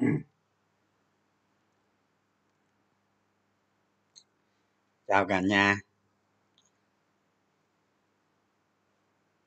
Mm. 0.00 0.24
Chào 5.08 5.26
cả 5.26 5.40
nhà. 5.40 5.76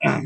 Chào, 0.00 0.20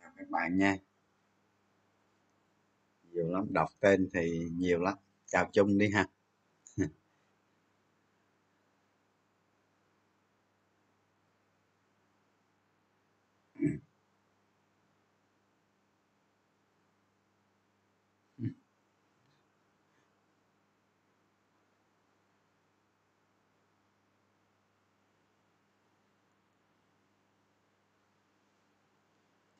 chào 0.00 0.10
các 0.16 0.30
bạn 0.30 0.58
nha. 0.58 0.76
Nhiều 3.02 3.28
lắm 3.30 3.46
đọc 3.52 3.68
tên 3.80 4.08
thì 4.14 4.48
nhiều 4.58 4.80
lắm. 4.80 4.94
Chào 5.26 5.50
chung 5.52 5.78
đi 5.78 5.90
ha. 5.90 6.06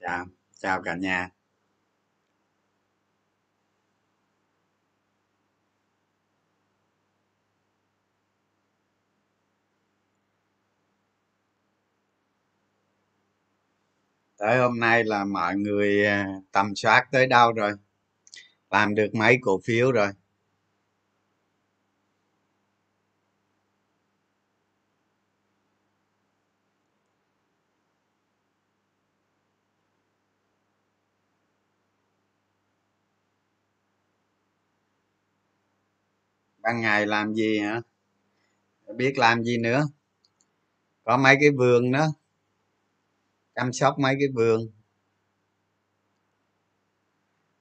Chào 0.02 0.26
chào 0.58 0.82
cả 0.82 0.94
nhà. 0.96 1.30
Tới 14.38 14.58
hôm 14.58 14.80
nay 14.80 15.04
là 15.04 15.24
mọi 15.24 15.56
người 15.56 16.06
à, 16.06 16.28
tầm 16.52 16.74
soát 16.76 17.08
tới 17.12 17.26
đâu 17.26 17.52
rồi? 17.52 17.72
Làm 18.70 18.94
được 18.94 19.14
mấy 19.14 19.38
cổ 19.42 19.60
phiếu 19.64 19.92
rồi? 19.92 20.08
Ban 36.62 36.80
ngày 36.80 37.06
làm 37.06 37.34
gì 37.34 37.58
hả? 37.58 37.80
Biết 38.96 39.18
làm 39.18 39.44
gì 39.44 39.58
nữa? 39.58 39.88
Có 41.04 41.16
mấy 41.16 41.36
cái 41.40 41.50
vườn 41.50 41.92
đó. 41.92 42.06
Chăm 43.54 43.72
sóc 43.72 43.98
mấy 43.98 44.16
cái 44.18 44.28
vườn. 44.34 44.68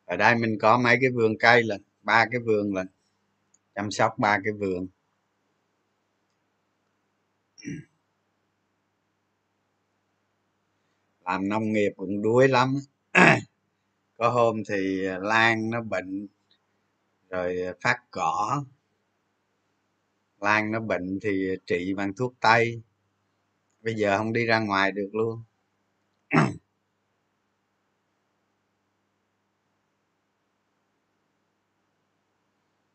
Ở 0.06 0.18
đây 0.18 0.36
mình 0.36 0.58
có 0.62 0.78
mấy 0.78 0.98
cái 1.02 1.10
vườn 1.10 1.38
cây 1.38 1.64
là 1.64 1.78
ba 2.02 2.26
cái 2.32 2.40
vườn 2.46 2.74
là 2.74 2.84
chăm 3.76 3.92
sóc 3.92 4.14
ba 4.18 4.40
cái 4.44 4.54
vườn. 4.54 4.88
Làm 11.26 11.50
nông 11.50 11.74
nghiệp 11.74 11.92
cũng 11.98 12.22
đuối 12.22 12.48
lắm. 12.48 12.76
Có 14.18 14.30
hôm 14.30 14.64
thì 14.70 15.06
ờ, 15.06 15.20
lan 15.20 15.70
nó 15.70 15.82
bệnh, 15.82 16.28
rồi 17.30 17.62
ờ, 17.62 17.74
phát 17.82 17.98
cỏ 18.12 18.64
lan 20.42 20.72
nó 20.72 20.80
bệnh 20.80 21.20
thì 21.22 21.48
trị 21.68 21.94
bằng 21.98 22.14
thuốc 22.18 22.34
tây. 22.40 22.82
Bây 23.82 23.96
giờ 23.96 24.18
không 24.18 24.34
đi 24.34 24.46
ra 24.46 24.60
ngoài 24.60 24.92
được 24.92 25.10
luôn. 25.14 25.44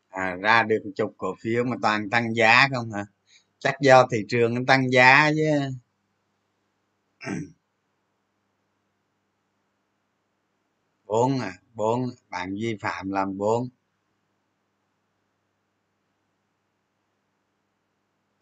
À, 0.09 0.35
ra 0.35 0.63
được 0.63 0.79
chục 0.95 1.13
cổ 1.17 1.35
phiếu 1.41 1.63
mà 1.63 1.75
toàn 1.81 2.09
tăng 2.09 2.35
giá 2.35 2.67
không 2.73 2.91
hả? 2.91 3.05
Chắc 3.59 3.75
do 3.81 4.07
thị 4.11 4.17
trường 4.29 4.55
nó 4.55 4.61
tăng 4.67 4.91
giá 4.91 5.31
chứ. 5.37 5.71
Bốn 11.05 11.39
à 11.39 11.53
bốn 11.73 12.09
bạn 12.29 12.55
vi 12.55 12.77
phạm 12.81 13.11
làm 13.11 13.37
bốn. 13.37 13.69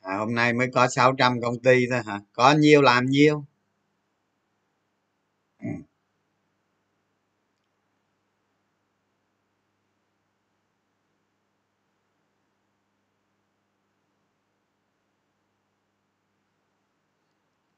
À, 0.06 0.18
hôm 0.18 0.36
nay 0.36 0.54
mới 0.54 0.68
có 0.74 0.88
600 0.88 1.42
công 1.42 1.60
ty 1.60 1.88
thôi 1.92 2.02
hả? 2.06 2.20
Có 2.34 2.52
nhiêu 2.54 2.82
làm 2.82 3.06
nhiêu? 3.06 3.46
Ừ. 5.62 5.68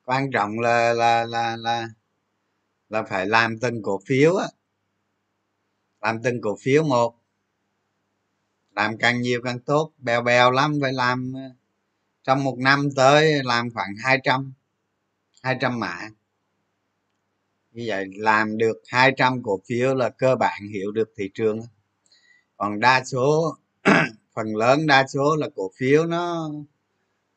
quan 0.06 0.32
trọng 0.32 0.60
là 0.60 0.94
là 0.94 1.26
là 1.26 1.56
là 1.58 1.88
là 2.90 3.04
phải 3.04 3.28
làm 3.28 3.60
từng 3.60 3.82
cổ 3.84 4.00
phiếu 4.08 4.36
á. 4.36 4.48
Làm 6.02 6.22
từng 6.24 6.42
cổ 6.42 6.58
phiếu 6.62 6.84
một. 6.84 7.16
Làm 8.76 8.98
càng 8.98 9.22
nhiều 9.22 9.42
càng 9.44 9.60
tốt. 9.60 9.92
Bèo 9.98 10.22
bèo 10.22 10.52
lắm 10.52 10.74
phải 10.82 10.94
làm 10.94 11.34
ờ, 11.36 11.42
trong 12.28 12.44
một 12.44 12.58
năm 12.60 12.90
tới 12.96 13.44
làm 13.44 13.70
khoảng 13.74 13.90
200 14.04 14.54
200 15.44 15.80
mã. 15.80 16.10
Như 17.72 17.84
vậy 17.88 18.06
làm 18.16 18.58
được 18.58 18.78
200 18.88 19.44
cổ 19.44 19.62
phiếu 19.68 19.96
là 19.96 20.10
cơ 20.10 20.36
bản 20.36 20.62
hiểu 20.74 20.92
được 20.92 21.14
thị 21.18 21.30
trường. 21.34 21.60
Còn 22.58 22.80
đa 22.80 23.04
số, 23.04 23.56
phần 24.36 24.56
lớn 24.56 24.88
đa 24.88 25.08
số 25.08 25.36
là 25.36 25.50
cổ 25.56 25.72
phiếu 25.78 26.06
nó 26.06 26.50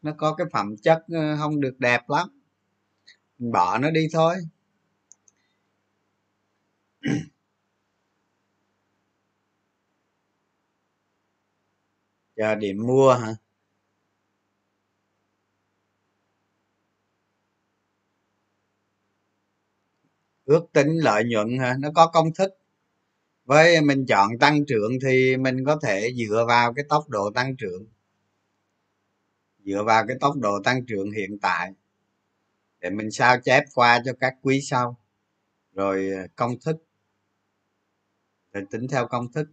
nó 0.03 0.13
có 0.19 0.35
cái 0.35 0.47
phẩm 0.53 0.77
chất 0.77 1.05
ờ, 1.13 1.37
không 1.39 1.61
được 1.61 1.75
đẹp 1.79 2.11
lắm. 2.11 2.29
Bỏ 3.39 3.79
nó 3.79 3.91
đi 3.91 4.09
thôi. 4.13 4.37
Chờ 12.37 12.55
điểm 12.55 12.87
mua 12.87 13.15
hả? 13.15 13.35
Ước 20.51 20.73
tính 20.73 20.89
lợi 20.97 21.25
nhuận 21.25 21.59
hả 21.59 21.77
nó 21.81 21.91
có 21.95 22.07
công 22.07 22.35
thức. 22.35 22.51
Với 23.45 23.81
mình 23.81 24.07
chọn 24.07 24.39
tăng 24.39 24.65
trưởng 24.67 24.93
thì 25.03 25.37
mình 25.37 25.65
có 25.65 25.77
thể 25.83 26.13
dựa 26.17 26.45
vào 26.49 26.75
cái 26.75 26.85
tốc 26.89 27.09
độ 27.09 27.31
tăng 27.35 27.57
trưởng. 27.57 27.87
Dựa 29.65 29.83
vào 29.87 30.07
cái 30.07 30.17
tốc 30.21 30.37
độ 30.37 30.61
tăng 30.65 30.87
trưởng 30.87 31.11
hiện 31.11 31.39
tại 31.43 31.73
để 32.81 32.91
mình 32.91 33.11
sao 33.11 33.41
chép 33.41 33.65
qua 33.75 34.03
cho 34.05 34.13
các 34.21 34.35
quý 34.43 34.61
sau. 34.61 34.97
Rồi 35.73 36.11
ờ, 36.17 36.27
công 36.37 36.61
thức. 36.65 36.77
Rồi 38.53 38.65
tính 38.71 38.89
theo 38.89 39.07
công 39.07 39.33
thức. 39.33 39.49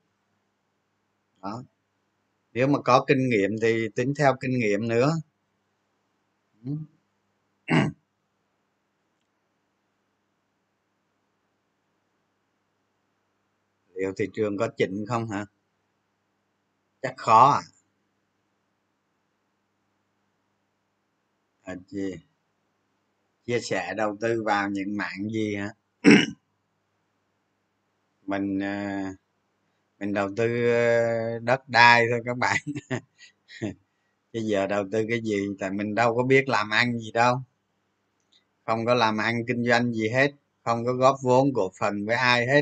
Đó. 1.42 1.64
Nếu 2.54 2.68
mà 2.68 2.82
có 2.82 3.06
kinh 3.08 3.30
nghiệm 3.30 3.52
thì 3.62 3.88
tính 3.96 4.14
theo 4.18 4.36
kinh 4.42 4.60
nghiệm 4.60 4.88
nữa. 4.88 5.12
liệu 13.98 14.14
thị 14.18 14.26
trường 14.34 14.58
có 14.58 14.68
chỉnh 14.78 15.06
không 15.08 15.30
hả? 15.30 15.46
Chắc 17.02 17.14
khó 17.18 17.52
à, 17.52 17.62
à 21.66 21.74
chị 21.90 22.06
chia 23.46 23.60
sẻ 23.60 23.94
đầu 23.98 24.18
tư 24.22 24.44
vào 24.46 24.70
những 24.70 24.98
mạng 24.98 25.30
gì 25.34 25.56
hả? 25.56 25.70
Mình 28.28 28.60
à, 28.64 29.14
mình 30.00 30.14
đầu 30.14 30.30
tư 30.38 30.72
ờ, 30.72 31.40
đất 31.40 31.70
đai 31.70 32.06
thôi 32.12 32.22
các 32.26 32.38
bạn. 32.38 32.58
Bây 34.34 34.44
giờ 34.44 34.68
đầu 34.68 34.84
tư 34.92 35.06
cái 35.10 35.22
gì 35.22 35.36
tại 35.60 35.72
mình 35.72 35.96
đâu 35.96 36.16
có 36.16 36.24
biết 36.24 36.50
làm 36.50 36.70
ăn 36.70 37.00
gì 37.00 37.12
đâu. 37.12 37.42
Không 38.66 38.86
có 38.86 38.94
làm 38.94 39.18
ăn 39.18 39.46
kinh 39.48 39.64
doanh 39.66 39.94
gì 39.94 40.10
hết. 40.10 40.32
Không 40.64 40.86
có 40.86 40.94
góp 40.94 41.16
vốn 41.24 41.54
cổ 41.54 41.72
phần 41.80 42.06
với 42.06 42.16
ai 42.16 42.48
hết 42.48 42.62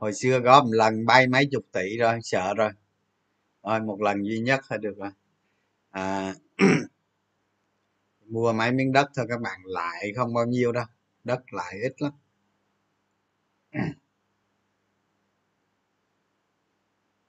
hồi 0.00 0.12
xưa 0.12 0.38
góp 0.38 0.64
một 0.64 0.70
lần 0.72 1.06
bay 1.06 1.26
mấy 1.26 1.48
chục 1.52 1.64
tỷ 1.72 1.96
rồi 1.98 2.18
sợ 2.22 2.54
rồi. 2.54 2.70
Thôi 3.62 3.80
một 3.80 4.00
lần 4.00 4.22
duy 4.26 4.38
nhất 4.38 4.60
thôi 4.68 4.78
được 4.78 4.94
rồi. 4.96 5.10
À, 5.90 6.34
mua 8.26 8.52
mấy 8.52 8.72
miếng 8.72 8.92
đất 8.92 9.10
thôi 9.16 9.26
các 9.28 9.40
bạn 9.40 9.60
lại 9.64 10.12
không 10.16 10.34
bao 10.34 10.46
nhiêu 10.46 10.72
đâu. 10.72 10.84
Đất 11.24 11.52
lại 11.52 11.74
ít 11.82 12.02
lắm. 12.02 12.12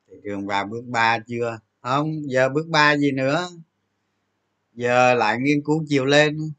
Thị 0.08 0.16
trường 0.24 0.48
vào 0.48 0.66
bước 0.66 0.84
ba 0.86 1.20
chưa? 1.28 1.60
Không 1.82 2.32
giờ 2.32 2.50
bước 2.50 2.68
ba 2.68 2.98
gì 2.98 3.12
nữa? 3.12 3.50
Giờ 4.74 5.14
lại 5.14 5.38
nghiên 5.40 5.64
cứu 5.64 5.86
chiều 5.88 6.06
lên. 6.06 6.52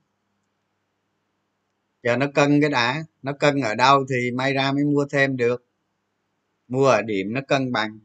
Giờ 2.03 2.17
nó 2.17 2.27
cân 2.35 2.61
cái 2.61 2.71
đã. 2.71 3.05
Nó 3.23 3.33
cân 3.33 3.61
ở 3.61 3.75
đâu 3.75 4.05
thì 4.11 4.31
may 4.31 4.53
ra 4.53 4.73
mới 4.73 4.85
mua 4.85 5.07
thêm 5.11 5.37
được 5.37 5.72
mua 6.73 6.87
ở 6.87 7.03
điểm 7.03 7.33
nó 7.33 7.41
cân 7.49 7.73
bằng. 7.73 7.99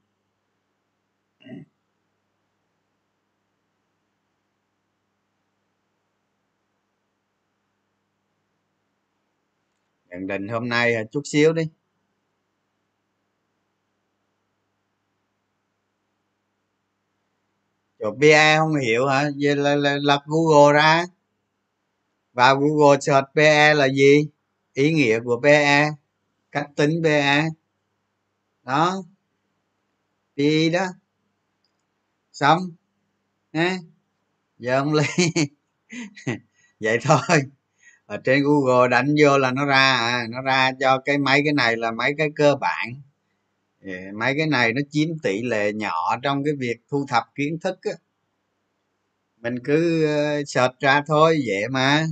Nhận 10.10 10.28
định 10.28 10.48
hôm 10.48 10.70
nay 10.70 10.96
chút 11.12 11.22
xíu 11.26 11.54
đi. 11.54 11.64
Chỗ 18.00 18.16
pe 18.22 18.58
không 18.58 18.76
hiểu 18.76 19.08
hả? 19.08 19.30
Vậy 19.42 19.56
là, 19.56 19.76
là 20.02 20.20
google 20.26 20.74
ra. 20.74 21.06
Vào 22.34 22.56
google 22.60 22.98
search 23.02 23.28
pe 23.36 23.74
là 23.74 23.88
gì? 23.88 24.28
Ý 24.74 24.94
nghĩa 24.94 25.20
của 25.20 25.40
pe 25.44 25.90
cách 26.52 26.68
tính 26.76 27.02
pe 27.04 27.50
đó. 28.68 29.04
Pi 30.36 30.70
đó. 30.70 30.86
Xong. 32.32 32.60
Ha 33.54 33.78
giờ 34.60 34.78
ông 34.80 34.94
lấy 34.94 35.08
vậy 36.80 36.98
thôi. 37.04 37.42
Ở 38.06 38.18
trên 38.26 38.44
google 38.44 38.90
đánh 38.90 39.16
vô 39.24 39.38
là 39.38 39.52
nó 39.52 39.66
ra 39.66 39.98
à. 39.98 40.28
Nó 40.30 40.42
ra 40.42 40.72
cho 40.80 41.00
cái 41.06 41.18
mấy 41.18 41.42
cái 41.46 41.54
này 41.54 41.78
là 41.78 41.92
mấy 41.92 42.14
cái 42.18 42.30
cơ 42.36 42.56
bản. 42.56 43.02
Mấy 44.20 44.34
cái 44.38 44.48
này 44.48 44.74
nó 44.74 44.82
chiếm 44.92 45.20
tỷ 45.24 45.42
lệ 45.42 45.74
nhỏ 45.74 46.18
trong 46.24 46.44
cái 46.44 46.54
việc 46.60 46.78
thu 46.90 47.06
thập 47.10 47.24
kiến 47.36 47.60
thức 47.60 47.80
á. 47.84 47.92
Mình 49.38 49.56
cứ 49.64 50.06
ờ, 50.06 50.44
search 50.46 50.80
ra 50.80 51.04
thôi, 51.08 51.40
dễ 51.48 51.68
mà. 51.72 52.08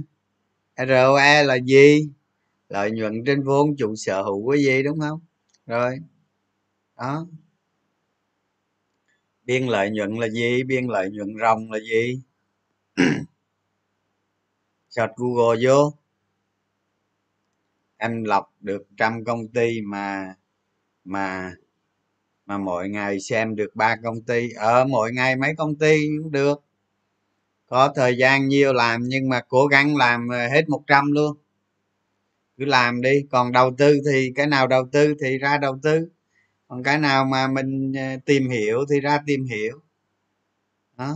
ROE 0.78 1.44
là 1.44 1.56
gì? 1.56 2.10
Lợi 2.70 2.92
nhuận 2.92 3.24
trên 3.26 3.44
vốn 3.44 3.76
chủ 3.78 3.96
sở 3.96 4.22
hữu 4.24 4.52
cái 4.52 4.64
gì, 4.64 4.84
đúng 4.84 5.00
không? 5.00 5.20
Rồi 5.68 6.00
đó. 6.98 7.28
Biên 9.44 9.68
lợi 9.68 9.90
nhuận 9.90 10.16
là 10.16 10.28
gì? 10.30 10.64
Biên 10.64 10.88
lợi 10.88 11.10
nhuận 11.12 11.36
ròng 11.42 11.72
là 11.72 11.80
gì? 11.80 12.22
Search 14.90 15.16
google 15.16 15.60
vô. 15.66 15.94
Em 17.98 18.24
lọc 18.24 18.54
được 18.60 18.88
trăm 18.98 19.24
công 19.24 19.48
ty 19.48 19.82
mà 19.82 20.36
mà 21.04 21.54
mà 22.46 22.58
mỗi 22.58 22.90
ngày 22.90 23.20
xem 23.20 23.56
được 23.56 23.76
ba 23.76 23.96
công 24.04 24.22
ty. 24.22 24.50
Ở 24.52 24.86
mỗi 24.86 25.12
ngày 25.14 25.36
mấy 25.36 25.56
công 25.58 25.76
ty 25.76 26.08
cũng 26.18 26.32
được. 26.32 26.64
Có 27.68 27.94
thời 27.96 28.18
gian 28.18 28.48
nhiều 28.48 28.74
làm 28.74 29.04
nhưng 29.04 29.30
mà 29.30 29.42
cố 29.48 29.68
gắng 29.68 29.96
làm 29.96 30.30
hết 30.30 30.70
một 30.70 30.84
trăm 30.88 31.12
luôn. 31.12 31.38
Cứ 32.58 32.66
làm 32.66 33.02
đi. 33.02 33.26
Còn 33.32 33.52
đầu 33.52 33.72
tư 33.78 34.02
thì, 34.12 34.32
cái 34.36 34.48
nào 34.48 34.68
đầu 34.68 34.88
tư 34.92 35.16
thì 35.22 35.38
ra 35.38 35.58
đầu 35.58 35.80
tư 35.84 36.10
còn 36.68 36.84
cái 36.84 36.98
nào 36.98 37.26
mà 37.26 37.48
mình 37.48 37.94
ờ, 37.94 38.18
tìm 38.26 38.50
hiểu 38.50 38.86
thì 38.90 39.00
ra 39.00 39.20
tìm 39.26 39.46
hiểu. 39.46 39.80
Đó. 40.98 41.16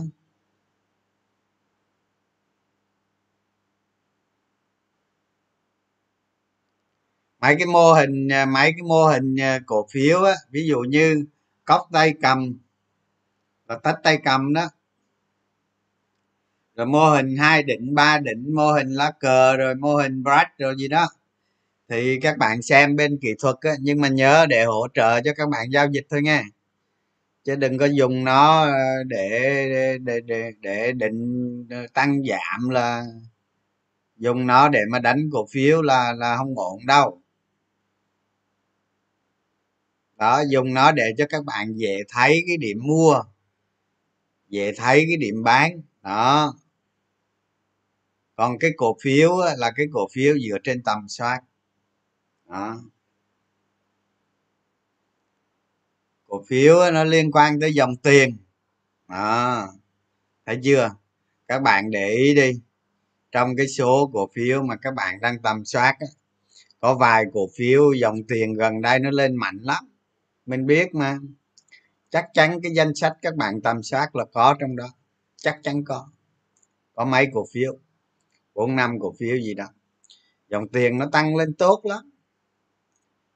Mấy 7.40 7.56
cái 7.58 7.66
mô 7.66 7.92
hình 7.92 8.28
ờ, 8.28 8.46
mấy 8.46 8.72
cái 8.72 8.82
mô 8.88 9.06
hình 9.06 9.36
ờ, 9.36 9.58
cổ 9.66 9.86
phiếu 9.90 10.22
á, 10.24 10.34
ví 10.50 10.66
dụ 10.68 10.78
như 10.78 11.24
cóc 11.64 11.88
tay 11.92 12.14
cầm 12.22 12.58
và 13.66 13.76
tách 13.82 13.96
tay 14.02 14.18
cầm 14.24 14.52
đó. 14.54 14.68
Rồi 16.76 16.86
mô 16.86 17.10
hình 17.10 17.36
hai 17.36 17.62
định 17.62 17.94
ba 17.94 18.18
định 18.18 18.54
mô 18.54 18.72
hình 18.72 18.88
lá 18.90 19.10
cờ, 19.20 19.56
rồi 19.56 19.74
mô 19.74 19.96
hình 19.96 20.22
brush 20.22 20.58
rồi 20.58 20.74
gì 20.78 20.88
đó 20.88 21.08
thì 21.90 22.18
các 22.22 22.38
bạn 22.38 22.62
xem 22.62 22.96
bên 22.96 23.18
kỹ 23.22 23.28
thuật 23.38 23.56
á, 23.60 23.72
nhưng 23.80 24.00
mà 24.00 24.08
nhớ 24.08 24.46
để 24.48 24.64
hỗ 24.64 24.86
trợ 24.94 25.20
cho 25.20 25.32
các 25.36 25.48
bạn 25.48 25.70
giao 25.72 25.86
dịch 25.92 26.06
thôi 26.10 26.22
nha. 26.22 26.44
Chứ 27.44 27.56
đừng 27.56 27.78
có 27.78 27.86
dùng 27.86 28.24
nó 28.24 28.64
ờ, 28.64 29.04
để 29.06 29.98
để 30.02 30.20
để 30.20 30.50
để 30.60 30.92
định 30.92 31.66
ờ, 31.70 31.86
tăng 31.94 32.22
giảm 32.28 32.70
là 32.70 33.04
dùng 34.16 34.46
nó 34.46 34.68
để 34.68 34.80
mà 34.90 34.98
đánh 34.98 35.28
cổ 35.32 35.46
phiếu 35.52 35.82
là 35.82 36.12
là 36.12 36.36
không 36.36 36.58
ổn 36.58 36.86
đâu. 36.86 37.22
Đó 40.16 40.42
dùng 40.50 40.74
nó 40.74 40.92
để 40.92 41.04
cho 41.18 41.26
các 41.28 41.44
bạn 41.44 41.72
dễ 41.74 41.98
thấy 42.08 42.42
cái 42.46 42.56
điểm 42.56 42.78
mua 42.82 43.22
dễ 44.48 44.72
thấy 44.76 45.04
cái 45.08 45.16
điểm 45.16 45.42
bán. 45.44 45.82
Đó. 46.02 46.54
Còn 48.36 48.58
cái 48.58 48.70
cổ 48.76 48.96
phiếu 49.02 49.36
là 49.58 49.70
cái 49.76 49.86
cổ 49.92 50.08
phiếu 50.12 50.34
dựa 50.38 50.58
trên 50.64 50.82
tầm 50.82 51.08
soát 51.08 51.40
đó. 52.50 52.80
Cổ 56.28 56.44
phiếu 56.48 56.76
nó 56.92 57.04
liên 57.04 57.30
quan 57.32 57.60
tới 57.60 57.74
dòng 57.74 57.96
tiền. 57.96 58.36
Đó. 59.08 59.68
Thấy 60.46 60.60
chưa? 60.64 60.90
Các 61.48 61.62
bạn 61.62 61.90
để 61.90 62.08
ý 62.08 62.34
đi. 62.34 62.52
Trong 63.32 63.56
cái 63.56 63.68
số 63.68 64.10
cổ 64.12 64.30
phiếu 64.34 64.62
mà 64.62 64.76
các 64.76 64.94
bạn 64.94 65.20
đang 65.20 65.42
tầm 65.42 65.64
soát 65.64 65.96
có 66.80 66.94
vài 66.94 67.24
cổ 67.32 67.48
phiếu 67.56 67.92
dòng 67.92 68.22
tiền 68.28 68.54
gần 68.54 68.80
đây 68.80 68.98
nó 68.98 69.10
lên 69.10 69.36
mạnh 69.36 69.58
lắm. 69.62 69.84
Mình 70.46 70.66
biết 70.66 70.94
mà. 70.94 71.18
Chắc 72.10 72.26
chắn 72.34 72.60
cái 72.62 72.72
danh 72.74 72.94
sách 72.94 73.16
các 73.22 73.36
bạn 73.36 73.60
tầm 73.60 73.82
soát 73.82 74.16
là 74.16 74.24
có 74.32 74.56
trong 74.60 74.76
đó. 74.76 74.88
Chắc 75.36 75.60
chắn 75.62 75.84
có. 75.84 76.08
Có 76.94 77.04
mấy 77.04 77.26
cổ 77.32 77.46
phiếu? 77.52 77.78
Bốn 78.54 78.76
năm 78.76 78.98
cổ 79.00 79.14
phiếu 79.18 79.36
gì 79.36 79.54
đó. 79.54 79.66
Dòng 80.48 80.68
tiền 80.68 80.98
nó 80.98 81.06
tăng 81.12 81.36
lên 81.36 81.54
tốt 81.54 81.80
lắm 81.84 82.09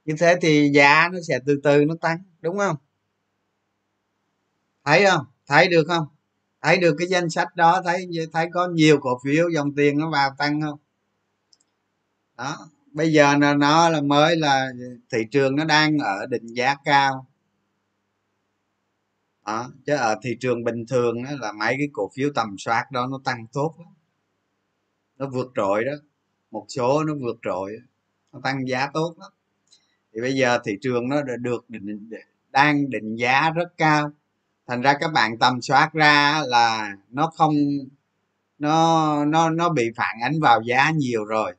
như 0.04 0.14
thế 0.18 0.36
thì 0.42 0.70
giá 0.74 1.08
nó 1.12 1.18
sẽ 1.28 1.38
từ 1.46 1.60
từ 1.64 1.84
nó 1.84 1.94
tăng, 2.00 2.18
đúng 2.40 2.58
không? 2.58 2.76
Thấy 4.84 5.04
không? 5.06 5.26
Thấy 5.46 5.68
được 5.68 5.84
không? 5.88 6.06
Thấy 6.62 6.76
được 6.78 6.94
cái 6.98 7.08
danh 7.08 7.30
sách 7.30 7.56
đó, 7.56 7.82
thấy 7.84 8.08
thấy 8.32 8.46
có 8.52 8.68
nhiều 8.68 8.98
cổ 9.00 9.18
phiếu, 9.24 9.48
dòng 9.48 9.74
tiền 9.76 9.98
nó 9.98 10.10
vào 10.10 10.34
tăng 10.38 10.60
không? 10.60 10.78
Đó, 12.36 12.70
bây 12.92 13.12
giờ 13.12 13.36
là 13.36 13.54
nó 13.54 13.88
là 13.88 14.00
mới 14.00 14.36
là 14.36 14.68
thị 15.12 15.18
trường 15.30 15.56
nó 15.56 15.64
đang 15.64 15.98
ở 15.98 16.26
định 16.26 16.46
giá 16.46 16.74
cao. 16.84 17.26
Đó, 19.46 19.70
chứ 19.86 19.94
ở 19.94 20.16
thị 20.22 20.36
trường 20.40 20.64
bình 20.64 20.86
thường 20.86 21.24
đó 21.24 21.30
là 21.40 21.52
mấy 21.52 21.74
cái 21.78 21.88
cổ 21.92 22.10
phiếu 22.14 22.30
tầm 22.34 22.56
soát 22.58 22.90
đó 22.92 23.06
nó 23.06 23.20
tăng 23.24 23.46
tốt 23.52 23.74
lắm. 23.78 23.88
Nó 25.16 25.28
vượt 25.28 25.52
trội 25.56 25.84
đó, 25.84 25.92
một 26.50 26.66
số 26.68 27.04
nó 27.04 27.14
vượt 27.20 27.36
trội, 27.42 27.72
nó 28.32 28.40
tăng 28.44 28.68
giá 28.68 28.90
tốt 28.94 29.14
lắm 29.18 29.32
thì 30.14 30.20
bây 30.20 30.34
giờ 30.34 30.58
thị 30.64 30.72
trường 30.82 31.08
nó 31.08 31.22
được 31.22 31.70
định 31.70 32.10
đang 32.50 32.90
định 32.90 33.16
giá 33.16 33.50
rất 33.50 33.76
cao. 33.78 34.10
Thành 34.66 34.82
ra 34.82 34.94
các 35.00 35.12
bạn 35.12 35.38
tầm 35.38 35.62
soát 35.62 35.90
ra 35.92 36.42
là 36.46 36.96
nó 37.10 37.30
không 37.34 37.54
nó 38.58 39.24
nó 39.24 39.50
nó 39.50 39.68
bị 39.68 39.90
phản 39.96 40.16
ánh 40.22 40.40
vào 40.40 40.62
giá 40.62 40.90
nhiều 40.90 41.24
rồi. 41.24 41.52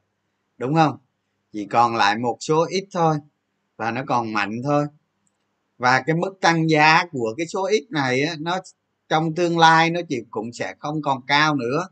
Đúng 0.58 0.76
không? 0.76 0.98
Chỉ 1.54 1.66
còn 1.66 1.96
lại 1.96 2.18
một 2.18 2.38
số 2.40 2.66
ít 2.70 2.86
thôi 2.92 3.16
và 3.78 3.92
nó 3.92 4.02
còn 4.08 4.34
mạnh 4.34 4.62
thôi. 4.64 4.86
Và 5.78 6.02
cái 6.02 6.16
mức 6.16 6.38
tăng 6.42 6.70
giá 6.70 7.06
của 7.12 7.34
cái 7.38 7.48
số 7.48 7.68
ít 7.68 7.86
này 7.90 8.22
á, 8.22 8.36
nó 8.40 8.60
trong 9.10 9.36
tương 9.36 9.58
lai 9.58 9.90
nó 9.90 10.02
chỉ 10.10 10.18
cũng 10.32 10.54
sẽ 10.54 10.74
không 10.80 11.02
còn 11.02 11.22
cao 11.28 11.56
nữa. 11.56 11.88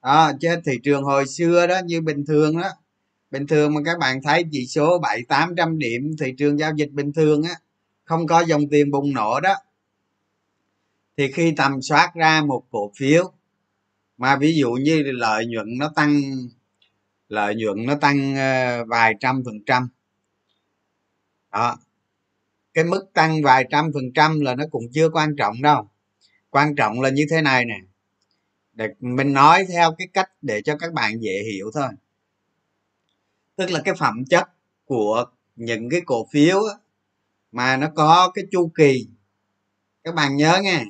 À, 0.00 0.32
chứ 0.40 0.48
thị 0.64 0.72
trường 0.82 1.02
hồi 1.02 1.26
xưa 1.26 1.66
đó 1.66 1.80
như 1.84 2.00
bình 2.00 2.24
thường 2.26 2.60
đó 2.60 2.68
bình 3.34 3.46
thường 3.46 3.74
mà 3.74 3.80
các 3.84 3.98
bạn 3.98 4.22
thấy 4.22 4.44
chỉ 4.52 4.66
số 4.66 4.98
bảy, 4.98 5.22
tám 5.28 5.54
trăm 5.56 5.78
điểm, 5.78 6.16
thị 6.20 6.34
trường 6.38 6.58
giao 6.58 6.72
dịch 6.76 6.90
bình 6.90 7.12
thường 7.12 7.42
á, 7.42 7.54
không 8.04 8.26
có 8.26 8.40
dòng 8.40 8.62
tiền 8.70 8.90
bùng 8.90 9.12
nổ 9.12 9.40
đó. 9.40 9.54
Thì 11.16 11.32
khi 11.32 11.52
tầm 11.56 11.82
soát 11.82 12.12
ra 12.14 12.42
một 12.42 12.62
cổ 12.70 12.92
phiếu, 12.96 13.32
mà 14.16 14.36
ví 14.36 14.54
dụ 14.56 14.72
như 14.72 15.02
lợi 15.02 15.46
nhuận 15.46 15.66
nó 15.78 15.92
tăng, 15.94 16.20
lợi 17.28 17.54
nhuận 17.54 17.86
nó 17.86 17.94
tăng 17.94 18.36
ờ, 18.36 18.84
vài 18.84 19.14
trăm 19.20 19.42
phần 19.44 19.64
trăm, 19.66 19.88
đó, 21.52 21.76
cái 22.74 22.84
mức 22.84 23.10
tăng 23.14 23.42
vài 23.42 23.64
trăm 23.70 23.90
phần 23.94 24.12
trăm 24.14 24.40
là 24.40 24.54
nó 24.54 24.64
cũng 24.70 24.84
chưa 24.92 25.08
quan 25.08 25.36
trọng 25.36 25.62
đâu. 25.62 25.88
Quan 26.50 26.74
trọng 26.74 27.00
là 27.00 27.08
như 27.10 27.26
thế 27.30 27.42
này 27.42 27.64
nè, 27.64 27.80
để 28.72 28.88
mình 29.00 29.32
nói 29.32 29.66
theo 29.68 29.94
cái 29.98 30.08
cách 30.12 30.30
để 30.42 30.62
cho 30.62 30.76
các 30.76 30.92
bạn 30.92 31.22
dễ 31.22 31.42
hiểu 31.52 31.70
thôi 31.74 31.88
tức 33.56 33.70
là 33.70 33.80
cái 33.84 33.94
phẩm 33.94 34.24
chất 34.30 34.48
của 34.84 35.24
những 35.56 35.90
cái 35.90 36.00
cổ 36.06 36.26
phiếu 36.30 36.62
mà 37.52 37.76
nó 37.76 37.88
có 37.94 38.30
cái 38.34 38.44
chu 38.52 38.70
kỳ. 38.74 39.08
Các 40.04 40.14
bạn 40.14 40.36
nhớ 40.36 40.58
nghe 40.62 40.84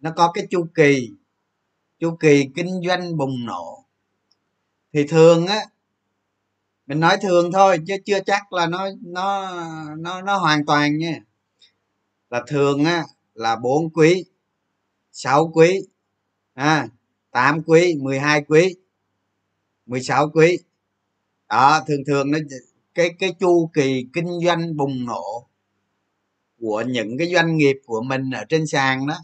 nó 0.00 0.12
có 0.16 0.32
cái 0.34 0.46
chu 0.50 0.66
kỳ 0.74 1.10
chu 1.98 2.16
kỳ 2.20 2.48
kinh 2.54 2.80
doanh 2.86 3.16
bùng 3.16 3.46
nổ. 3.46 3.84
Thì 4.92 5.06
thường 5.06 5.46
á 5.46 5.60
mình 6.86 7.00
nói 7.00 7.16
thường 7.22 7.52
thôi 7.52 7.78
chứ 7.86 7.94
chưa 8.04 8.20
chắc 8.26 8.52
là 8.52 8.66
nó 8.66 8.88
nó 9.02 9.50
nó 9.96 10.22
nó 10.22 10.38
hoàn 10.38 10.66
toàn 10.66 10.98
nha. 10.98 11.20
Là 12.30 12.44
thường 12.46 12.84
á 12.84 13.04
là 13.34 13.56
bốn 13.56 13.90
quý 13.90 14.24
sáu 15.12 15.50
quý 15.54 15.86
à, 16.54 16.88
8 17.30 17.62
quý 17.66 17.94
12 18.00 18.42
quý 18.48 18.74
16 19.86 20.30
quý 20.34 20.58
đó 21.48 21.84
thường 21.88 22.00
thường 22.06 22.30
nó 22.30 22.38
cái 22.94 23.10
cái 23.18 23.34
chu 23.40 23.70
kỳ 23.74 24.06
kinh 24.12 24.40
doanh 24.44 24.76
bùng 24.76 25.04
nổ 25.04 25.48
của 26.60 26.84
những 26.86 27.18
cái 27.18 27.32
doanh 27.34 27.56
nghiệp 27.56 27.76
của 27.86 28.02
mình 28.02 28.30
ở 28.30 28.44
trên 28.48 28.66
sàn 28.66 29.06
đó 29.06 29.18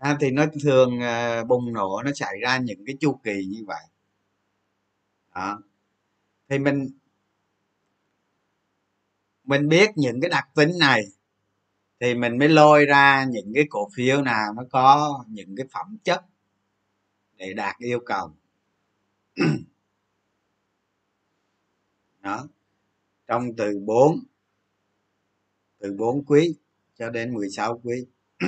à, 0.00 0.16
thì 0.20 0.30
nó 0.30 0.46
thường 0.62 1.00
à, 1.00 1.44
bùng 1.44 1.72
nổ 1.72 2.02
nó 2.04 2.10
xảy 2.14 2.38
ra 2.40 2.58
những 2.58 2.84
cái 2.86 2.96
chu 3.00 3.20
kỳ 3.24 3.44
như 3.44 3.64
vậy. 3.66 3.82
Đó. 5.34 5.62
Thì 6.48 6.58
mình 6.58 6.88
mình 9.44 9.68
biết 9.68 9.90
những 9.96 10.20
cái 10.20 10.30
đặc 10.30 10.48
tính 10.54 10.70
này 10.78 11.02
thì 12.00 12.14
mình 12.14 12.38
mới 12.38 12.48
lôi 12.48 12.86
ra 12.86 13.24
những 13.30 13.52
cái 13.54 13.64
cổ 13.70 13.88
phiếu 13.94 14.22
nào 14.22 14.54
nó 14.56 14.62
có 14.70 15.24
những 15.28 15.56
cái 15.56 15.66
phẩm 15.72 15.98
chất 16.04 16.24
để 17.36 17.52
đạt 17.54 17.76
yêu 17.78 18.00
cầu 18.06 18.30
đó. 22.22 22.48
Trong 23.26 23.56
từ 23.56 23.78
4 23.78 24.20
từ 25.78 25.92
4 25.98 26.24
quý 26.24 26.54
cho 26.98 27.10
đến 27.10 27.34
16 27.34 27.80
quý. 27.84 28.06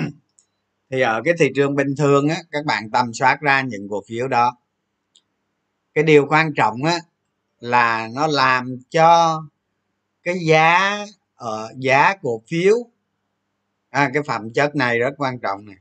Thì 0.90 1.00
ở 1.00 1.22
cái 1.24 1.34
thị 1.38 1.48
trường 1.54 1.74
bình 1.74 1.94
thường 1.98 2.28
á 2.28 2.36
các 2.50 2.64
bạn 2.66 2.90
tầm 2.90 3.14
soát 3.14 3.38
ra 3.40 3.62
những 3.62 3.88
cổ 3.88 4.02
phiếu 4.08 4.28
đó. 4.28 4.56
Cái 5.94 6.04
điều 6.04 6.26
quan 6.28 6.54
trọng 6.54 6.84
á 6.84 6.98
là 7.60 8.08
nó 8.14 8.26
làm 8.26 8.76
cho 8.90 9.42
cái 10.22 10.38
giá 10.46 11.04
ở 11.34 11.68
uh, 11.72 11.78
giá 11.78 12.16
cổ 12.22 12.42
phiếu 12.46 12.74
à, 13.90 14.10
cái 14.14 14.22
phẩm 14.22 14.52
chất 14.52 14.76
này 14.76 14.98
rất 14.98 15.14
quan 15.18 15.38
trọng 15.38 15.66
này. 15.66 15.76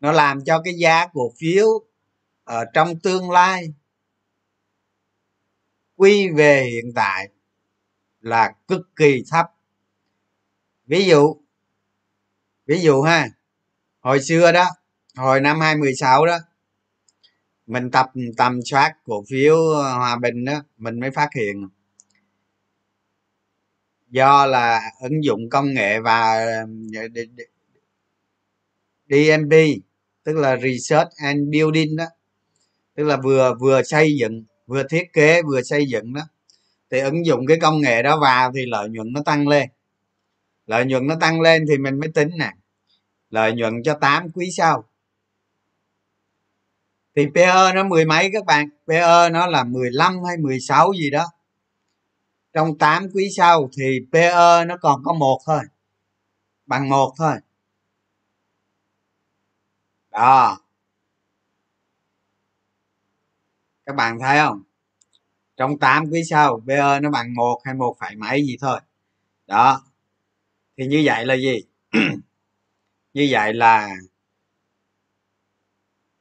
Nó 0.00 0.12
làm 0.12 0.44
cho 0.44 0.62
cái 0.64 0.74
giá 0.74 1.06
cổ 1.06 1.32
phiếu 1.38 1.66
ở 2.44 2.64
trong 2.74 2.98
tương 2.98 3.30
lai 3.30 3.72
quy 5.98 6.30
về 6.30 6.64
hiện 6.64 6.92
tại 6.94 7.28
là 8.20 8.52
cực 8.68 8.96
kỳ 8.96 9.24
thấp. 9.30 9.46
Ví 10.86 11.04
dụ 11.04 11.36
ví 12.66 12.80
dụ 12.80 13.02
ha, 13.02 13.28
hồi 14.00 14.22
xưa 14.22 14.52
đó, 14.52 14.66
hồi 15.16 15.40
năm 15.40 15.60
2016 15.60 16.26
đó, 16.26 16.38
mình 17.66 17.90
tập 17.90 18.10
tầm 18.36 18.60
soát 18.64 18.94
cổ 19.04 19.24
phiếu 19.30 19.56
ờ, 19.56 19.94
hòa 19.96 20.16
bình 20.16 20.44
đó, 20.44 20.62
mình 20.76 21.00
mới 21.00 21.10
phát 21.10 21.28
hiện 21.36 21.68
do 24.10 24.46
là 24.46 24.80
ứng 25.00 25.24
dụng 25.24 25.50
công 25.50 25.74
nghệ 25.74 26.00
và 26.00 26.46
ờ, 26.94 27.08
DMB 29.08 29.52
tức 30.24 30.36
là 30.36 30.56
Research 30.56 31.10
and 31.16 31.40
Building 31.52 31.96
đó, 31.96 32.04
tức 32.94 33.04
là 33.04 33.16
vừa 33.16 33.54
vừa 33.60 33.82
xây 33.82 34.16
dựng 34.20 34.44
vừa 34.68 34.82
thiết 34.82 35.12
kế 35.12 35.42
vừa 35.42 35.62
xây 35.62 35.86
dựng 35.86 36.14
đó, 36.14 36.22
thì 36.90 36.98
ứng 37.00 37.26
dụng 37.26 37.46
cái 37.46 37.58
công 37.60 37.80
nghệ 37.80 38.02
đó 38.02 38.18
vào 38.20 38.52
thì 38.54 38.66
lợi 38.66 38.88
nhuận 38.88 39.12
nó 39.12 39.22
tăng 39.22 39.48
lên. 39.48 39.68
Lợi 40.66 40.84
nhuận 40.84 41.06
nó 41.06 41.14
tăng 41.20 41.40
lên 41.40 41.64
thì 41.68 41.78
mình 41.78 42.00
mới 42.00 42.08
tính 42.14 42.30
nè. 42.38 42.52
Lợi 43.30 43.52
nhuận 43.52 43.82
cho 43.84 43.94
8 43.94 44.30
quý 44.30 44.50
sau. 44.56 44.84
Thì 47.16 47.26
PE 47.34 47.72
nó 47.74 47.84
mười 47.84 48.04
mấy 48.04 48.30
các 48.32 48.44
bạn? 48.44 48.68
PE 48.86 49.28
nó 49.30 49.46
là 49.46 49.64
15 49.64 50.24
hay 50.24 50.36
16 50.36 50.92
gì 50.92 51.10
đó. 51.10 51.26
Trong 52.52 52.78
8 52.78 53.08
quý 53.14 53.28
sau 53.36 53.70
thì 53.78 54.00
PE 54.12 54.64
nó 54.64 54.76
còn 54.80 55.02
có 55.04 55.12
một 55.12 55.40
thôi, 55.46 55.60
bằng 56.66 56.88
một 56.88 57.14
thôi. 57.18 57.34
Đó. 60.10 60.58
Các 63.88 63.96
bạn 63.96 64.18
thấy 64.18 64.38
không? 64.38 64.62
Trong 65.56 65.78
8 65.78 66.04
quý 66.12 66.24
sau 66.24 66.62
PE 66.66 67.00
nó 67.00 67.10
bằng 67.10 67.34
một 67.34 67.60
hay 67.64 67.74
một 67.74 67.96
phải 68.00 68.16
mấy 68.16 68.42
gì 68.46 68.56
thôi. 68.60 68.80
Đó. 69.46 69.82
Thì 70.76 70.86
như 70.86 71.02
vậy 71.04 71.26
là 71.26 71.34
gì? 71.34 71.64
Như 73.14 73.28
vậy 73.30 73.54
là 73.54 73.96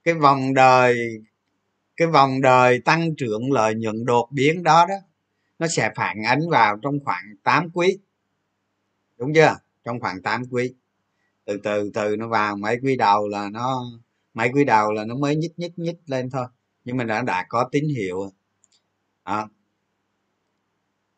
cái 0.03 0.13
vòng 0.13 0.53
đời, 0.53 0.97
cái 1.97 2.07
vòng 2.07 2.41
đời 2.41 2.81
tăng 2.85 3.15
trưởng 3.15 3.51
lợi 3.51 3.75
nhuận 3.75 4.05
đột 4.05 4.27
biến 4.31 4.63
đó 4.63 4.85
đó, 4.89 4.95
nó 5.59 5.67
sẽ 5.67 5.91
phản 5.95 6.23
ánh 6.23 6.49
vào 6.49 6.77
trong 6.81 6.99
khoảng 7.05 7.35
8 7.43 7.69
quý. 7.73 7.97
Đúng 9.17 9.33
chưa? 9.33 9.55
Trong 9.83 9.99
khoảng 9.99 10.21
8 10.21 10.43
quý. 10.51 10.73
Từ 11.45 11.57
từ 11.63 11.91
từ 11.93 12.15
nó 12.15 12.27
vào, 12.27 12.55
mấy 12.55 12.79
quý 12.83 12.95
đầu 12.95 13.27
là 13.27 13.49
nó, 13.49 13.83
mấy 14.33 14.49
quý 14.53 14.63
đầu 14.65 14.93
là 14.93 15.05
nó 15.05 15.15
mới 15.15 15.35
nhích 15.35 15.59
nhích 15.59 15.79
nhích 15.79 15.97
lên 16.05 16.29
thôi 16.29 16.47
nhưng 16.87 16.97
mà 16.97 17.03
đã 17.03 17.21
đã 17.21 17.45
có 17.49 17.69
tín 17.71 17.87
hiệu. 17.87 18.31
À. 19.23 19.45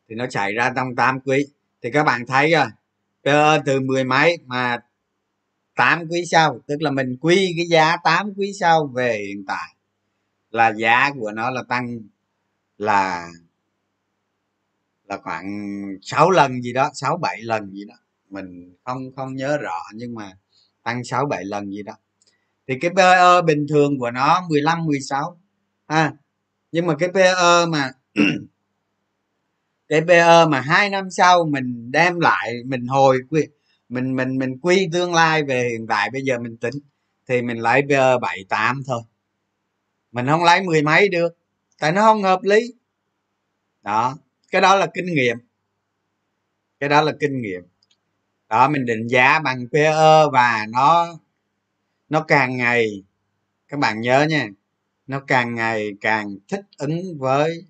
thì 0.08 0.14
nó 0.14 0.26
chạy 0.26 0.52
ra 0.52 0.72
trong 0.76 0.96
8 0.96 1.20
quý. 1.20 1.46
Thì 1.82 1.90
các 1.90 2.04
bạn 2.04 2.26
thấy 2.26 2.52
rồi 2.52 2.66
PE 3.24 3.58
từ 3.66 3.80
mười 3.80 4.04
mấy 4.04 4.38
mà 4.46 4.78
8 5.76 6.08
quý 6.10 6.24
sau, 6.30 6.58
tức 6.66 6.82
là 6.82 6.90
mình 6.90 7.16
quy 7.20 7.54
cái 7.56 7.66
giá 7.66 7.96
8 8.04 8.32
quý 8.36 8.52
sau 8.60 8.86
về 8.86 9.24
hiện 9.28 9.44
tại, 9.46 9.74
là 10.50 10.72
giá 10.72 11.10
của 11.20 11.32
nó 11.32 11.50
là 11.50 11.62
tăng 11.68 11.98
là 12.78 13.28
là 15.04 15.18
khoảng 15.22 15.46
6 16.02 16.30
lần 16.30 16.62
gì 16.62 16.72
đó 16.72 16.90
6 16.94 17.16
7 17.16 17.42
lần 17.42 17.70
gì 17.72 17.84
đó. 17.84 17.94
Mình 18.30 18.76
không 18.84 19.12
không 19.16 19.34
nhớ 19.36 19.58
rõ 19.58 19.80
nhưng 19.94 20.14
mà 20.14 20.32
tăng 20.82 21.04
6 21.04 21.26
7 21.26 21.44
lần 21.44 21.70
gì 21.70 21.82
đó. 21.82 21.94
Thì 22.68 22.78
cái 22.80 22.90
PE 22.96 23.42
bình 23.46 23.66
thường 23.68 23.98
của 23.98 24.10
nó 24.10 24.46
15 24.48 24.86
16 24.86 25.39
ha 25.90 26.12
nhưng 26.72 26.86
mà 26.86 26.94
cái 26.98 27.08
PE 27.14 27.66
mà 27.68 27.90
cái 29.88 30.00
PE 30.08 30.46
mà 30.46 30.60
hai 30.60 30.90
năm 30.90 31.10
sau 31.10 31.44
mình 31.44 31.92
đem 31.92 32.20
lại, 32.20 32.54
mình 32.66 32.86
hồi 32.86 33.18
quy, 33.30 33.42
mình 33.88 34.16
mình 34.16 34.38
mình 34.38 34.58
quy 34.62 34.88
tương 34.92 35.14
lai 35.14 35.44
về 35.44 35.68
hiện 35.70 35.86
tại, 35.86 36.10
bây 36.10 36.22
giờ 36.22 36.38
mình 36.38 36.56
tính, 36.56 36.74
thì 37.28 37.42
mình 37.42 37.58
lấy 37.58 37.82
PE 37.88 38.18
78 38.18 38.82
thôi. 38.86 39.02
Mình 40.12 40.26
không 40.26 40.44
lấy 40.44 40.62
mười 40.62 40.82
mấy 40.82 41.08
được, 41.08 41.38
tại 41.78 41.92
nó 41.92 42.02
không 42.02 42.22
hợp 42.22 42.42
lý. 42.42 42.74
Đó, 43.82 44.18
cái 44.50 44.60
đó 44.60 44.76
là 44.76 44.86
kinh 44.94 45.06
nghiệm. 45.14 45.38
Cái 46.80 46.88
đó 46.88 47.02
là 47.02 47.12
kinh 47.20 47.42
nghiệm. 47.42 47.62
Đó, 48.48 48.68
mình 48.68 48.86
định 48.86 49.08
giá 49.08 49.40
bằng 49.40 49.66
PE 49.72 49.92
và 50.32 50.66
nó 50.70 51.18
nó 52.08 52.24
càng 52.28 52.56
ngày, 52.56 53.04
các 53.68 53.80
bạn 53.80 54.00
nhớ 54.00 54.26
nha 54.30 54.48
nó 55.10 55.20
càng 55.26 55.54
ngày 55.54 55.90
càng 56.00 56.36
thích 56.48 56.64
ứng 56.78 57.18
với 57.18 57.64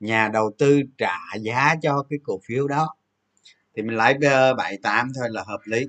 nhà 0.00 0.28
đầu 0.28 0.52
tư 0.58 0.82
trả 0.98 1.18
giá 1.40 1.74
cho 1.82 2.04
cái 2.10 2.18
cổ 2.24 2.40
phiếu 2.44 2.68
đó. 2.68 2.94
Thì 3.76 3.82
mình 3.82 3.96
lấy 3.96 4.14
ờ, 4.22 4.54
bảy 4.54 4.78
tám 4.82 5.12
thôi 5.16 5.28
là 5.30 5.44
hợp 5.46 5.60
lý. 5.64 5.86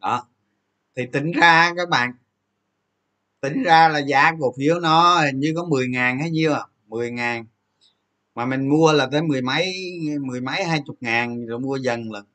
Đó. 0.00 0.28
Thì 0.96 1.02
tính 1.12 1.32
ra 1.32 1.72
các 1.76 1.88
bạn, 1.88 2.12
tính 3.40 3.62
ra 3.62 3.88
là 3.88 3.98
giá 3.98 4.32
cổ 4.40 4.54
phiếu 4.58 4.80
nó 4.80 5.20
hình 5.20 5.40
như 5.40 5.52
có 5.56 5.64
10 5.64 5.88
ngàn 5.88 6.18
hay 6.18 6.30
nhiêu 6.30 6.52
à? 6.52 6.66
10 6.86 7.10
ngàn. 7.10 7.46
Mà 8.34 8.46
mình 8.46 8.68
mua 8.68 8.92
là 8.92 9.08
tới 9.12 9.22
mười 9.22 9.42
mấy 9.42 9.74
mười 10.20 10.40
mấy 10.40 10.64
hai 10.64 10.80
chục 10.86 10.96
ngàn 11.00 11.46
rồi 11.46 11.58
mua 11.58 11.76
dần 11.76 12.12
lần. 12.12 12.26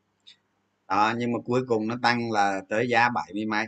Đó, 0.88 1.14
nhưng 1.18 1.32
mà 1.32 1.40
cuối 1.46 1.62
cùng 1.68 1.88
nó 1.88 1.96
tăng 2.02 2.32
là 2.32 2.62
tới 2.70 2.90
giá 2.90 3.10
bảy 3.10 3.32
mươi 3.34 3.46
mấy. 3.46 3.66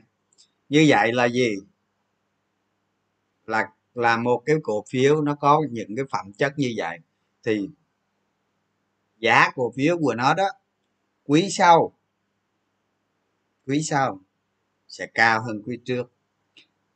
Như 0.69 0.85
vậy 0.89 1.13
là 1.13 1.25
gì? 1.25 1.55
Là 3.51 3.69
là 3.93 4.17
một 4.17 4.43
cái 4.45 4.55
cổ 4.63 4.85
phiếu 4.89 5.21
nó 5.21 5.35
có 5.35 5.61
những 5.71 5.95
cái 5.95 6.05
phẩm 6.11 6.33
chất 6.33 6.53
như 6.57 6.73
vậy 6.77 6.99
thì 7.43 7.69
giá 9.19 9.51
cổ 9.55 9.73
phiếu 9.75 9.97
của 9.97 10.13
nó 10.15 10.33
đó 10.33 10.49
quý 11.23 11.49
sau 11.51 11.93
quý 13.67 13.83
sau 13.83 14.19
sẽ 14.87 15.05
cao 15.13 15.43
hơn 15.43 15.61
quý 15.65 15.79
trước 15.85 16.11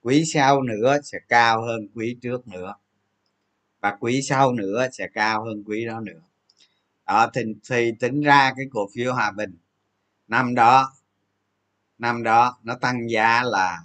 quý 0.02 0.24
sau 0.26 0.62
nữa 0.62 0.98
sẽ 1.04 1.20
cao 1.28 1.62
hơn 1.62 1.88
quý 1.96 2.18
trước 2.22 2.48
nữa 2.48 2.76
và 3.86 3.98
quý 4.00 4.22
sau 4.22 4.54
nữa 4.54 4.88
sẽ 4.92 5.08
cao 5.14 5.44
hơn 5.44 5.64
quý 5.68 5.86
đó 5.86 6.00
nữa. 6.00 6.22
Đó 7.06 7.30
thì, 7.34 7.42
thì 7.70 7.92
tính 8.00 8.22
ra 8.22 8.54
cái 8.58 8.66
cổ 8.72 8.90
phiếu 8.96 9.14
hòa 9.14 9.32
bình 9.32 9.58
năm 10.28 10.56
đó 10.56 10.94
năm 11.98 12.24
đó 12.24 12.58
nó 12.64 12.76
tăng 12.76 13.10
giá 13.10 13.44
là 13.44 13.80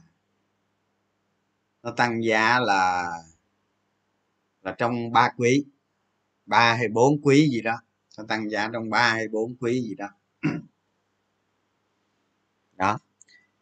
nó 1.83 1.91
tăng 1.97 2.25
giá 2.25 2.61
là 2.61 3.13
là 4.63 4.75
trong 4.79 5.13
ba 5.13 5.31
quý, 5.37 5.65
ba 6.47 6.75
hay 6.75 6.89
bốn 6.89 7.23
quý 7.23 7.49
gì 7.53 7.61
đó. 7.63 7.77
Nó 8.19 8.25
tăng 8.29 8.51
giá 8.51 8.71
trong 8.73 8.91
ba 8.91 9.13
hay 9.13 9.29
bốn 9.29 9.57
quý 9.61 9.83
gì 9.83 9.95
đó. 9.95 10.09
Đó. 12.77 12.99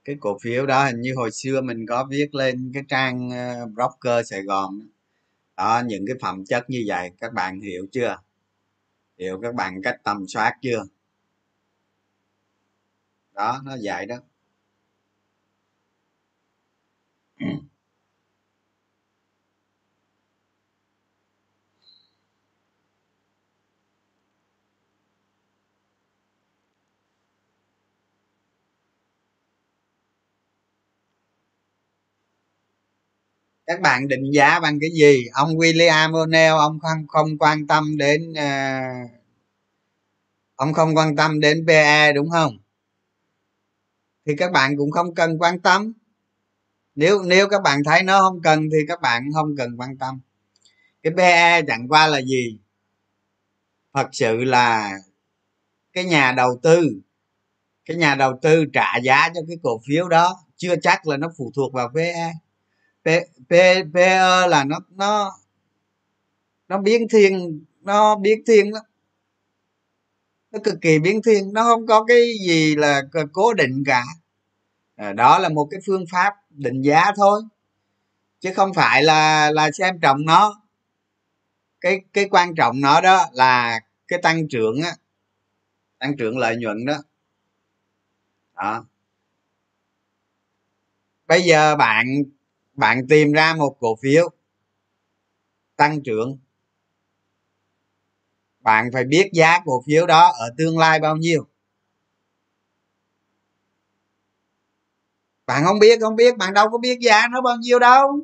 Cái 0.04 0.16
cổ 0.20 0.38
phiếu 0.42 0.66
đó 0.66 0.84
hình 0.87 1.00
như 1.00 1.14
hồi 1.16 1.30
xưa 1.32 1.60
mình 1.60 1.87
có 1.87 2.06
viết 2.10 2.34
lên 2.34 2.70
cái 2.75 2.82
trang 2.88 3.30
ờ, 3.30 3.66
broker 3.66 4.30
sài 4.30 4.42
gòn 4.42 4.80
đó, 5.56 5.82
những 5.87 6.04
cái 6.06 6.16
phẩm 6.20 6.44
chất 6.46 6.70
như 6.70 6.84
vậy, 6.88 7.10
các 7.18 7.32
bạn 7.32 7.60
hiểu 7.60 7.87
chưa? 7.92 8.18
Hiểu 9.18 9.40
các 9.42 9.54
bạn 9.54 9.82
cách 9.82 10.00
tầm 10.04 10.28
soát 10.28 10.54
chưa? 10.62 10.84
Đó, 13.32 13.62
nó 13.64 13.76
vậy 13.82 14.06
đó. 14.06 14.16
các 33.68 33.80
bạn 33.80 34.08
định 34.08 34.30
giá 34.32 34.60
bằng 34.60 34.78
cái 34.80 34.90
gì? 34.90 35.26
Ông 35.32 35.50
William 35.50 36.12
O'Neill 36.12 36.58
ông 36.58 36.78
không 36.80 37.06
không 37.08 37.38
quan 37.38 37.66
tâm 37.66 37.96
đến 37.96 38.32
uh, 38.32 39.10
ông 40.56 40.72
không 40.72 40.96
quan 40.96 41.16
tâm 41.16 41.40
đến 41.40 41.66
PE 41.66 42.12
đúng 42.12 42.30
không? 42.30 42.58
Thì 44.26 44.37
các 44.37 44.52
bạn 44.52 44.76
cũng 44.76 44.90
không 44.90 45.14
cần 45.14 45.38
quan 45.38 45.60
tâm. 45.60 45.92
Nếu 46.94 47.22
nếu 47.22 47.48
các 47.48 47.62
bạn 47.62 47.84
thấy 47.84 48.02
nó 48.02 48.20
không 48.20 48.42
cần 48.42 48.68
thì 48.72 48.78
các 48.88 49.00
bạn 49.00 49.22
không 49.34 49.56
cần 49.56 49.76
quan 49.76 49.98
tâm. 49.98 50.20
Cái 51.02 51.12
PE 51.16 51.62
chẳng 51.62 51.88
qua 51.88 52.06
là 52.06 52.22
gì? 52.22 52.58
Thật 53.94 54.08
sự 54.12 54.44
là 54.44 54.98
cái 55.92 56.04
nhà 56.04 56.32
đầu 56.32 56.60
tư 56.62 57.00
cái 57.84 57.96
nhà 57.96 58.14
đầu 58.14 58.38
tư 58.42 58.64
trả 58.72 58.96
giá 58.96 59.28
cho 59.34 59.40
cái 59.48 59.56
cổ 59.62 59.80
phiếu 59.88 60.08
đó 60.08 60.37
chưa 60.56 60.75
chắc 60.82 61.06
là 61.06 61.16
nó 61.16 61.28
phụ 61.38 61.52
thuộc 61.54 61.72
vào 61.72 61.90
PE 61.94 62.32
P, 63.49 63.50
P, 63.95 63.97
là 64.49 64.65
nó 64.65 64.79
nó 64.91 65.33
nó 66.69 66.79
biến 66.79 67.09
thiên 67.09 67.65
nó 67.81 68.17
biến 68.17 68.43
thiên 68.47 68.73
lắm. 68.73 68.83
Nó 70.50 70.59
cực 70.65 70.75
kỳ 70.81 70.99
biến 70.99 71.21
thiên 71.23 71.53
nó 71.53 71.62
không 71.62 71.87
có 71.87 72.05
cái 72.05 72.23
gì 72.47 72.77
là 72.77 73.03
cố 73.33 73.55
định 73.55 73.83
cả. 73.87 74.05
À, 74.97 75.12
đó 75.12 75.38
là 75.38 75.49
một 75.49 75.69
cái 75.71 75.81
phương 75.87 76.05
pháp 76.12 76.35
định 76.50 76.83
giá 76.83 77.12
thôi 77.17 77.43
chứ 78.41 78.53
không 78.57 78.75
phải 78.75 79.03
là 79.03 79.50
là 79.50 79.71
xem 79.71 80.00
trọng 80.00 80.25
nó. 80.25 80.62
Cái 81.81 82.00
cái 82.12 82.29
quan 82.31 82.55
trọng 82.55 82.81
nó 82.81 83.00
đó 83.00 83.27
là 83.33 83.81
cái 84.09 84.19
tăng 84.23 84.49
trưởng 84.49 84.83
á 84.83 84.93
tăng 85.99 86.17
trưởng 86.17 86.38
lợi 86.38 86.57
nhuận 86.57 86.85
đó. 86.85 86.97
Đó. 88.57 88.85
Bây 91.27 91.43
giờ 91.43 91.77
bạn 91.77 92.07
bạn 92.78 93.06
tìm 93.08 93.32
ra 93.32 93.54
một 93.54 93.76
cổ 93.80 93.97
phiếu 93.97 94.28
tăng 95.76 96.02
trưởng. 96.02 96.38
Bạn 98.61 98.90
phải 98.92 99.04
biết 99.04 99.30
giá 99.32 99.58
cổ 99.64 99.82
phiếu 99.87 100.06
đó 100.06 100.32
ở 100.38 100.50
tương 100.58 100.78
lai 100.78 101.00
bao 101.00 101.16
nhiêu. 101.16 101.47
Bạn 105.46 105.64
không 105.64 105.79
biết 105.79 105.98
không 106.00 106.16
biết, 106.16 106.37
bạn 106.37 106.55
đâu 106.55 106.70
có 106.70 106.79
biết 106.79 106.98
giá 107.00 107.29
nó 107.31 107.40
bao 107.40 107.57
nhiêu 107.57 107.79
đâu. 107.79 108.20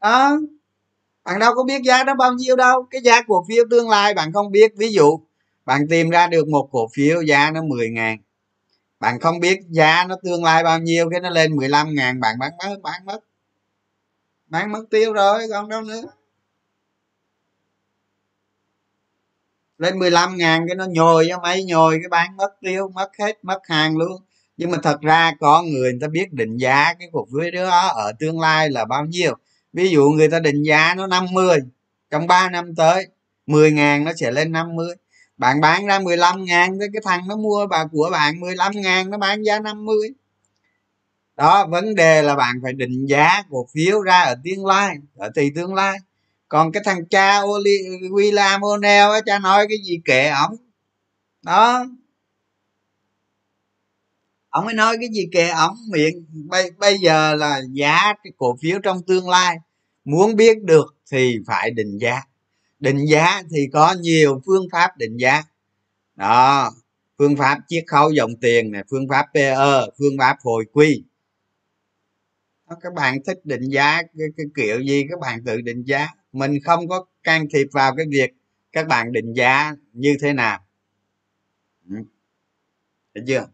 Đó. 0.00 0.38
Bạn 1.24 1.38
đâu 1.38 1.54
có 1.54 1.64
biết 1.64 1.82
giá 1.84 2.04
nó 2.04 2.14
bao 2.14 2.32
nhiêu 2.32 2.56
đâu. 2.56 2.86
Cái 2.90 3.00
giá 3.02 3.22
cổ 3.22 3.44
phiếu 3.48 3.64
tương 3.70 3.88
lai 3.88 4.14
bạn 4.14 4.32
không 4.32 4.52
biết. 4.52 4.72
Ví 4.76 4.92
dụ, 4.92 5.20
bạn 5.64 5.86
tìm 5.90 6.10
ra 6.10 6.26
được 6.26 6.48
một 6.48 6.68
cổ 6.72 6.88
phiếu 6.92 7.22
giá 7.22 7.50
nó 7.50 7.62
10 7.62 7.90
ngàn 7.90 8.18
bạn 9.00 9.20
không 9.20 9.40
biết 9.40 9.60
giá 9.70 10.04
nó 10.08 10.16
tương 10.22 10.44
lai 10.44 10.62
bao 10.64 10.78
nhiêu, 10.78 11.10
cái 11.10 11.20
nó 11.20 11.30
lên 11.30 11.56
15 11.56 11.94
ngàn, 11.94 12.20
bạn 12.20 12.38
bán 12.38 12.52
mất 12.58 12.76
bán 12.82 13.06
mất 13.06 13.20
bán 14.46 14.72
mất 14.72 14.84
tiêu 14.90 15.12
rồi, 15.12 15.42
còn 15.50 15.68
đâu 15.68 15.82
nữa. 15.82 16.02
Lên 19.78 19.98
15 19.98 20.36
ngàn, 20.36 20.66
cái 20.68 20.74
nó 20.76 20.86
nhồi 20.86 21.26
cho 21.30 21.38
mấy 21.40 21.64
nhồi, 21.64 21.98
cái 22.02 22.08
bán 22.08 22.36
mất 22.36 22.60
tiêu, 22.60 22.88
mất 22.88 23.10
hết, 23.18 23.38
mất 23.44 23.58
hàng 23.68 23.96
luôn. 23.96 24.22
Nhưng 24.56 24.70
mà 24.70 24.78
thật 24.82 25.00
ra 25.00 25.32
có 25.40 25.62
người 25.62 25.92
người 25.92 25.98
ta 26.00 26.08
biết 26.08 26.32
định 26.32 26.56
giá 26.56 26.94
cái 26.98 27.08
cổ 27.12 27.26
phiếu 27.32 27.50
đó 27.64 27.88
ở 27.88 28.12
tương 28.18 28.40
lai 28.40 28.70
là 28.70 28.84
bao 28.84 29.04
nhiêu. 29.04 29.34
Ví 29.72 29.88
dụ 29.88 30.10
người 30.10 30.28
ta 30.30 30.40
định 30.40 30.62
giá 30.62 30.94
nó 30.94 31.06
50 31.06 31.58
trong 32.10 32.26
3 32.26 32.50
năm 32.50 32.74
tới 32.74 33.06
10 33.46 33.72
ngàn 33.72 34.04
nó 34.04 34.12
sẽ 34.16 34.30
lên 34.30 34.52
50 34.52 34.94
bạn 35.36 35.60
bán 35.60 35.86
ra 35.86 35.98
15 35.98 36.44
ngàn 36.44 36.78
cái 36.78 37.02
thằng 37.04 37.28
nó 37.28 37.36
mua 37.36 37.66
bà 37.66 37.84
của 37.92 38.08
bạn 38.12 38.40
15 38.40 38.72
ngàn 38.74 39.10
nó 39.10 39.18
bán 39.18 39.42
giá 39.42 39.60
50 39.60 40.14
đó 41.36 41.66
vấn 41.66 41.94
đề 41.94 42.22
là 42.22 42.36
bạn 42.36 42.60
phải 42.62 42.72
định 42.72 43.06
giá 43.06 43.42
cổ 43.50 43.66
phiếu 43.74 44.00
ra 44.00 44.20
ở 44.20 44.34
tương 44.44 44.66
lai 44.66 44.96
ở 45.16 45.30
tỷ 45.34 45.50
tương 45.50 45.74
lai. 45.74 45.98
Còn 46.48 46.72
cái 46.72 46.82
thằng 46.86 47.06
cha 47.10 47.40
William 47.40 48.60
O'Neill 48.60 49.10
á 49.10 49.20
cha 49.26 49.38
nói 49.38 49.66
cái 49.68 49.78
gì 49.84 50.00
kệ 50.04 50.28
ổng. 50.28 50.56
Đó. 51.42 51.86
Ông 54.48 54.64
ấy 54.64 54.74
nói 54.74 54.96
cái 55.00 55.08
gì 55.12 55.28
kệ 55.32 55.48
ổng 55.48 55.76
miệng. 55.90 56.26
Bây, 56.48 56.70
bây 56.70 56.98
giờ 56.98 57.34
là 57.34 57.60
giá 57.70 58.14
cái 58.24 58.32
cổ 58.36 58.56
phiếu 58.62 58.78
trong 58.82 59.02
tương 59.02 59.28
lai. 59.28 59.56
Muốn 60.04 60.36
biết 60.36 60.62
được 60.62 60.96
thì 61.10 61.38
phải 61.46 61.70
định 61.70 61.98
giá 61.98 62.22
định 62.78 63.04
giá 63.06 63.42
thì 63.50 63.68
có 63.72 63.94
nhiều 64.00 64.42
phương 64.46 64.66
pháp 64.72 64.96
định 64.96 65.16
giá. 65.16 65.42
Đó 66.16 66.70
phương 67.18 67.36
pháp 67.36 67.58
chiết 67.68 67.84
khấu 67.86 68.10
dòng 68.10 68.36
tiền 68.40 68.72
này 68.72 68.84
phương 68.90 69.08
pháp 69.08 69.26
pe 69.34 69.54
phương 69.98 70.18
pháp 70.18 70.36
hồi 70.40 70.64
quy. 70.72 71.04
Các 72.80 72.94
bạn 72.94 73.18
thích 73.26 73.40
định 73.44 73.68
giá 73.70 74.02
cái, 74.02 74.28
cái 74.36 74.46
kiểu 74.56 74.80
gì 74.80 75.04
các 75.10 75.20
bạn 75.20 75.44
tự 75.44 75.60
định 75.60 75.82
giá. 75.82 76.08
Mình 76.32 76.58
không 76.64 76.88
có 76.88 77.04
can 77.22 77.46
thiệp 77.52 77.66
vào 77.72 77.96
cái 77.96 78.06
việc 78.10 78.30
các 78.72 78.86
bạn 78.86 79.12
định 79.12 79.32
giá 79.32 79.74
như 79.92 80.16
thế 80.20 80.32
nào. 80.32 80.60
Ừ. 81.90 81.96
Thấy 83.14 83.24
chưa? 83.26 83.46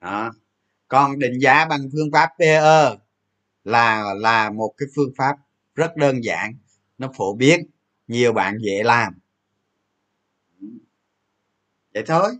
Đó. 0.00 0.32
Còn 0.88 1.18
định 1.18 1.38
giá 1.40 1.64
bằng 1.64 1.88
phương 1.92 2.10
pháp 2.12 2.30
pe 2.38 2.60
là 3.64 4.14
là 4.14 4.50
một 4.50 4.74
cái 4.76 4.88
phương 4.96 5.12
pháp 5.16 5.36
rất 5.74 5.96
đơn 5.96 6.24
giản 6.24 6.54
nó 6.98 7.12
phổ 7.16 7.34
biến 7.34 7.66
nhiều 8.06 8.32
bạn 8.32 8.58
dễ 8.60 8.82
làm. 8.82 9.18
Vậy 11.94 12.02
thôi. 12.06 12.38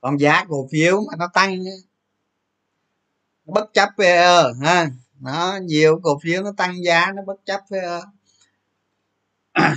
Còn 0.00 0.20
giá 0.20 0.44
cổ 0.48 0.68
phiếu 0.72 1.00
mà 1.10 1.16
nó 1.18 1.28
tăng 1.34 1.64
nó 3.44 3.52
bất 3.54 3.70
chấp 3.74 3.88
PE 3.98 4.42
ha. 4.62 4.90
Nó 5.20 5.58
nhiều 5.62 6.00
cổ 6.02 6.18
phiếu 6.22 6.42
nó 6.42 6.52
tăng 6.56 6.84
giá, 6.84 7.12
nó 7.16 7.22
bất 7.26 7.40
chấp 7.44 7.60
PE 7.70 8.00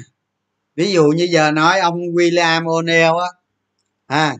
ví 0.76 0.92
dụ 0.94 1.08
như 1.08 1.28
giờ 1.32 1.52
nói 1.52 1.80
ông 1.80 1.98
William 2.00 2.64
O'Neill 2.64 3.18
á, 3.18 3.28
ha, 4.08 4.36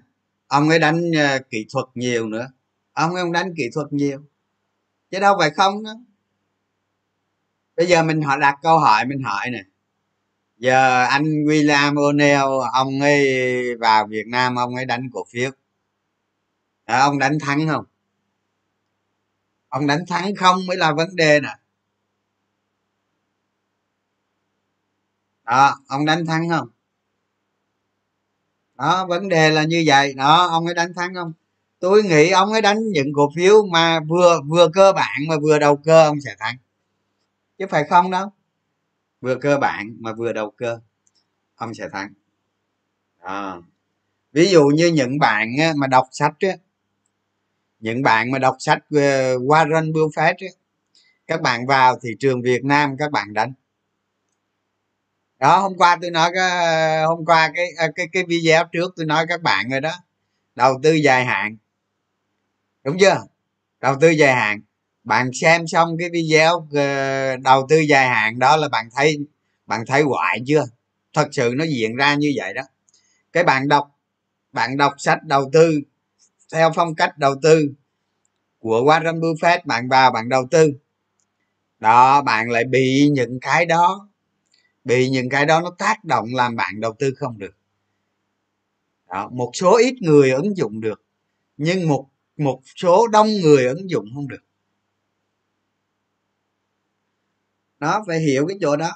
ông 0.48 0.70
ấy 0.70 0.80
đánh 0.80 1.12
ờ, 1.18 1.40
kỹ 1.50 1.66
thuật 1.74 1.86
nhiều 1.96 2.28
nữa 2.28 2.48
ông 2.94 3.14
ấy 3.14 3.24
không 3.24 3.32
đánh 3.32 3.54
kỹ 3.58 3.64
thuật 3.74 3.94
nhiều. 3.94 4.20
Chứ 5.12 5.20
đâu 5.20 5.36
phải 5.40 5.50
không 5.50 5.84
đó. 5.84 5.94
Bây 7.76 7.88
giờ 7.88 8.04
mình 8.04 8.22
họ 8.22 8.38
đặt 8.38 8.56
câu 8.62 8.80
hỏi 8.80 9.06
mình 9.06 9.24
hỏi 9.24 9.50
nè. 9.52 9.64
Giờ 10.58 11.04
anh 11.04 11.24
William 11.24 11.94
O'Neil 11.94 12.60
ông 12.74 13.02
ấy 13.02 13.26
vào 13.80 14.08
Việt 14.08 14.28
Nam 14.28 14.56
ông 14.56 14.76
ấy 14.76 14.86
đánh 14.86 15.10
cổ 15.14 15.26
phiếu. 15.30 15.52
À, 16.86 17.00
ông 17.00 17.20
đánh 17.20 17.38
thắng 17.42 17.68
không? 17.68 17.86
Ông 19.70 19.88
đánh 19.88 20.00
thắng 20.08 20.36
không 20.36 20.66
mới 20.68 20.78
là 20.78 20.94
vấn 20.94 21.16
đề 21.16 21.40
nè. 21.40 21.58
Đó 25.44 25.80
ông 25.88 26.06
đánh 26.06 26.26
thắng 26.26 26.50
không? 26.50 26.70
Đó 28.76 29.06
vấn 29.06 29.30
đề 29.30 29.50
là 29.50 29.64
như 29.64 29.84
vậy. 29.88 30.14
Đó 30.14 30.48
ông 30.48 30.66
ấy 30.66 30.74
đánh 30.74 30.94
thắng 30.94 31.14
không? 31.16 31.34
Tôi 31.84 32.04
nghĩ 32.04 32.30
ông 32.30 32.52
ấy 32.52 32.62
đánh 32.62 32.92
những 32.92 33.14
cổ 33.14 33.30
phiếu 33.36 33.66
mà 33.66 34.00
vừa 34.00 34.42
vừa 34.48 34.68
cơ 34.74 34.94
bản 34.94 35.22
mà 35.28 35.36
vừa 35.42 35.60
đầu 35.60 35.78
cơ 35.78 36.06
ông 36.06 36.22
sẽ 36.22 36.36
thắng. 36.40 36.58
Chứ 37.58 37.66
phải 37.70 37.84
không 37.90 38.12
đâu. 38.12 38.30
Vừa 39.22 39.36
cơ 39.36 39.58
bản 39.58 39.98
mà 40.00 40.14
vừa 40.14 40.34
đầu 40.34 40.52
cơ 40.52 40.80
ông 41.56 41.74
sẽ 41.74 41.90
thắng. 41.94 42.14
À. 43.20 43.56
ví 44.34 44.50
dụ 44.50 44.68
như 44.68 44.88
những 44.88 45.20
bạn 45.20 45.50
mà 45.76 45.88
đọc 45.88 46.08
sách 46.12 46.34
á 46.40 46.50
những 47.80 48.02
bạn 48.04 48.32
mà 48.32 48.40
đọc 48.40 48.56
sách 48.60 48.80
ờ, 48.92 49.38
Warren 49.38 49.92
Buffett 49.92 50.34
á, 50.40 50.48
các 51.28 51.42
bạn 51.42 51.66
vào 51.66 52.00
thị 52.00 52.10
trường 52.20 52.42
Việt 52.42 52.66
Nam 52.66 52.96
các 53.00 53.12
bạn 53.12 53.34
đánh. 53.34 53.54
Đó 55.40 55.60
hôm 55.60 55.74
qua 55.78 55.98
tôi 56.02 56.12
nói 56.12 56.32
cái 56.34 56.50
ờ, 56.50 57.06
hôm 57.08 57.26
qua 57.26 57.52
cái 57.56 57.66
ờ, 57.78 57.88
cái 57.96 58.08
cái 58.12 58.24
video 58.24 58.64
trước 58.72 58.94
tôi 58.96 59.06
nói 59.06 59.26
các 59.30 59.42
bạn 59.42 59.70
rồi 59.70 59.82
đó. 59.82 59.94
Đầu 60.56 60.80
tư 60.84 60.94
dài 60.94 61.26
hạn 61.26 61.58
đúng 62.84 62.98
chưa? 63.00 63.18
Đầu 63.82 63.96
tư 64.02 64.10
dài 64.10 64.34
hạn. 64.36 64.62
Bạn 65.04 65.32
xem 65.34 65.68
xong 65.68 65.98
cái 66.00 66.10
video 66.10 66.68
ờ, 66.74 67.38
đầu 67.38 67.66
tư 67.70 67.80
dài 67.80 68.08
hạn 68.08 68.40
đó 68.40 68.58
là 68.58 68.70
bạn 68.70 68.90
thấy 68.96 69.18
bạn 69.66 69.84
thấy 69.88 70.02
hoại 70.02 70.40
chưa? 70.48 70.64
Thật 71.14 71.28
sự 71.32 71.54
nó 71.58 71.66
diễn 71.66 71.96
ra 71.96 72.16
như 72.16 72.34
vậy 72.36 72.54
đó. 72.54 72.62
Cái 73.34 73.44
bạn 73.44 73.68
đọc 73.68 73.90
bạn 74.52 74.78
đọc 74.78 74.94
sách 74.98 75.24
đầu 75.24 75.50
tư 75.54 75.82
theo 76.54 76.72
phong 76.76 76.96
cách 76.96 77.18
đầu 77.18 77.36
tư 77.42 77.74
của 78.60 78.82
Warren 78.82 79.20
Buffett 79.20 79.60
bạn 79.66 79.90
vào 79.90 80.12
bạn 80.12 80.30
đầu 80.30 80.48
tư. 80.52 80.74
Đó 81.80 82.22
bạn 82.22 82.50
lại 82.50 82.64
bị 82.64 83.10
những 83.12 83.40
cái 83.40 83.66
đó 83.66 84.10
bị 84.84 85.10
những 85.10 85.30
cái 85.30 85.46
đó 85.46 85.62
nó 85.62 85.76
tác 85.78 86.04
động 86.04 86.26
làm 86.34 86.56
bạn 86.56 86.80
đầu 86.80 86.94
tư 87.00 87.14
không 87.18 87.40
được. 87.40 87.56
Đó, 89.10 89.30
một 89.34 89.52
số 89.54 89.78
ít 89.78 89.96
người 90.02 90.32
ứng 90.32 90.58
dụng 90.58 90.82
được 90.82 91.02
nhưng 91.58 91.88
một 91.88 92.08
một 92.44 92.62
số 92.76 93.08
đông 93.08 93.28
người 93.28 93.66
ứng 93.66 93.90
dụng 93.90 94.06
không 94.16 94.28
được. 94.28 94.44
Nó 97.80 98.04
phải 98.08 98.20
hiểu 98.20 98.48
cái 98.48 98.58
chỗ 98.62 98.76
đó. 98.76 98.92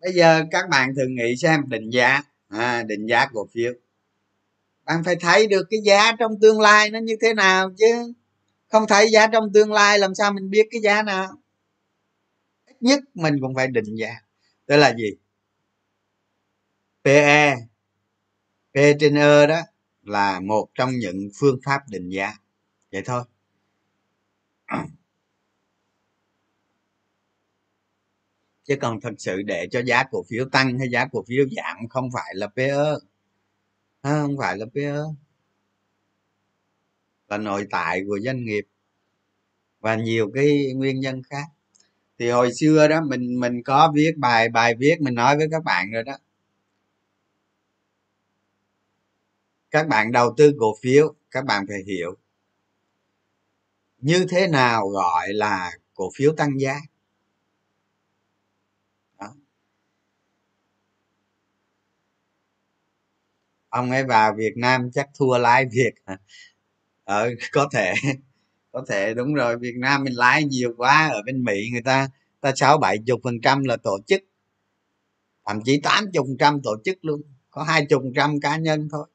Bây 0.00 0.12
giờ 0.12 0.44
các 0.50 0.68
bạn 0.68 0.94
thường 0.96 1.14
nghĩ 1.14 1.36
xem 1.36 1.68
định 1.68 1.90
giá. 1.90 2.22
À, 2.48 2.82
định 2.82 3.06
giá 3.06 3.26
cổ 3.32 3.46
phiếu. 3.52 3.72
Bạn 4.84 5.04
phải 5.04 5.16
thấy 5.16 5.46
được 5.46 5.66
cái 5.70 5.80
giá 5.84 6.12
trong 6.18 6.40
tương 6.40 6.60
lai 6.60 6.90
nó 6.90 6.98
như 6.98 7.16
thế 7.20 7.34
nào 7.34 7.70
chứ. 7.78 8.12
Không 8.68 8.86
thấy 8.88 9.10
giá 9.10 9.26
trong 9.26 9.52
tương 9.52 9.72
lai 9.72 9.98
làm 9.98 10.14
sao 10.14 10.32
mình 10.32 10.50
biết 10.50 10.68
cái 10.70 10.80
giá 10.80 11.02
nào. 11.02 11.28
Ít 12.66 12.76
nhất 12.80 13.00
mình 13.14 13.36
cũng 13.40 13.54
phải 13.54 13.68
định 13.68 13.94
giá. 13.94 14.14
Đó 14.66 14.76
là 14.76 14.94
gì? 14.94 15.10
Pe 17.04 17.56
p 18.72 18.76
trên 19.00 19.14
e 19.14 19.46
đó 19.46 19.60
là 20.06 20.40
một 20.40 20.68
trong 20.74 20.90
những 20.98 21.28
phương 21.40 21.58
pháp 21.64 21.82
định 21.88 22.08
giá. 22.08 22.32
Vậy 22.92 23.02
thôi. 23.04 23.24
Chứ 28.64 28.76
còn 28.80 29.00
thật 29.00 29.14
sự 29.18 29.42
để 29.42 29.68
cho 29.70 29.82
giá 29.82 30.04
cổ 30.10 30.24
phiếu 30.30 30.44
tăng 30.52 30.78
hay 30.78 30.88
giá 30.88 31.06
cổ 31.12 31.24
phiếu 31.28 31.44
giảm 31.56 31.88
không 31.88 32.10
phải 32.14 32.34
là 32.34 32.46
PE 32.46 32.74
không 34.02 34.36
phải 34.38 34.58
là 34.58 34.66
PE 34.74 34.94
là 37.28 37.38
nội 37.38 37.66
tại 37.70 38.00
của 38.06 38.18
doanh 38.20 38.44
nghiệp. 38.44 38.64
Và 39.80 39.96
nhiều 39.96 40.30
cái 40.34 40.72
nguyên 40.74 41.00
nhân 41.00 41.22
khác. 41.30 41.44
Thì 42.18 42.30
hồi 42.30 42.50
xưa 42.60 42.88
đó, 42.88 43.00
mình 43.00 43.40
mình 43.40 43.62
có 43.62 43.92
viết 43.94 44.12
bài 44.16 44.48
bài 44.48 44.74
viết 44.78 44.96
mình 45.00 45.14
nói 45.14 45.36
với 45.36 45.48
các 45.50 45.64
bạn 45.64 45.90
rồi 45.92 46.02
đó. 46.04 46.16
Các 49.74 49.88
bạn 49.88 50.12
đầu 50.12 50.34
tư 50.36 50.52
cổ 50.58 50.74
phiếu, 50.82 51.14
các 51.30 51.44
bạn 51.44 51.64
phải 51.68 51.78
hiểu. 51.86 52.14
Như 53.98 54.26
thế 54.28 54.46
nào 54.46 54.88
gọi 54.88 55.32
là 55.32 55.72
cổ 55.94 56.10
phiếu 56.16 56.32
tăng 56.36 56.60
giá? 56.60 56.80
Ông 63.68 63.90
ấy 63.90 64.04
vào 64.04 64.34
việt 64.36 64.52
nam 64.56 64.90
chắc 64.94 65.08
thua 65.18 65.38
lái 65.38 65.64
việt. 65.72 65.92
Ờ 67.04 67.30
có 67.52 67.68
thể. 67.72 67.94
Có 68.72 68.84
thể, 68.88 69.14
đúng 69.14 69.34
rồi. 69.34 69.58
Việt 69.58 69.74
nam 69.78 70.04
mình 70.04 70.14
lái 70.16 70.44
nhiều 70.44 70.74
quá, 70.76 71.08
ở 71.08 71.22
bên 71.26 71.44
mỹ 71.44 71.70
người 71.72 71.82
ta 71.82 72.08
ta 72.40 72.52
sáu 72.56 72.78
bảy 72.78 72.98
chục 73.06 73.20
phần 73.24 73.40
trăm 73.40 73.64
là 73.64 73.76
tổ 73.76 73.98
chức. 74.06 74.22
Thậm 75.46 75.60
chí 75.64 75.80
tám 75.80 76.04
chục 76.12 76.26
phần 76.26 76.36
trăm 76.38 76.62
tổ 76.62 76.76
chức 76.84 76.98
luôn. 77.04 77.22
Có 77.50 77.62
hai 77.62 77.86
chục 77.86 78.02
phần 78.02 78.12
trăm 78.14 78.40
cá 78.40 78.56
nhân 78.56 78.88
thôi 78.92 79.06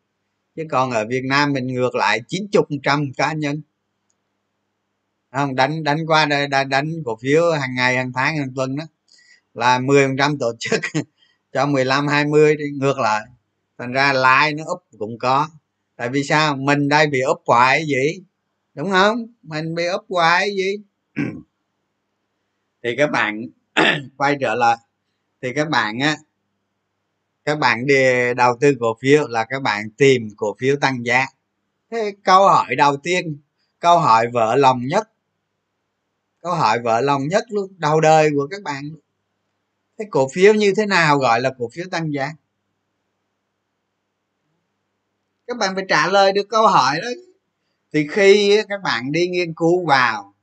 chứ 0.59 0.65
còn 0.71 0.91
ở 0.91 1.05
việt 1.05 1.21
nam 1.25 1.53
mình 1.53 1.67
ngược 1.67 1.95
lại 1.95 2.21
chín 2.27 2.47
chục 2.51 2.67
trăm 2.83 3.13
cá 3.17 3.33
nhân. 3.33 3.61
Không? 5.31 5.55
Đánh 5.55 5.83
đánh 5.83 6.05
qua 6.07 6.25
đây 6.25 6.47
đánh, 6.47 6.69
đánh 6.69 6.91
cổ 7.05 7.17
phiếu 7.21 7.51
hàng 7.51 7.75
ngày 7.75 7.95
hàng 7.95 8.11
tháng 8.13 8.37
hàng 8.37 8.53
tuần 8.55 8.75
đó 8.75 8.83
là 9.53 9.79
mười 9.79 10.07
phần 10.07 10.17
trăm 10.17 10.37
tổ 10.37 10.51
chức. 10.59 10.79
Cho 11.53 11.65
mười 11.65 11.85
lăm 11.85 12.07
hai 12.07 12.25
mươi 12.25 12.55
đi 12.55 12.65
ngược 12.79 12.99
lại. 12.99 13.21
Thành 13.77 13.91
ra 13.91 14.13
like 14.13 14.57
nó 14.57 14.63
úp 14.65 14.83
cũng 14.97 15.17
có. 15.19 15.47
Tại 15.95 16.09
vì 16.09 16.23
sao? 16.23 16.55
Mình 16.55 16.89
đây 16.89 17.07
bị 17.07 17.21
úp 17.21 17.41
hoài 17.45 17.85
gì? 17.85 18.23
Đúng 18.73 18.91
không? 18.91 19.27
Mình 19.43 19.75
bị 19.75 19.85
úp 19.85 20.05
hoài 20.09 20.49
gì? 20.55 20.75
Thì 22.83 22.95
các 22.97 23.11
bạn 23.11 23.45
quay 24.17 24.37
trở 24.41 24.55
lại. 24.55 24.77
Thì 25.41 25.53
các 25.53 25.69
bạn 25.69 25.99
á 25.99 26.17
các 27.49 27.59
bạn 27.59 27.85
đi 27.85 28.33
đầu 28.37 28.57
tư 28.59 28.75
cổ 28.79 28.97
phiếu 29.01 29.27
là 29.27 29.45
các 29.49 29.61
bạn 29.61 29.89
tìm 29.97 30.27
cổ 30.37 30.55
phiếu 30.59 30.75
tăng 30.81 31.05
giá. 31.05 31.25
Thế 31.91 32.13
câu 32.23 32.47
hỏi 32.47 32.75
đầu 32.75 32.97
tiên, 32.97 33.37
câu 33.79 33.99
hỏi 33.99 34.27
vợ 34.33 34.55
lòng 34.55 34.81
nhất, 34.87 35.09
câu 36.41 36.53
hỏi 36.53 36.79
vợ 36.79 37.01
lòng 37.01 37.27
nhất 37.27 37.43
luôn 37.49 37.73
đầu 37.77 38.01
đời 38.01 38.29
của 38.35 38.47
các 38.51 38.61
bạn. 38.63 38.83
Thế 39.99 40.05
cổ 40.09 40.27
phiếu 40.33 40.53
như 40.53 40.73
thế 40.77 40.85
nào 40.85 41.17
gọi 41.17 41.41
là 41.41 41.53
cổ 41.57 41.69
phiếu 41.73 41.85
tăng 41.91 42.13
giá? 42.13 42.31
Các 45.47 45.57
bạn 45.57 45.75
phải 45.75 45.85
trả 45.89 46.07
lời 46.07 46.33
được 46.33 46.49
câu 46.49 46.67
hỏi 46.67 46.99
đó. 47.01 47.07
Thì 47.93 48.07
khi 48.11 48.61
các 48.69 48.81
bạn 48.83 49.11
đi 49.11 49.27
nghiên 49.27 49.53
cứu 49.53 49.85
vào 49.85 50.33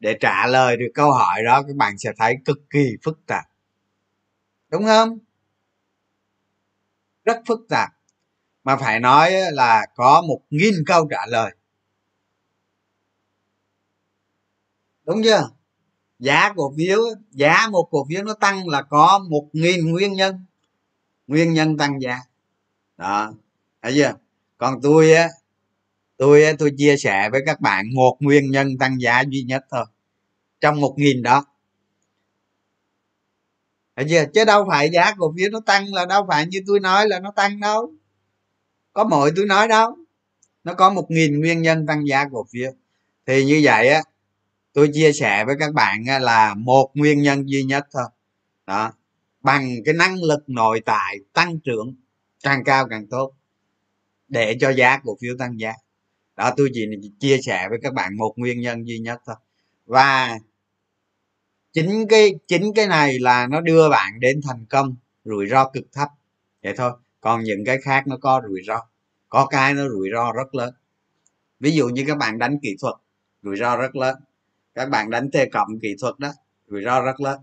để 0.00 0.16
trả 0.20 0.46
lời 0.46 0.76
được 0.76 0.90
câu 0.94 1.12
hỏi 1.12 1.42
đó, 1.44 1.62
các 1.62 1.76
bạn 1.76 1.98
sẽ 1.98 2.12
thấy 2.18 2.36
cực 2.44 2.70
kỳ 2.70 2.96
phức 3.02 3.18
tạp. 3.26 3.44
Đúng 4.70 4.84
không? 4.84 5.18
Rất 7.24 7.42
phức 7.46 7.60
tạp. 7.68 7.90
Mà 8.64 8.76
phải 8.76 9.00
nói 9.00 9.32
là 9.52 9.86
có 9.94 10.22
một 10.28 10.40
nghìn 10.50 10.74
câu 10.86 11.08
trả 11.10 11.26
lời. 11.26 11.54
Đúng 15.04 15.22
chưa? 15.24 15.50
Giá 16.18 16.52
cổ 16.56 16.74
phiếu 16.76 16.98
giá 17.30 17.68
một 17.70 17.88
cổ 17.90 18.06
phiếu 18.08 18.22
nó 18.22 18.34
tăng 18.34 18.68
là 18.68 18.82
có 18.82 19.18
một 19.28 19.48
nghìn 19.52 19.92
nguyên 19.92 20.12
nhân. 20.12 20.44
Nguyên 21.26 21.52
nhân 21.52 21.78
tăng 21.78 22.00
giá. 22.00 22.20
Đó, 22.96 23.34
thấy 23.82 23.92
chưa? 23.94 24.12
Còn 24.58 24.80
tôi 24.82 25.12
á 25.12 25.28
tôi 26.16 26.44
á, 26.44 26.52
tôi 26.58 26.72
chia 26.76 26.96
sẻ 26.96 27.28
với 27.30 27.40
các 27.46 27.60
bạn 27.60 27.94
một 27.94 28.16
nguyên 28.20 28.50
nhân 28.50 28.78
tăng 28.78 29.00
giá 29.00 29.20
duy 29.20 29.42
nhất 29.42 29.64
thôi. 29.70 29.84
Trong 30.60 30.80
một 30.80 30.94
nghìn 30.96 31.22
đó 31.22 31.44
chưa 34.02 34.24
chứ 34.34 34.44
đâu 34.44 34.66
phải 34.68 34.90
giá 34.90 35.14
cổ 35.18 35.34
phiếu 35.36 35.50
nó 35.50 35.60
tăng 35.60 35.94
là 35.94 36.06
đâu 36.06 36.26
phải 36.28 36.46
như 36.46 36.60
tôi 36.66 36.80
nói 36.80 37.08
là 37.08 37.20
nó 37.20 37.32
tăng 37.36 37.60
đâu. 37.60 37.92
Có 38.92 39.04
mọi 39.04 39.30
tôi 39.36 39.46
nói 39.46 39.68
đâu. 39.68 39.96
Nó 40.64 40.74
có 40.74 40.90
một 40.90 41.10
nghìn 41.10 41.40
nguyên 41.40 41.62
nhân 41.62 41.86
tăng 41.86 42.08
giá 42.08 42.24
cổ 42.32 42.46
phiếu. 42.52 42.72
Thì 43.26 43.44
như 43.44 43.60
vậy 43.64 43.88
á, 43.88 44.02
tôi 44.72 44.90
chia 44.94 45.12
sẻ 45.12 45.44
với 45.44 45.56
các 45.58 45.74
bạn 45.74 46.04
là 46.20 46.54
một 46.54 46.90
nguyên 46.94 47.22
nhân 47.22 47.48
duy 47.48 47.62
nhất 47.62 47.86
thôi. 47.92 48.04
Đó. 48.66 48.92
Bằng 49.40 49.70
cái 49.84 49.94
năng 49.94 50.22
lực 50.22 50.48
nội 50.48 50.80
tại 50.84 51.16
tăng 51.32 51.60
trưởng 51.60 51.94
càng 52.42 52.64
cao 52.64 52.86
càng 52.90 53.06
tốt. 53.06 53.32
Để 54.28 54.56
cho 54.60 54.70
giá 54.70 54.98
cổ 55.04 55.16
phiếu 55.20 55.34
tăng 55.38 55.60
giá. 55.60 55.72
Đó, 56.36 56.50
tôi 56.56 56.70
chỉ 56.74 56.86
chia 57.20 57.38
sẻ 57.42 57.68
với 57.68 57.78
các 57.82 57.94
bạn 57.94 58.16
một 58.16 58.32
nguyên 58.36 58.60
nhân 58.60 58.88
duy 58.88 58.98
nhất 58.98 59.20
thôi. 59.26 59.36
Và 59.86 60.38
chính 61.74 62.08
cái 62.08 62.34
chính 62.46 62.72
cái 62.74 62.86
này 62.86 63.18
là 63.18 63.46
nó 63.46 63.60
đưa 63.60 63.88
bạn 63.88 64.20
đến 64.20 64.40
thành 64.48 64.66
công, 64.70 64.96
rủi 65.24 65.46
ro 65.46 65.68
cực 65.68 65.84
thấp. 65.92 66.08
Vậy 66.62 66.74
thôi, 66.76 66.92
còn 67.20 67.44
những 67.44 67.64
cái 67.64 67.78
khác 67.82 68.06
nó 68.06 68.16
có 68.16 68.42
rủi 68.48 68.60
ro. 68.66 68.80
Có 69.28 69.46
cái 69.46 69.74
nó 69.74 69.88
rủi 69.88 70.08
ro 70.14 70.32
rất 70.32 70.54
lớn. 70.54 70.74
Ví 71.60 71.70
dụ 71.70 71.88
như 71.88 72.04
các 72.06 72.18
bạn 72.18 72.38
đánh 72.38 72.58
kỹ 72.62 72.76
thuật, 72.80 72.94
rủi 73.42 73.56
ro 73.56 73.76
rất 73.76 73.96
lớn. 73.96 74.16
Các 74.74 74.88
bạn 74.90 75.10
đánh 75.10 75.30
t 75.30 75.36
cộng 75.52 75.80
kỹ 75.82 75.96
thuật 76.00 76.18
đó, 76.18 76.32
rủi 76.68 76.82
ro 76.84 77.00
rất 77.00 77.20
lớn. 77.20 77.40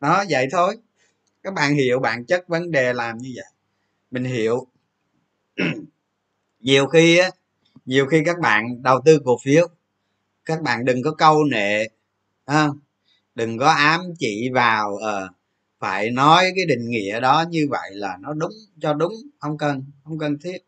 Đó, 0.00 0.24
vậy 0.30 0.46
thôi. 0.52 0.76
Các 1.42 1.54
bạn 1.54 1.74
hiểu 1.74 2.00
bản 2.00 2.24
chất 2.24 2.48
vấn 2.48 2.70
đề 2.70 2.92
làm 2.92 3.18
như 3.18 3.32
vậy. 3.36 3.46
Mình 4.10 4.24
hiểu. 4.24 4.66
Nhiều 6.60 6.86
khi 6.86 7.18
á, 7.18 7.30
nhiều 7.86 8.06
khi 8.06 8.22
các 8.26 8.38
bạn 8.40 8.82
đầu 8.82 9.00
tư 9.04 9.20
cổ 9.24 9.38
phiếu. 9.42 9.68
Các 10.44 10.62
bạn 10.62 10.84
đừng 10.84 11.02
có 11.02 11.14
câu 11.14 11.44
nệ 11.44 11.88
không 12.46 12.78
đừng 13.34 13.58
có 13.58 13.66
ám 13.66 14.00
chỉ 14.18 14.50
vào 14.54 14.94
uh, 14.94 15.30
phải 15.78 16.10
nói 16.10 16.52
cái 16.56 16.64
định 16.66 16.90
nghĩa 16.90 17.20
đó 17.20 17.44
như 17.50 17.66
vậy 17.70 17.90
là 17.92 18.16
nó 18.20 18.32
đúng 18.32 18.52
cho 18.80 18.94
đúng 18.94 19.12
không 19.38 19.58
cần 19.58 19.84
không 20.04 20.18
cần 20.18 20.38
thiết. 20.38 20.58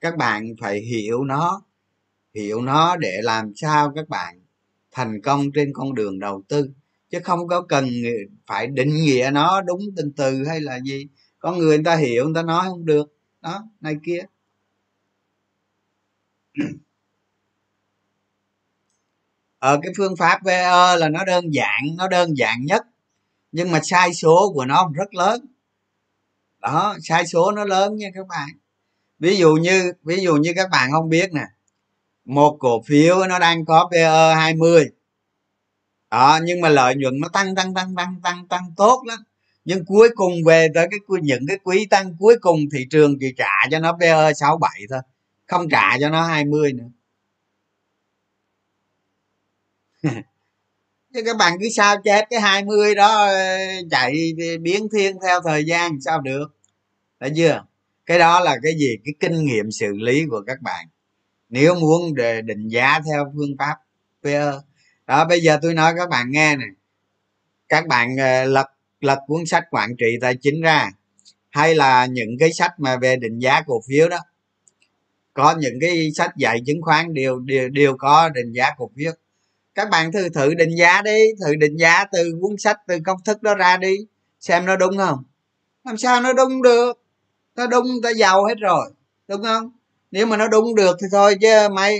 Các 0.00 0.16
bạn 0.16 0.54
phải 0.60 0.80
hiểu 0.80 1.24
nó 1.24 1.62
hiểu 2.34 2.62
nó 2.62 2.96
để 2.96 3.20
làm 3.22 3.52
sao 3.56 3.92
các 3.94 4.08
bạn 4.08 4.40
thành 4.90 5.20
công 5.22 5.52
trên 5.54 5.72
con 5.74 5.94
đường 5.94 6.18
đầu 6.18 6.42
tư 6.48 6.70
chứ 7.10 7.18
không 7.24 7.48
có 7.48 7.62
cần 7.62 7.88
phải 8.46 8.66
định 8.66 8.94
nghĩa 8.94 9.30
nó 9.32 9.60
đúng 9.62 9.80
từng 9.96 10.12
từ 10.12 10.44
hay 10.44 10.60
là 10.60 10.80
gì. 10.80 11.08
Có 11.38 11.52
người 11.52 11.66
người 11.76 11.84
ta 11.84 11.96
hiểu 11.96 12.24
người 12.24 12.34
ta 12.34 12.42
nói 12.42 12.64
không 12.68 12.84
được 12.84 13.16
đó 13.40 13.64
này 13.80 13.96
kia 14.06 14.22
ờ, 19.60 19.80
cái 19.82 19.92
phương 19.96 20.16
pháp 20.16 20.44
ve 20.44 20.62
là 20.96 21.08
nó 21.08 21.24
đơn 21.24 21.54
giản 21.54 21.96
nó 21.98 22.08
đơn 22.08 22.38
giản 22.38 22.64
nhất 22.64 22.86
nhưng 23.52 23.70
mà 23.72 23.80
sai 23.82 24.14
số 24.14 24.52
của 24.54 24.64
nó 24.64 24.90
rất 24.94 25.14
lớn. 25.14 25.46
Đó 26.60 26.96
sai 27.02 27.26
số 27.26 27.52
nó 27.52 27.64
lớn 27.64 27.96
nha 27.96 28.08
các 28.14 28.26
bạn. 28.28 28.48
Ví 29.18 29.36
dụ 29.36 29.54
như 29.54 29.92
ví 30.04 30.22
dụ 30.22 30.36
như 30.36 30.52
các 30.56 30.70
bạn 30.70 30.90
không 30.92 31.08
biết 31.08 31.32
nè 31.32 31.44
một 32.24 32.56
cổ 32.60 32.82
phiếu 32.86 33.26
nó 33.28 33.38
đang 33.38 33.64
có 33.64 33.88
PE 33.92 34.34
20 34.34 34.90
đó 36.10 36.38
nhưng 36.44 36.60
mà 36.60 36.68
lợi 36.68 36.94
nhuận 36.96 37.20
nó 37.20 37.28
tăng 37.28 37.54
tăng 37.54 37.74
tăng 37.74 37.94
tăng 37.96 38.20
tăng 38.22 38.48
tăng 38.48 38.74
tốt 38.76 39.02
lắm. 39.06 39.18
Nhưng 39.64 39.84
cuối 39.84 40.08
cùng 40.14 40.32
về 40.46 40.68
tới 40.74 40.88
cái 40.90 41.00
những 41.22 41.46
cái 41.48 41.58
quý 41.64 41.86
tăng 41.90 42.16
cuối 42.18 42.36
cùng 42.40 42.60
thị 42.72 42.86
trường 42.90 43.18
chỉ 43.20 43.34
trả 43.36 43.68
cho 43.70 43.78
nó 43.78 43.96
PE 44.00 44.32
67 44.34 44.80
thôi 44.90 45.00
không 45.46 45.68
trả 45.68 45.98
cho 46.00 46.10
nó 46.10 46.22
20 46.22 46.72
nữa 46.72 46.84
chứ 51.14 51.22
các 51.26 51.36
bạn 51.38 51.58
cứ 51.60 51.68
sao 51.76 51.96
chép 52.04 52.24
cái 52.30 52.40
20 52.40 52.94
đó, 52.94 53.28
chạy 53.90 54.32
biến 54.60 54.88
thiên 54.92 55.16
theo 55.22 55.40
thời 55.40 55.64
gian 55.64 56.00
sao 56.00 56.20
được? 56.20 56.46
Thấy 57.20 57.32
chưa? 57.36 57.64
Cái 58.06 58.18
đó 58.18 58.40
là 58.40 58.56
cái 58.62 58.72
gì? 58.78 58.96
Cái 59.04 59.14
kinh 59.20 59.44
nghiệm 59.44 59.70
xử 59.70 59.92
lý 59.96 60.24
của 60.30 60.42
các 60.46 60.62
bạn. 60.62 60.86
Nếu 61.48 61.74
muốn 61.74 62.14
để 62.14 62.42
định 62.42 62.68
giá 62.68 63.00
theo 63.06 63.32
phương 63.36 63.56
pháp 63.58 63.76
PE 64.22 64.52
đó, 65.06 65.24
bây 65.24 65.40
giờ 65.40 65.58
tôi 65.62 65.74
nói 65.74 65.92
các 65.96 66.08
bạn 66.08 66.30
nghe 66.30 66.56
nè. 66.56 66.66
Các 67.68 67.86
bạn 67.86 68.16
ờ, 68.16 68.44
lật 68.44 68.66
lật 69.00 69.18
cuốn 69.26 69.46
sách 69.46 69.64
quản 69.70 69.96
trị 69.96 70.06
tài 70.20 70.36
chính 70.36 70.62
ra. 70.62 70.90
Hay 71.50 71.74
là 71.74 72.06
những 72.06 72.38
cái 72.38 72.52
sách 72.52 72.72
mà 72.78 72.96
về 72.96 73.16
định 73.16 73.38
giá 73.38 73.62
cổ 73.66 73.82
phiếu 73.88 74.08
đó. 74.08 74.18
Có 75.34 75.56
những 75.58 75.78
cái 75.80 76.10
sách 76.14 76.36
dạy 76.36 76.60
chứng 76.66 76.82
khoán 76.82 77.14
đều 77.14 77.40
đều 77.40 77.68
đều 77.68 77.96
có 77.96 78.28
định 78.28 78.52
giá 78.52 78.70
cổ 78.76 78.90
phiếu 78.96 79.12
các 79.74 79.90
bạn 79.90 80.12
thử 80.12 80.28
thử 80.28 80.54
định 80.54 80.76
giá 80.78 81.02
đi, 81.02 81.18
thử 81.44 81.54
định 81.54 81.76
giá 81.76 82.04
từ 82.12 82.32
cuốn 82.40 82.56
sách, 82.58 82.76
từ 82.86 82.98
công 83.04 83.18
thức 83.24 83.42
đó 83.42 83.54
ra 83.54 83.76
đi, 83.76 83.96
xem 84.40 84.66
nó 84.66 84.76
đúng 84.76 84.96
không? 84.96 85.22
Làm 85.84 85.96
sao 85.96 86.20
nó 86.20 86.32
đúng 86.32 86.62
được? 86.62 87.02
Nó 87.56 87.66
đúng 87.66 87.86
ta 88.02 88.10
giàu 88.10 88.44
hết 88.44 88.54
rồi, 88.60 88.90
đúng 89.28 89.42
không? 89.42 89.70
Nếu 90.10 90.26
mà 90.26 90.36
nó 90.36 90.48
đúng 90.48 90.74
được 90.74 90.96
thì 91.02 91.06
thôi, 91.12 91.36
chứ 91.40 91.68
mấy 91.72 91.98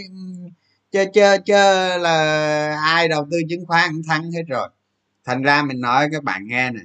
chơi 0.91 1.07
chơi 1.15 1.39
chơi 1.47 1.99
là 1.99 2.77
ai 2.83 3.09
đầu 3.09 3.27
tư 3.31 3.39
chứng 3.49 3.67
khoán 3.67 3.91
cũng 3.93 4.03
thắng 4.09 4.33
hết 4.33 4.43
rồi. 4.49 4.69
Thành 5.25 5.43
ra 5.43 5.63
mình 5.63 5.81
nói 5.81 6.09
các 6.13 6.23
bạn 6.23 6.47
nghe 6.47 6.71
nè. 6.71 6.81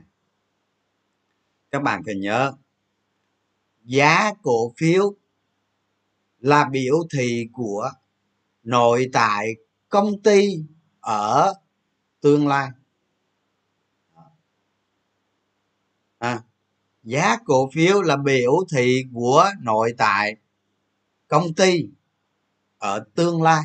Các 1.72 1.84
bạn 1.84 2.02
phải 2.06 2.16
nhớ, 2.16 2.54
giá 3.84 4.32
cổ 4.44 4.74
phiếu 4.78 5.14
là 6.40 6.66
biểu 6.66 6.96
thị 7.14 7.48
của 7.54 7.92
nội 8.64 9.10
tại 9.14 9.56
công 9.90 10.22
ty 10.22 10.64
ở 11.06 11.54
tương 12.22 12.48
lai. 12.48 12.70
À, 16.18 16.44
giá 17.04 17.38
cổ 17.46 17.70
phiếu 17.74 18.02
là 18.02 18.18
biểu 18.18 18.52
thị 18.72 19.04
của 19.14 19.46
nội 19.62 19.94
tại 19.98 20.36
công 21.28 21.54
ty 21.54 21.88
ở 22.78 23.06
tương 23.16 23.42
lai. 23.42 23.64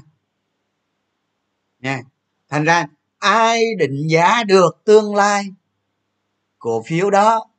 Nha 1.79 2.03
thành 2.49 2.65
ra 2.65 2.87
ai 3.19 3.63
định 3.79 4.07
giá 4.11 4.45
được 4.45 4.83
tương 4.85 5.15
lai 5.15 5.45
cổ 6.59 6.83
phiếu 6.87 7.11
đó? 7.11 7.51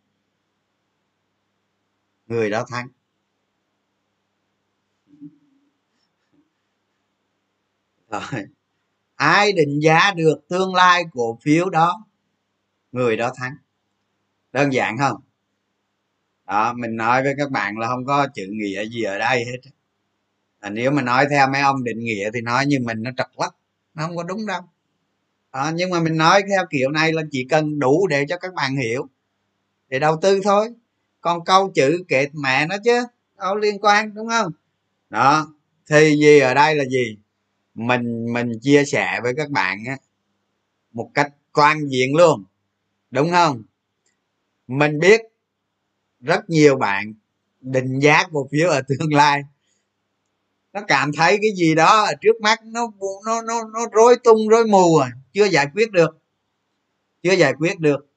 Người 2.28 2.50
đó 2.50 2.66
thắng. 2.70 2.88
Rồi 8.10 8.46
ai 9.22 9.54
định 9.54 9.80
giá 9.80 10.14
được 10.16 10.48
tương 10.50 10.76
lai 10.76 11.04
cổ 11.14 11.40
phiếu 11.42 11.70
đó? 11.70 12.06
Người 12.92 13.18
đó 13.18 13.32
thắng. 13.36 13.56
Đơn 14.52 14.74
giản 14.74 14.98
không? 14.98 15.22
Đó 16.48 16.74
mình 16.74 16.96
nói 16.96 17.24
với 17.24 17.34
các 17.38 17.52
bạn 17.52 17.78
là 17.78 17.88
không 17.88 18.06
có 18.06 18.28
chữ 18.34 18.48
nghĩa 18.52 18.86
gì 18.86 19.04
ở 19.04 19.18
đây 19.20 19.46
hết. 19.46 19.70
À, 20.60 20.70
nếu 20.70 20.92
mà 20.92 21.02
nói 21.02 21.26
theo 21.30 21.48
mấy 21.48 21.62
ông 21.62 21.84
định 21.84 22.00
nghĩa 22.00 22.30
thì 22.34 22.42
nói 22.42 22.66
như 22.66 22.80
mình 22.84 23.04
nó 23.04 23.12
trật 23.18 23.28
lắc 23.38 23.56
nó 23.94 24.08
không 24.08 24.16
có 24.16 24.24
đúng 24.24 24.46
đâu. 24.46 24.62
À, 25.52 25.72
nhưng 25.76 25.90
mà 25.90 26.00
mình 26.00 26.18
nói 26.18 26.44
theo 26.50 26.66
kiểu 26.70 26.90
này 26.92 27.14
là 27.14 27.22
chỉ 27.32 27.46
cần 27.50 27.80
đủ 27.80 28.08
để 28.08 28.26
cho 28.30 28.38
các 28.38 28.54
bạn 28.54 28.76
hiểu. 28.76 29.08
Để 29.90 30.00
đầu 30.00 30.20
tư 30.22 30.42
thôi. 30.44 30.74
Còn 31.22 31.46
câu 31.46 31.72
chữ 31.76 32.04
kệ 32.08 32.28
mẹ 32.34 32.66
nó 32.66 32.76
chứ 32.84 33.04
đâu 33.38 33.56
liên 33.56 33.80
quan 33.82 34.14
đúng 34.14 34.28
không? 34.30 34.52
Đó 35.10 35.48
thì 35.90 36.16
gì 36.16 36.40
ở 36.40 36.54
đây 36.54 36.76
là 36.76 36.86
gì? 36.86 37.18
Mình 37.74 38.34
mình 38.34 38.52
chia 38.62 38.86
sẻ 38.86 39.20
với 39.24 39.34
các 39.38 39.50
bạn 39.50 39.78
á, 39.88 39.98
một 40.92 41.12
cách 41.14 41.34
toàn 41.54 41.88
diện 41.88 42.16
luôn, 42.16 42.44
đúng 43.12 43.32
không? 43.32 43.64
Mình 44.68 45.00
biết 45.00 45.22
rất 46.20 46.50
nhiều 46.50 46.78
bạn 46.78 47.14
định 47.62 48.00
giá 48.00 48.24
cổ 48.32 48.48
phiếu 48.52 48.70
ở 48.70 48.82
tương 48.88 49.14
lai. 49.14 49.42
Nó 50.74 50.82
cảm 50.88 51.12
thấy 51.18 51.38
cái 51.42 51.52
gì 51.56 51.76
đó 51.76 52.04
ở 52.04 52.14
trước 52.22 52.42
mắt 52.42 52.60
nó 52.64 52.92
nó 53.26 53.42
nó 53.42 53.64
nó 53.74 53.80
rối 53.92 54.16
tung, 54.24 54.48
rối 54.48 54.66
mù 54.66 55.00
rồi 55.00 55.10
chưa 55.34 55.46
giải 55.46 55.68
quyết 55.74 55.92
được, 55.92 56.18
chưa 57.24 57.34
giải 57.34 57.54
quyết 57.60 57.80
được. 57.80 58.08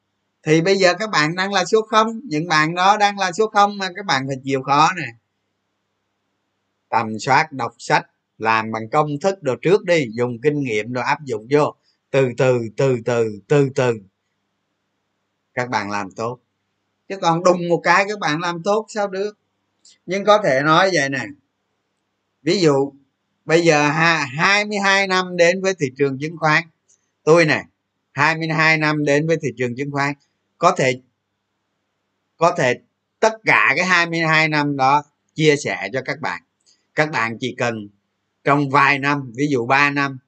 Thì 0.43 0.61
bây 0.61 0.77
giờ 0.77 0.95
các 0.99 1.11
bạn 1.11 1.37
đang 1.37 1.53
là 1.53 1.65
số 1.65 1.83
không, 1.83 2.21
những 2.25 2.49
bạn 2.49 2.75
đó 2.75 2.97
đang 2.97 3.19
là 3.19 3.33
số 3.33 3.47
không 3.47 3.79
mà 3.79 3.89
các 3.97 4.07
bạn 4.07 4.27
phải 4.27 4.37
chịu 4.45 4.63
khó 4.63 4.91
nè. 4.97 5.07
Tầm 6.89 7.19
soát 7.19 7.53
đọc 7.53 7.75
sách 7.79 8.07
làm 8.39 8.73
bằng 8.73 8.89
công 8.91 9.19
thức 9.21 9.43
đồ 9.43 9.55
trước 9.63 9.85
đi, 9.85 10.07
dùng 10.13 10.39
kinh 10.43 10.61
nghiệm 10.61 10.93
rồi 10.93 11.05
áp 11.05 11.25
dụng 11.25 11.47
vô. 11.51 11.75
Từ 12.11 12.29
từ 12.37 12.59
từ 12.77 12.97
từ 13.05 13.41
từ 13.49 13.69
từ. 13.75 13.99
Các 15.55 15.71
bạn 15.71 15.91
làm 15.91 16.11
tốt. 16.11 16.39
Chứ 17.09 17.17
còn 17.17 17.45
đùng 17.45 17.69
một 17.69 17.81
cái 17.85 18.05
các 18.09 18.19
bạn 18.19 18.41
làm 18.41 18.63
tốt, 18.63 18.87
sao 18.89 19.09
được? 19.09 19.39
Nhưng 20.07 20.25
có 20.25 20.41
thể 20.45 20.61
nói 20.65 20.91
vậy 20.95 21.09
nè. 21.09 21.25
Ví 22.43 22.61
dụ, 22.61 22.93
bây 23.45 23.63
giờ 23.63 23.89
22 23.89 25.07
năm 25.07 25.37
đến 25.37 25.63
với 25.63 25.75
thị 25.81 25.87
trường 25.97 26.19
chứng 26.19 26.37
khoán. 26.39 26.65
Tôi 27.23 27.45
nè 27.45 27.65
22 28.13 28.79
năm 28.79 29.05
đến 29.05 29.27
với 29.27 29.37
thị 29.43 29.49
trường 29.57 29.77
chứng 29.77 29.91
khoán. 29.91 30.15
Có 30.59 30.75
thể 30.77 31.01
có 32.37 32.55
thể 32.59 32.75
tất 33.21 33.33
cả 33.45 33.73
cái 33.77 33.85
22 33.85 34.49
năm 34.49 34.77
đó 34.77 35.03
chia 35.35 35.57
sẻ 35.57 35.89
cho 35.93 36.03
các 36.05 36.21
bạn. 36.21 36.43
Các 36.95 37.11
bạn 37.11 37.37
chỉ 37.41 37.55
cần 37.59 37.89
trong 38.45 38.71
vài 38.71 38.99
năm 38.99 39.33
ví 39.35 39.47
dụ 39.51 39.67
3 39.67 39.91
năm 39.91 40.19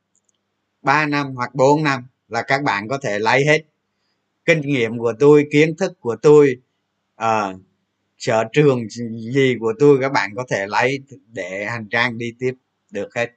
3 0.83 1.07
năm 1.07 1.35
hoặc 1.35 1.55
4 1.55 1.83
năm 1.83 2.07
là 2.29 2.43
các 2.43 2.63
bạn 2.63 2.89
có 2.89 2.99
thể 3.03 3.19
lấy 3.19 3.45
hết 3.47 3.63
kinh 4.45 4.61
nghiệm 4.61 4.99
của 4.99 5.13
tôi 5.19 5.49
kiến 5.53 5.77
thức 5.77 6.01
của 6.01 6.17
tôi 6.23 6.57
uh, 7.23 7.61
sở 8.19 8.45
trường 8.53 8.89
gì 9.33 9.57
của 9.61 9.73
tôi 9.79 9.99
các 10.01 10.13
bạn 10.13 10.35
có 10.37 10.45
thể 10.51 10.67
lấy 10.67 10.99
để 11.33 11.67
hành 11.71 11.89
trang 11.89 12.19
đi 12.19 12.33
tiếp 12.39 12.53
được 12.91 13.09
hết. 13.15 13.31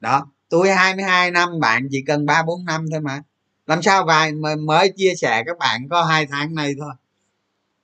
Đó 0.00 0.26
tôi 0.48 0.70
22 0.70 1.30
năm 1.30 1.60
bạn 1.60 1.88
chỉ 1.90 2.02
cần 2.06 2.26
ba 2.26 2.42
bốn 2.42 2.64
năm 2.64 2.86
thôi 2.90 3.00
mà. 3.00 3.22
Làm 3.66 3.82
sao 3.82 4.04
vài 4.06 4.32
mới 4.66 4.92
chia 4.96 5.14
sẻ 5.14 5.42
các 5.46 5.58
bạn 5.58 5.88
có 5.90 6.04
hai 6.04 6.26
tháng 6.26 6.54
này 6.54 6.74
thôi. 6.78 6.92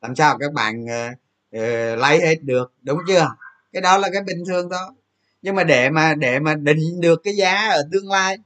Làm 0.00 0.14
sao 0.14 0.38
các 0.38 0.52
bạn 0.52 0.85
uh, 0.85 1.12
uh, 1.57 1.98
lấy 1.98 2.20
hết 2.20 2.42
được 2.42 2.72
đúng 2.83 2.98
chưa? 3.09 3.35
Cái 3.72 3.83
đó 3.83 3.98
là 3.98 4.09
cái 4.12 4.22
bình 4.22 4.44
thường 4.46 4.68
thôi 4.70 4.94
nhưng 5.44 5.54
mà 5.54 5.64
để 5.64 5.90
mà 5.90 6.14
để 6.14 6.40
mà 6.40 6.54
định 6.54 7.00
được 7.00 7.20
cái 7.24 7.37
giá 7.37 7.68
ở 7.68 7.88
tương 7.92 8.09
lai 8.09 8.38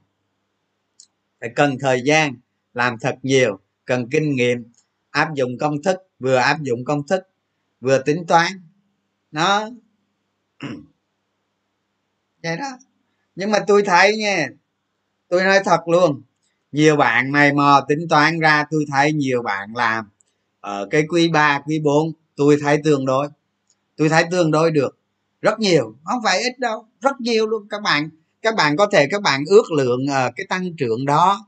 phải 1.41 1.51
cần 1.57 1.77
thời 1.81 2.03
gian 2.05 2.35
làm 2.75 2.99
thật 3.01 3.15
nhiều 3.23 3.61
cần 3.85 4.09
kinh 4.11 4.35
nghiệm 4.35 4.73
áp 5.11 5.35
dụng 5.35 5.59
công 5.61 5.83
thức 5.83 5.97
vừa 6.19 6.37
áp 6.37 6.59
dụng 6.63 6.85
công 6.85 7.07
thức 7.07 7.23
vừa 7.81 8.03
tính 8.03 8.25
toán. 8.29 8.53
Nó 9.31 9.69
vậy 12.43 12.57
đó. 12.57 12.79
Nhưng 13.35 13.51
mà 13.51 13.59
tôi 13.67 13.83
thấy 13.83 14.17
nha 14.17 14.49
tôi 15.29 15.45
nói 15.45 15.61
thật 15.65 15.89
luôn 15.89 16.23
nhiều 16.73 16.97
bạn 16.97 17.33
mày 17.33 17.53
mò 17.53 17.85
tính 17.89 18.09
toán 18.09 18.41
ra 18.41 18.65
tôi 18.71 18.85
thấy 18.93 19.13
nhiều 19.13 19.43
bạn 19.43 19.77
làm 19.77 20.09
ở 20.61 20.89
cái 20.91 21.05
quý 21.09 21.29
3, 21.29 21.63
quý 21.67 21.81
4 21.81 22.13
tôi 22.37 22.57
thấy 22.61 22.81
tương 22.85 23.07
đối. 23.07 23.29
Tôi 23.97 24.09
thấy 24.09 24.25
tương 24.31 24.51
đối 24.51 24.71
được 24.71 24.98
rất 25.42 25.61
nhiều 25.61 25.96
không 26.05 26.20
phải 26.24 26.38
ít 26.38 26.59
đâu 26.59 26.87
rất 27.01 27.20
nhiều 27.20 27.46
luôn 27.46 27.66
các 27.70 27.83
bạn. 27.83 28.11
Các 28.42 28.55
bạn 28.55 28.77
có 28.77 28.87
thể 28.92 29.07
các 29.11 29.22
bạn 29.22 29.44
ước 29.46 29.72
lượng 29.72 30.01
uh, 30.05 30.33
cái 30.37 30.46
tăng 30.48 30.77
trưởng 30.77 31.05
đó. 31.05 31.46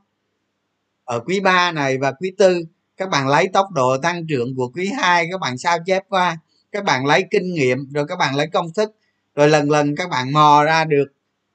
Ở 1.03 1.19
quý 1.19 1.39
3 1.39 1.71
này 1.71 1.97
và 1.97 2.11
quý 2.11 2.31
tư 2.37 2.63
các 2.97 3.09
bạn 3.09 3.27
lấy 3.27 3.47
tốc 3.53 3.71
độ 3.71 3.97
tăng 3.97 4.27
trưởng 4.27 4.55
của 4.55 4.71
quý 4.75 4.91
2 4.97 5.27
các 5.31 5.39
bạn 5.39 5.57
sao 5.57 5.77
chép 5.85 6.03
qua. 6.09 6.37
Các 6.71 6.83
bạn 6.83 7.05
lấy 7.05 7.23
kinh 7.31 7.53
nghiệm 7.53 7.91
rồi 7.93 8.05
các 8.07 8.15
bạn 8.15 8.35
lấy 8.35 8.47
công 8.47 8.73
thức 8.73 8.91
rồi 9.35 9.49
lần 9.49 9.71
lần 9.71 9.95
các 9.95 10.09
bạn 10.09 10.33
mò 10.33 10.63
ra 10.65 10.85
được 10.85 11.05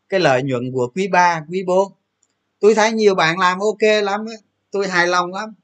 cái 0.08 0.20
lợi 0.20 0.42
nhuận 0.42 0.72
của 0.72 0.88
quý 0.94 1.08
3, 1.08 1.42
quý 1.50 1.62
4 1.66 1.92
tôi 2.60 2.74
thấy 2.74 2.92
nhiều 2.92 3.14
bạn 3.14 3.38
làm 3.38 3.58
ok 3.58 4.02
lắm 4.02 4.24
tôi 4.70 4.88
hài 4.88 5.06
lòng 5.06 5.34
lắm. 5.34 5.54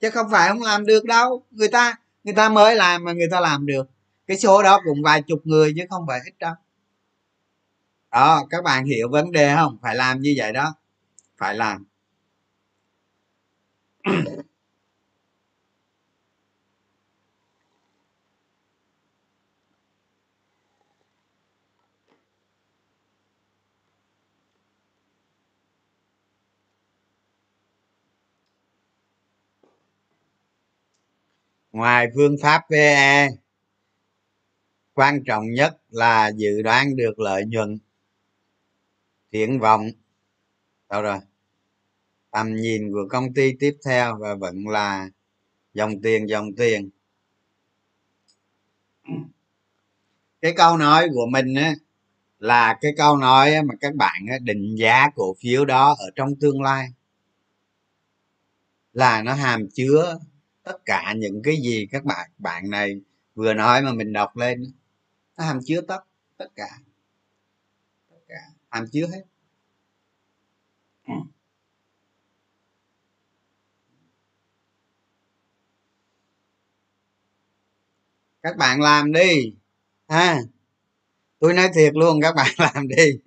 Chứ 0.00 0.10
không 0.10 0.26
phải 0.30 0.48
không 0.48 0.62
làm 0.62 0.86
được 0.86 1.04
đâu 1.04 1.42
người 1.50 1.68
ta 1.68 1.96
người 2.24 2.34
ta 2.34 2.48
mới 2.48 2.76
làm 2.76 3.04
mà 3.04 3.12
người 3.12 3.28
ta 3.30 3.40
làm 3.40 3.66
được 3.66 3.90
cái 4.28 4.38
số 4.38 4.62
đó 4.62 4.80
cũng 4.84 5.02
vài 5.02 5.22
chục 5.22 5.40
người 5.44 5.74
chứ 5.76 5.82
không 5.90 6.04
phải 6.08 6.20
ít 6.26 6.34
đâu. 6.38 6.54
Đó, 8.12 8.46
các 8.50 8.64
bạn 8.64 8.84
hiểu 8.84 9.08
vấn 9.10 9.32
đề 9.32 9.54
không? 9.56 9.78
Phải 9.82 9.94
làm 9.94 10.20
như 10.20 10.34
vậy 10.38 10.52
đó. 10.52 10.74
Phải 11.38 11.54
làm. 11.54 11.84
Ngoài 31.72 32.06
phương 32.16 32.36
pháp 32.42 32.62
ve 32.70 33.28
quan 34.98 35.24
trọng 35.24 35.50
nhất 35.50 35.76
là 35.90 36.30
dự 36.36 36.62
đoán 36.62 36.96
được 36.96 37.18
lợi 37.18 37.44
nhuận. 37.46 37.78
Triển 39.30 39.58
vọng. 39.60 39.90
Đâu 40.90 41.02
rồi? 41.02 41.18
Tầm 42.30 42.56
nhìn 42.56 42.92
của 42.92 43.08
công 43.10 43.34
ty 43.34 43.52
tiếp 43.60 43.76
theo 43.84 44.18
và 44.20 44.34
vẫn 44.34 44.68
là 44.68 45.10
dòng 45.74 46.00
tiền 46.02 46.28
dòng 46.28 46.54
tiền. 46.56 46.90
Cái 50.40 50.52
câu 50.56 50.76
nói 50.76 51.08
của 51.14 51.26
mình 51.26 51.54
á, 51.54 51.74
là 52.38 52.78
cái 52.80 52.92
câu 52.96 53.16
nói 53.16 53.62
mà 53.62 53.74
các 53.80 53.94
bạn 53.94 54.26
định 54.42 54.74
giá 54.78 55.10
cổ 55.14 55.34
phiếu 55.40 55.64
đó 55.64 55.96
ở 55.98 56.10
trong 56.14 56.36
tương 56.40 56.62
lai. 56.62 56.88
Là 58.92 59.22
nó 59.22 59.34
hàm 59.34 59.68
chứa 59.74 60.18
tất 60.62 60.84
cả 60.84 61.14
những 61.16 61.42
cái 61.42 61.56
gì 61.56 61.86
các 61.90 62.04
bạn 62.04 62.30
bạn 62.38 62.70
này 62.70 63.00
vừa 63.34 63.54
nói 63.54 63.82
mà 63.82 63.92
mình 63.92 64.12
đọc 64.12 64.36
lên 64.36 64.72
nó 65.38 65.44
hàm 65.44 65.60
chứa 65.66 65.80
tất 65.80 66.00
tất 66.36 66.48
cả. 66.56 66.68
Tất 68.10 68.16
cả. 68.28 68.40
Hàm 68.70 68.86
chứa 68.92 69.06
hết. 69.06 69.22
Các 78.42 78.56
bạn 78.56 78.80
làm 78.80 79.12
đi. 79.12 79.54
Ha. 80.08 80.38
Tôi 81.38 81.54
nói 81.54 81.68
thiệt 81.74 81.94
luôn 81.94 82.20
các 82.22 82.34
bạn 82.34 82.54
làm 82.58 82.88
đi. 82.88 83.18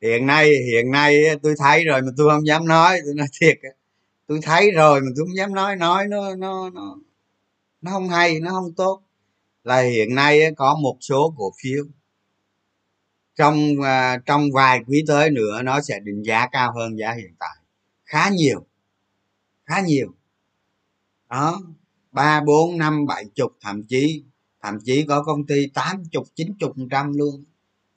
Hiện 0.00 0.26
nay 0.26 0.50
hiện 0.66 0.90
nay 0.90 1.22
tôi 1.42 1.54
thấy 1.58 1.84
rồi 1.84 2.02
mà 2.02 2.08
tôi 2.16 2.30
không 2.30 2.46
dám 2.46 2.66
nói 2.66 3.00
tôi 3.04 3.14
nói 3.14 3.26
thiệt 3.40 3.58
tôi 4.26 4.40
thấy 4.42 4.70
rồi 4.70 5.00
mà 5.00 5.06
tôi 5.16 5.26
không 5.26 5.36
dám 5.36 5.54
nói 5.54 5.76
nói 5.76 6.08
nó 6.08 6.34
nó 6.34 6.70
nó 6.70 6.96
nó 7.80 7.90
không 7.90 8.08
hay 8.08 8.40
nó 8.40 8.50
không 8.50 8.74
tốt 8.74 9.02
là 9.64 9.80
hiện 9.80 10.14
nay 10.14 10.40
có 10.56 10.78
một 10.82 10.96
số 11.00 11.34
cổ 11.36 11.52
phiếu 11.62 11.84
trong 13.36 13.82
à, 13.84 14.18
trong 14.26 14.42
vài 14.54 14.80
quý 14.86 15.04
tới 15.06 15.30
nữa 15.30 15.62
nó 15.62 15.80
sẽ 15.80 16.00
định 16.00 16.22
giá 16.22 16.46
cao 16.52 16.72
hơn 16.72 16.98
giá 16.98 17.12
hiện 17.12 17.34
tại. 17.38 17.56
Khá 18.04 18.28
nhiều 18.28 18.68
khá 19.68 19.80
nhiều. 19.80 20.14
Đó 21.30 21.60
ba 22.12 22.40
bốn 22.40 22.78
năm 22.78 23.06
bảy 23.06 23.24
chục 23.34 23.52
thậm 23.60 23.82
chí 23.88 24.24
thậm 24.62 24.78
chí 24.84 25.04
có 25.08 25.22
công 25.22 25.46
ty 25.46 25.66
tám 25.74 26.02
chục 26.12 26.26
chín 26.34 26.54
chục 26.60 26.72
trăm 26.90 27.12
luôn. 27.12 27.44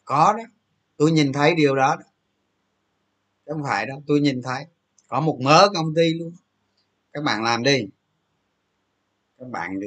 Có 0.05 0.33
đó 0.37 0.43
tôi 0.97 1.11
nhìn 1.11 1.33
thấy 1.33 1.55
điều 1.55 1.75
đó, 1.75 1.95
đó. 1.95 2.03
Không 3.45 3.63
phải 3.63 3.85
đâu 3.85 4.03
tôi 4.07 4.21
nhìn 4.21 4.41
thấy. 4.41 4.65
Có 5.07 5.21
một 5.21 5.39
mớ 5.41 5.67
công 5.73 5.95
ty 5.95 6.13
luôn. 6.13 6.33
Các 7.13 7.23
bạn 7.23 7.43
làm 7.43 7.63
đi 7.63 7.87
các 9.41 9.49
bạn 9.49 9.79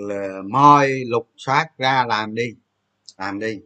moi, 0.48 1.04
lục, 1.06 1.28
soát, 1.36 1.68
ra, 1.78 2.04
làm 2.08 2.34
đi. 2.34 2.54
Làm 3.18 3.38
đi. 3.38 3.60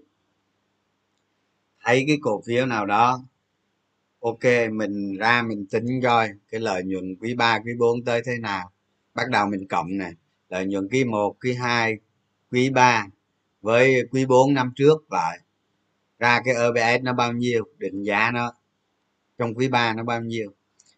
Thấy 1.85 2.05
cái 2.07 2.18
cổ 2.22 2.42
phiếu 2.46 2.66
nào 2.66 2.87
đó, 2.87 3.20
ok, 4.20 4.44
mình 4.72 5.16
ra 5.16 5.42
mình 5.42 5.66
tính 5.70 6.01
coi 6.03 6.29
cái 6.48 6.61
lợi 6.61 6.83
nhuận 6.85 7.16
quý 7.20 7.35
3 7.35 7.59
quý 7.59 7.72
4 7.79 8.05
tới 8.05 8.22
thế 8.24 8.38
nào. 8.38 8.72
Bắt 9.14 9.31
đầu 9.31 9.46
mình 9.46 9.68
cộng 9.68 9.98
nè, 9.98 10.11
lợi 10.48 10.66
nhuận 10.66 10.88
quý 10.88 11.05
1 11.05 11.37
quý 11.40 11.55
2 11.55 11.98
quý 12.51 12.70
3 12.70 13.07
với 13.61 14.09
quý 14.11 14.27
4 14.27 14.55
năm 14.55 14.72
trước 14.77 15.12
lại. 15.12 15.38
Ra 16.18 16.40
cái 16.44 16.55
EPS 16.55 17.05
nó 17.05 17.12
bao 17.12 17.33
nhiêu, 17.33 17.64
định 17.79 18.03
giá 18.03 18.31
nó 18.31 18.53
trong 19.38 19.55
quý 19.55 19.68
3 19.68 19.94
nó 19.94 20.05
bao 20.05 20.20
nhiêu. 20.20 20.53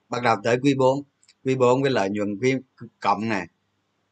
Bắt 0.08 0.22
đầu 0.22 0.36
tới 0.44 0.58
quý 0.62 0.74
4 0.74 1.02
quý 1.44 1.54
4 1.54 1.82
cái 1.82 1.92
lợi 1.92 2.10
nhuận 2.10 2.38
quý 2.38 2.54
cộng 3.00 3.28
này 3.28 3.46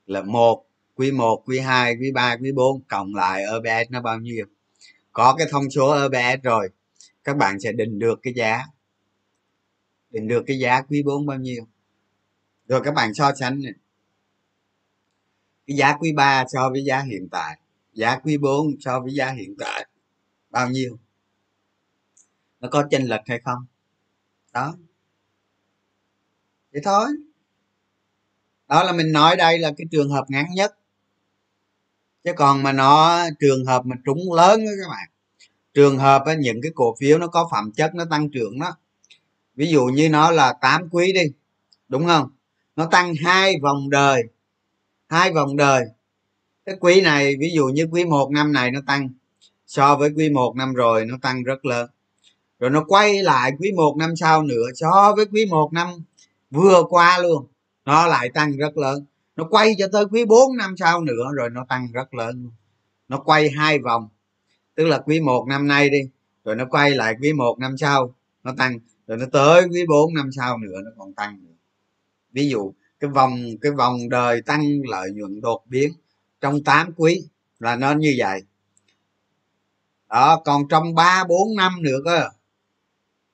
là 0.07 0.23
một 0.23 0.68
quý 0.99 1.11
1 1.11 1.43
quý 1.47 1.59
2 1.59 1.97
quý 2.01 2.13
3 2.13 2.37
quý 2.37 2.53
4 2.53 2.81
cộng 2.89 3.15
lại 3.15 3.43
EPS 3.43 3.91
nó 3.91 4.01
bao 4.01 4.19
nhiêu? 4.19 4.47
Có 5.13 5.35
cái 5.39 5.47
thông 5.51 5.71
số 5.71 6.09
EPS 6.11 6.43
rồi. 6.43 6.69
Các 7.25 7.37
bạn 7.37 7.61
sẽ 7.61 7.73
định 7.73 7.99
được 7.99 8.19
cái 8.23 8.35
giá. 8.35 8.65
Định 10.11 10.29
được 10.29 10.45
cái 10.47 10.59
giá 10.59 10.83
quý 10.83 11.03
4 11.03 11.27
bao 11.27 11.39
nhiêu? 11.39 11.67
Rồi 12.69 12.81
các 12.85 12.95
bạn 12.95 13.15
so 13.15 13.33
sánh 13.35 13.61
này. 13.63 13.73
cái 15.67 15.77
giá 15.77 15.97
quý 16.01 16.13
3 16.13 16.45
so 16.49 16.71
với 16.71 16.85
giá 16.85 17.01
hiện 17.01 17.29
tại. 17.31 17.59
Giá 17.93 18.19
quý 18.19 18.39
4 18.39 18.77
so 18.81 19.01
với 19.01 19.15
giá 19.15 19.31
hiện 19.31 19.55
tại. 19.59 19.87
Bao 20.51 20.69
nhiêu? 20.69 20.99
Nó 22.61 22.69
có 22.69 22.89
chênh 22.91 23.03
lệch 23.03 23.23
hay 23.27 23.41
không? 23.45 23.67
Đó. 24.53 24.75
Vậy 26.73 26.83
thôi. 26.85 27.07
Đó 28.69 28.83
là 28.83 28.93
mình 28.93 29.13
nói 29.13 29.37
đây 29.37 29.59
là 29.59 29.73
cái 29.77 29.87
trường 29.91 30.11
hợp 30.11 30.25
ngắn 30.29 30.47
nhất 30.55 30.79
chứ 32.29 32.35
còn 32.37 32.63
mà 32.63 32.73
nó 32.73 33.21
trường 33.41 33.65
hợp 33.65 33.87
mà 33.87 33.97
trúng 34.05 34.33
lớn 34.33 34.61
đó 34.65 34.71
các 34.83 34.91
bạn 34.91 35.09
trường 35.75 35.99
hợp 35.99 36.23
á, 36.27 36.35
những 36.35 36.63
cái 36.63 36.73
cổ 36.75 36.97
phiếu 37.01 37.19
nó 37.19 37.27
có 37.27 37.49
phẩm 37.51 37.71
chất 37.73 37.95
nó 37.95 38.05
tăng 38.11 38.31
trưởng 38.31 38.59
đó 38.59 38.77
ví 39.55 39.67
dụ 39.67 39.85
như 39.85 40.09
nó 40.09 40.31
là 40.31 40.53
8 40.53 40.89
quý 40.91 41.13
đi 41.13 41.33
đúng 41.89 42.07
không? 42.07 42.31
Nó 42.77 42.87
tăng 42.87 43.15
hai 43.15 43.55
vòng 43.63 43.91
đời 43.91 44.23
hai 45.09 45.33
vòng 45.33 45.57
đời. 45.57 45.85
Cái 46.65 46.77
quý 46.81 47.01
này 47.01 47.37
ví 47.41 47.51
dụ 47.55 47.67
như 47.67 47.89
quý 47.93 48.05
một 48.05 48.31
năm 48.31 48.53
này 48.53 48.71
nó 48.71 48.81
tăng 48.87 49.09
so 49.67 49.97
với 49.97 50.11
quý 50.17 50.31
một 50.31 50.57
năm 50.57 50.75
rồi 50.75 51.05
nó 51.05 51.17
tăng 51.23 51.43
rất 51.43 51.65
lớn. 51.65 51.91
Rồi 52.59 52.71
nó 52.71 52.85
quay 52.89 53.23
lại 53.23 53.53
quý 53.59 53.73
một 53.73 53.97
năm 53.99 54.17
sau 54.17 54.43
nữa 54.43 54.67
so 54.75 55.15
với 55.17 55.27
quý 55.33 55.47
một 55.47 55.73
năm 55.73 55.89
vừa 56.51 56.83
qua 56.89 57.19
luôn 57.19 57.47
nó 57.85 58.07
lại 58.07 58.29
tăng 58.35 58.57
rất 58.57 58.77
lớn 58.77 59.05
nó 59.39 59.45
quay 59.51 59.75
cho 59.79 59.89
tới 59.93 60.05
quý 60.11 60.25
4 60.25 60.57
năm 60.57 60.75
sau 60.77 61.01
nữa 61.01 61.25
rồi 61.35 61.51
nó 61.51 61.65
tăng 61.69 61.93
rất 61.93 62.15
lớn. 62.15 62.51
Nó 63.09 63.19
quay 63.19 63.51
hai 63.51 63.79
vòng. 63.79 64.09
Tức 64.75 64.85
là 64.85 64.99
quý 64.99 65.21
1 65.21 65.47
năm 65.49 65.69
nay 65.69 65.91
đi, 65.91 65.99
rồi 66.45 66.57
nó 66.57 66.65
quay 66.71 66.91
lại 66.91 67.15
quý 67.23 67.33
1 67.33 67.59
năm 67.59 67.77
sau, 67.79 68.15
nó 68.45 68.55
tăng. 68.59 68.79
Rồi 69.07 69.19
nó 69.19 69.27
tới 69.33 69.65
quý 69.73 69.87
4 69.89 70.15
năm 70.15 70.31
sau 70.33 70.59
nữa, 70.59 70.81
nó 70.85 70.91
còn 70.99 71.13
tăng 71.13 71.39
nữa. 71.45 71.53
ví 72.33 72.49
dụ, 72.49 72.73
cái 73.01 73.11
vòng 73.11 73.41
cái 73.61 73.73
vòng 73.73 74.09
đời 74.09 74.43
tăng 74.43 74.63
lợi 74.91 75.11
nhuận 75.11 75.41
đột 75.41 75.63
biến 75.67 75.93
trong 76.41 76.65
8 76.65 76.93
quý 76.97 77.23
là 77.59 77.77
nó 77.77 77.95
như 77.95 78.15
vậy. 78.19 78.43
Đó, 80.09 80.43
còn 80.45 80.69
trong 80.69 80.95
ba, 80.95 81.25
bốn 81.29 81.57
năm 81.57 81.73
nữa 81.83 81.99
cơ. 82.05 82.29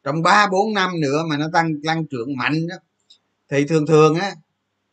Trong 0.02 0.22
ba, 0.22 0.46
bốn 0.52 0.74
năm 0.74 1.00
nữa 1.00 1.22
mà 1.28 1.36
nó 1.36 1.46
tăng 1.52 1.82
tăng 1.84 2.06
trưởng 2.06 2.36
mạnh 2.36 2.66
đó, 2.68 2.76
thì 3.48 3.64
thường 3.64 3.86
thường 3.86 4.14
á 4.14 4.34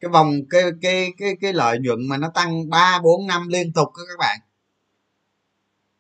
cái 0.01 0.11
vòng 0.11 0.33
cái 0.49 0.63
cái 0.81 1.13
cái 1.17 1.35
cái 1.41 1.53
lợi 1.53 1.79
nhuận 1.79 2.07
mà 2.07 2.17
nó 2.17 2.29
tăng 2.33 2.69
ba 2.69 2.99
bốn 3.03 3.27
năm 3.27 3.47
liên 3.47 3.73
tục 3.73 3.87
đó 3.97 4.03
các 4.09 4.19
bạn. 4.19 4.39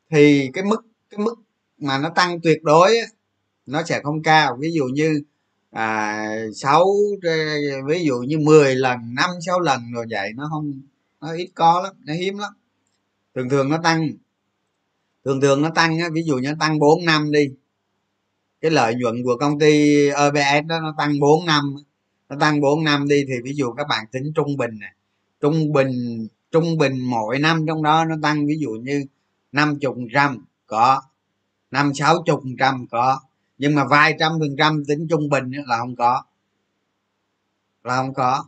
Thì 0.09 0.49
cái 0.53 0.63
mức 0.63 0.81
cái 1.09 1.19
mức 1.19 1.35
mà 1.77 1.97
nó 1.97 2.09
tăng 2.09 2.41
tuyệt 2.41 2.63
đối 2.63 2.97
á, 2.97 3.05
nó 3.65 3.83
sẽ 3.83 4.01
không 4.03 4.23
cao. 4.23 4.57
Ví 4.59 4.71
dụ 4.73 4.85
như 4.85 5.21
à, 5.71 6.25
6 6.55 6.85
ờ, 7.23 7.31
ví 7.87 8.05
dụ 8.05 8.17
như 8.27 8.37
10 8.39 8.75
lần 8.75 8.99
năm 9.15 9.29
sáu 9.45 9.59
lần 9.59 9.81
rồi 9.93 10.05
vậy 10.09 10.31
nó 10.35 10.47
không 10.51 10.81
nó 11.21 11.33
ít 11.33 11.51
có 11.55 11.81
lắm 11.83 11.93
nó 12.05 12.13
hiếm 12.13 12.37
lắm. 12.37 12.53
Thường 13.35 13.49
thường 13.49 13.69
nó 13.69 13.77
tăng 13.83 14.09
thường 15.25 15.41
thường 15.41 15.61
nó 15.61 15.69
tăng 15.75 15.99
á, 15.99 16.09
ví 16.13 16.23
dụ 16.23 16.37
như 16.37 16.49
nó 16.49 16.55
tăng 16.59 16.79
4 16.79 17.05
năm 17.05 17.31
đi 17.31 17.49
cái 18.61 18.71
lợi 18.71 18.95
nhuận 18.95 19.23
của 19.23 19.37
công 19.39 19.59
ty 19.59 20.07
OBS 20.09 20.67
đó 20.67 20.79
nó 20.79 20.95
tăng 20.97 21.19
4 21.19 21.45
năm 21.45 21.75
nó 22.31 22.37
tăng 22.39 22.61
4 22.61 22.83
năm 22.83 23.07
đi 23.07 23.25
thì 23.27 23.33
ví 23.43 23.53
dụ 23.55 23.71
các 23.71 23.87
bạn 23.89 24.05
tính 24.11 24.31
trung 24.35 24.57
bình 24.57 24.79
này, 24.79 24.93
trung 25.41 25.73
bình 25.73 25.91
trung 26.51 26.77
bình 26.77 26.99
mỗi 26.99 27.39
năm 27.39 27.65
trong 27.67 27.83
đó 27.83 28.05
nó 28.05 28.15
tăng 28.23 28.47
ví 28.47 28.57
dụ 28.59 28.69
như 28.69 29.05
năm 29.51 29.79
chục 29.79 29.95
trăm 30.13 30.45
có, 30.65 31.01
năm 31.71 31.93
sáu 31.93 32.23
chục 32.25 32.41
trăm 32.59 32.87
có. 32.91 33.19
Nhưng 33.57 33.75
mà 33.75 33.85
vài 33.85 34.15
trăm 34.19 34.31
phần 34.39 34.55
trăm 34.57 34.83
tính 34.87 35.07
trung 35.09 35.29
bình 35.29 35.51
là 35.67 35.77
không 35.77 35.95
có, 35.95 36.23
là 37.83 37.95
không 37.95 38.13
có. 38.13 38.45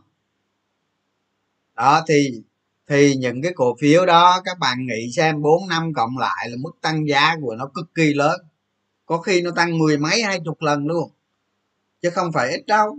Đó, 1.74 2.04
thì 2.08 2.42
thì 2.88 3.14
những 3.16 3.42
cái 3.42 3.52
cổ 3.54 3.76
phiếu 3.80 4.06
đó 4.06 4.40
các 4.44 4.58
bạn 4.58 4.86
nghĩ 4.86 5.12
xem 5.12 5.42
4 5.42 5.68
năm 5.68 5.92
cộng 5.94 6.18
lại 6.18 6.48
là 6.50 6.56
mức 6.60 6.72
tăng 6.80 7.08
giá 7.08 7.36
của 7.42 7.54
nó 7.54 7.66
cực 7.74 7.94
kỳ 7.94 8.14
lớn. 8.14 8.40
Có 9.06 9.18
khi 9.18 9.42
nó 9.42 9.50
tăng 9.50 9.78
mười 9.78 9.98
mấy, 9.98 10.22
hai 10.22 10.40
chục 10.44 10.62
lần 10.62 10.86
luôn, 10.86 11.10
chứ 12.02 12.10
không 12.10 12.32
phải 12.32 12.50
ít 12.50 12.66
đâu 12.66 12.98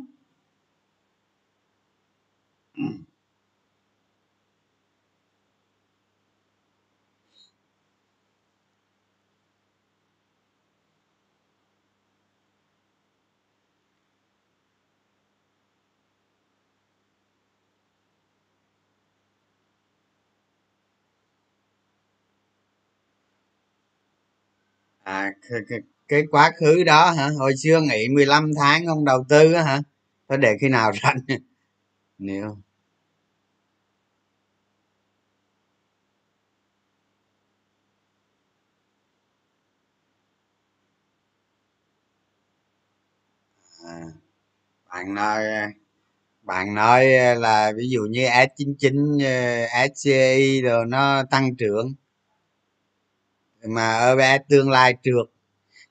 à 25.04 25.32
cái, 25.50 25.60
cái, 25.70 25.80
cái 26.08 26.24
quá 26.32 26.52
khứ 26.60 26.84
đó 26.84 27.12
hả? 27.12 27.30
Hồi 27.40 27.54
xưa 27.58 27.82
nghỉ 27.82 28.08
15 28.10 28.52
tháng 28.60 28.86
không 28.86 29.06
đầu 29.06 29.26
tư 29.30 29.54
á 29.54 29.64
hả? 29.64 29.82
Thôi 30.30 30.38
để 30.38 30.58
khi 30.62 30.70
nào 30.70 30.92
rảnh. 31.04 31.18
Nếu 32.20 32.58
à, 43.86 44.14
bạn 44.96 45.14
nói 45.14 45.43
bạn 46.41 46.76
nói 46.76 47.16
ờ, 47.16 47.34
là 47.34 47.72
ví 47.78 47.89
dụ 47.89 48.02
như 48.10 48.26
S99 48.26 49.20
SCI 49.96 50.62
rồi 50.62 50.86
nó 50.86 51.24
tăng 51.24 51.56
trưởng. 51.56 51.93
Mà 53.66 54.12
OBS 54.12 54.50
tương 54.50 54.70
lai 54.70 54.96
trượt. 55.04 55.32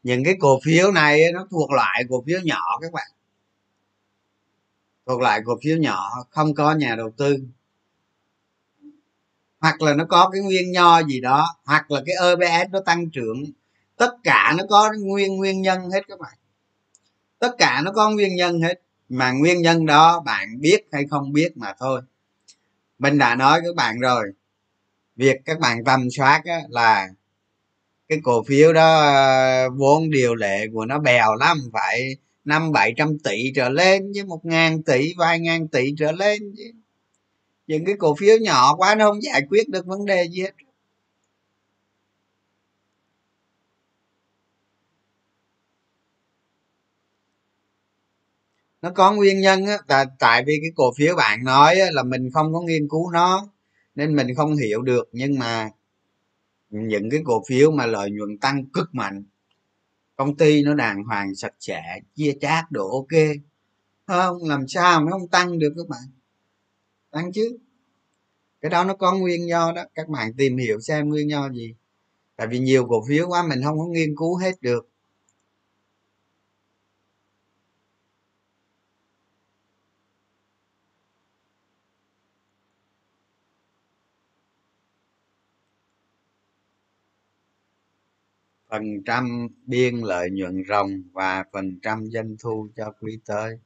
Những 0.02 0.24
cái 0.24 0.34
cổ 0.40 0.60
phiếu 0.64 0.92
này 0.92 1.32
nó 1.32 1.46
thuộc 1.50 1.72
loại 1.72 2.04
cổ 2.08 2.24
phiếu 2.26 2.40
nhỏ 2.44 2.78
các 2.82 2.92
bạn. 2.92 3.06
Thuộc 5.06 5.20
loại 5.20 5.40
cổ 5.44 5.52
phiếu 5.64 5.76
nhỏ, 5.76 6.10
không 6.30 6.54
có 6.54 6.74
nhà 6.74 6.96
đầu 6.96 7.10
tư. 7.16 7.36
Hoặc 9.60 9.82
là 9.82 9.94
nó 9.94 10.04
có 10.08 10.30
cái 10.32 10.42
nguyên 10.42 10.72
nho 10.72 11.02
gì 11.02 11.20
đó, 11.20 11.46
hoặc 11.64 11.90
là 11.90 12.02
cái 12.06 12.14
OBS 12.32 12.70
nó 12.72 12.80
tăng 12.80 13.10
trưởng. 13.10 13.44
Tất 13.96 14.10
cả 14.24 14.54
nó 14.58 14.64
có 14.68 14.92
nguyên 14.98 15.36
nguyên 15.36 15.62
nhân 15.62 15.90
hết 15.90 16.08
các 16.08 16.18
bạn. 16.18 16.34
Tất 17.38 17.54
cả 17.58 17.82
nó 17.84 17.92
có 17.92 18.10
nguyên 18.10 18.36
nhân 18.36 18.60
hết 18.62 18.83
mà 19.08 19.32
nguyên 19.32 19.62
nhân 19.62 19.86
đó 19.86 20.20
bạn 20.26 20.60
biết 20.60 20.86
hay 20.92 21.04
không 21.10 21.32
biết 21.32 21.56
mà 21.56 21.74
thôi. 21.78 22.00
Mình 22.98 23.18
đã 23.18 23.34
nói 23.34 23.60
các 23.64 23.74
bạn 23.76 23.98
rồi 24.00 24.24
việc 25.16 25.36
các 25.44 25.58
bạn 25.60 25.84
tầm 25.84 26.10
soát 26.10 26.42
á, 26.44 26.60
là 26.68 27.08
cái 28.08 28.18
cổ 28.24 28.42
phiếu 28.42 28.72
đó 28.72 29.00
ờ, 29.00 29.70
vốn 29.70 30.10
điều 30.10 30.34
lệ 30.34 30.66
của 30.72 30.84
nó 30.84 30.98
bèo 30.98 31.34
lắm 31.34 31.58
phải 31.72 32.16
năm 32.44 32.72
bảy 32.72 32.94
trăm 32.96 33.18
tỷ 33.18 33.52
trở 33.54 33.68
lên 33.68 34.12
với 34.12 34.24
một 34.24 34.44
ngàn 34.44 34.82
tỷ 34.82 35.14
vài 35.16 35.40
ngàn 35.40 35.68
tỷ 35.68 35.94
trở 35.98 36.12
lên 36.12 36.54
chứ. 36.56 36.72
Những 37.66 37.84
cái 37.84 37.94
cổ 37.98 38.14
phiếu 38.14 38.38
nhỏ 38.38 38.76
quá 38.76 38.94
nó 38.94 39.10
không 39.10 39.22
giải 39.22 39.42
quyết 39.50 39.68
được 39.68 39.86
vấn 39.86 40.06
đề 40.06 40.28
gì 40.28 40.42
hết. 40.42 40.52
Nó 48.84 48.90
có 48.90 49.12
nguyên 49.12 49.40
nhân 49.40 49.66
á 49.66 49.78
tại 49.88 50.06
tại 50.18 50.44
vì 50.46 50.58
cái 50.62 50.70
cổ 50.76 50.92
phiếu 50.96 51.16
bạn 51.16 51.44
nói 51.44 51.80
á, 51.80 51.86
là 51.92 52.02
mình 52.02 52.30
không 52.34 52.54
có 52.54 52.60
nghiên 52.60 52.88
cứu 52.88 53.10
nó 53.10 53.48
nên 53.94 54.16
mình 54.16 54.34
không 54.36 54.56
hiểu 54.56 54.82
được. 54.82 55.08
Nhưng 55.12 55.38
mà 55.38 55.70
những 56.70 57.10
cái 57.10 57.20
cổ 57.24 57.42
phiếu 57.48 57.70
mà 57.70 57.86
lợi 57.86 58.10
nhuận 58.10 58.38
tăng 58.38 58.66
cực 58.66 58.94
mạnh 58.94 59.24
công 60.16 60.36
ty 60.36 60.62
nó 60.62 60.74
đàng 60.74 61.04
hoàng 61.04 61.34
sạch 61.34 61.54
sẽ 61.60 61.82
chia 62.14 62.32
chác 62.40 62.64
đồ 62.70 62.90
ok. 62.90 63.20
Không 64.06 64.48
làm 64.48 64.68
sao 64.68 65.04
nó 65.04 65.10
không 65.10 65.28
tăng 65.28 65.58
được 65.58 65.72
các 65.76 65.88
bạn? 65.88 66.08
Tăng 67.10 67.32
chứ. 67.32 67.58
Cái 68.60 68.70
đó 68.70 68.84
nó 68.84 68.94
có 68.94 69.18
nguyên 69.18 69.48
do 69.48 69.72
đó. 69.76 69.84
Các 69.94 70.08
bạn 70.08 70.32
tìm 70.36 70.56
hiểu 70.56 70.80
xem 70.80 71.08
nguyên 71.08 71.30
do 71.30 71.50
gì. 71.52 71.74
Tại 72.36 72.46
vì 72.46 72.58
nhiều 72.58 72.86
cổ 72.88 73.04
phiếu 73.08 73.28
quá 73.28 73.46
mình 73.48 73.62
không 73.64 73.78
có 73.78 73.86
nghiên 73.86 74.16
cứu 74.16 74.36
hết 74.36 74.52
được. 74.60 74.88
Phần 88.74 89.04
trăm 89.06 89.48
biên 89.66 89.96
lợi 89.96 90.30
nhuận 90.30 90.62
ròng 90.68 90.90
và 91.12 91.44
phần 91.52 91.78
trăm 91.82 92.06
doanh 92.10 92.36
thu 92.40 92.68
cho 92.76 92.92
quý 93.00 93.18
tới. 93.26 93.58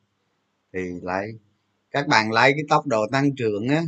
Thì 0.72 0.80
lấy 1.02 1.38
các 1.90 2.09
bạn 2.09 2.32
lấy 2.32 2.52
cái 2.52 2.64
tốc 2.68 2.86
độ 2.86 3.06
tăng 3.12 3.36
trưởng 3.36 3.68
á 3.68 3.82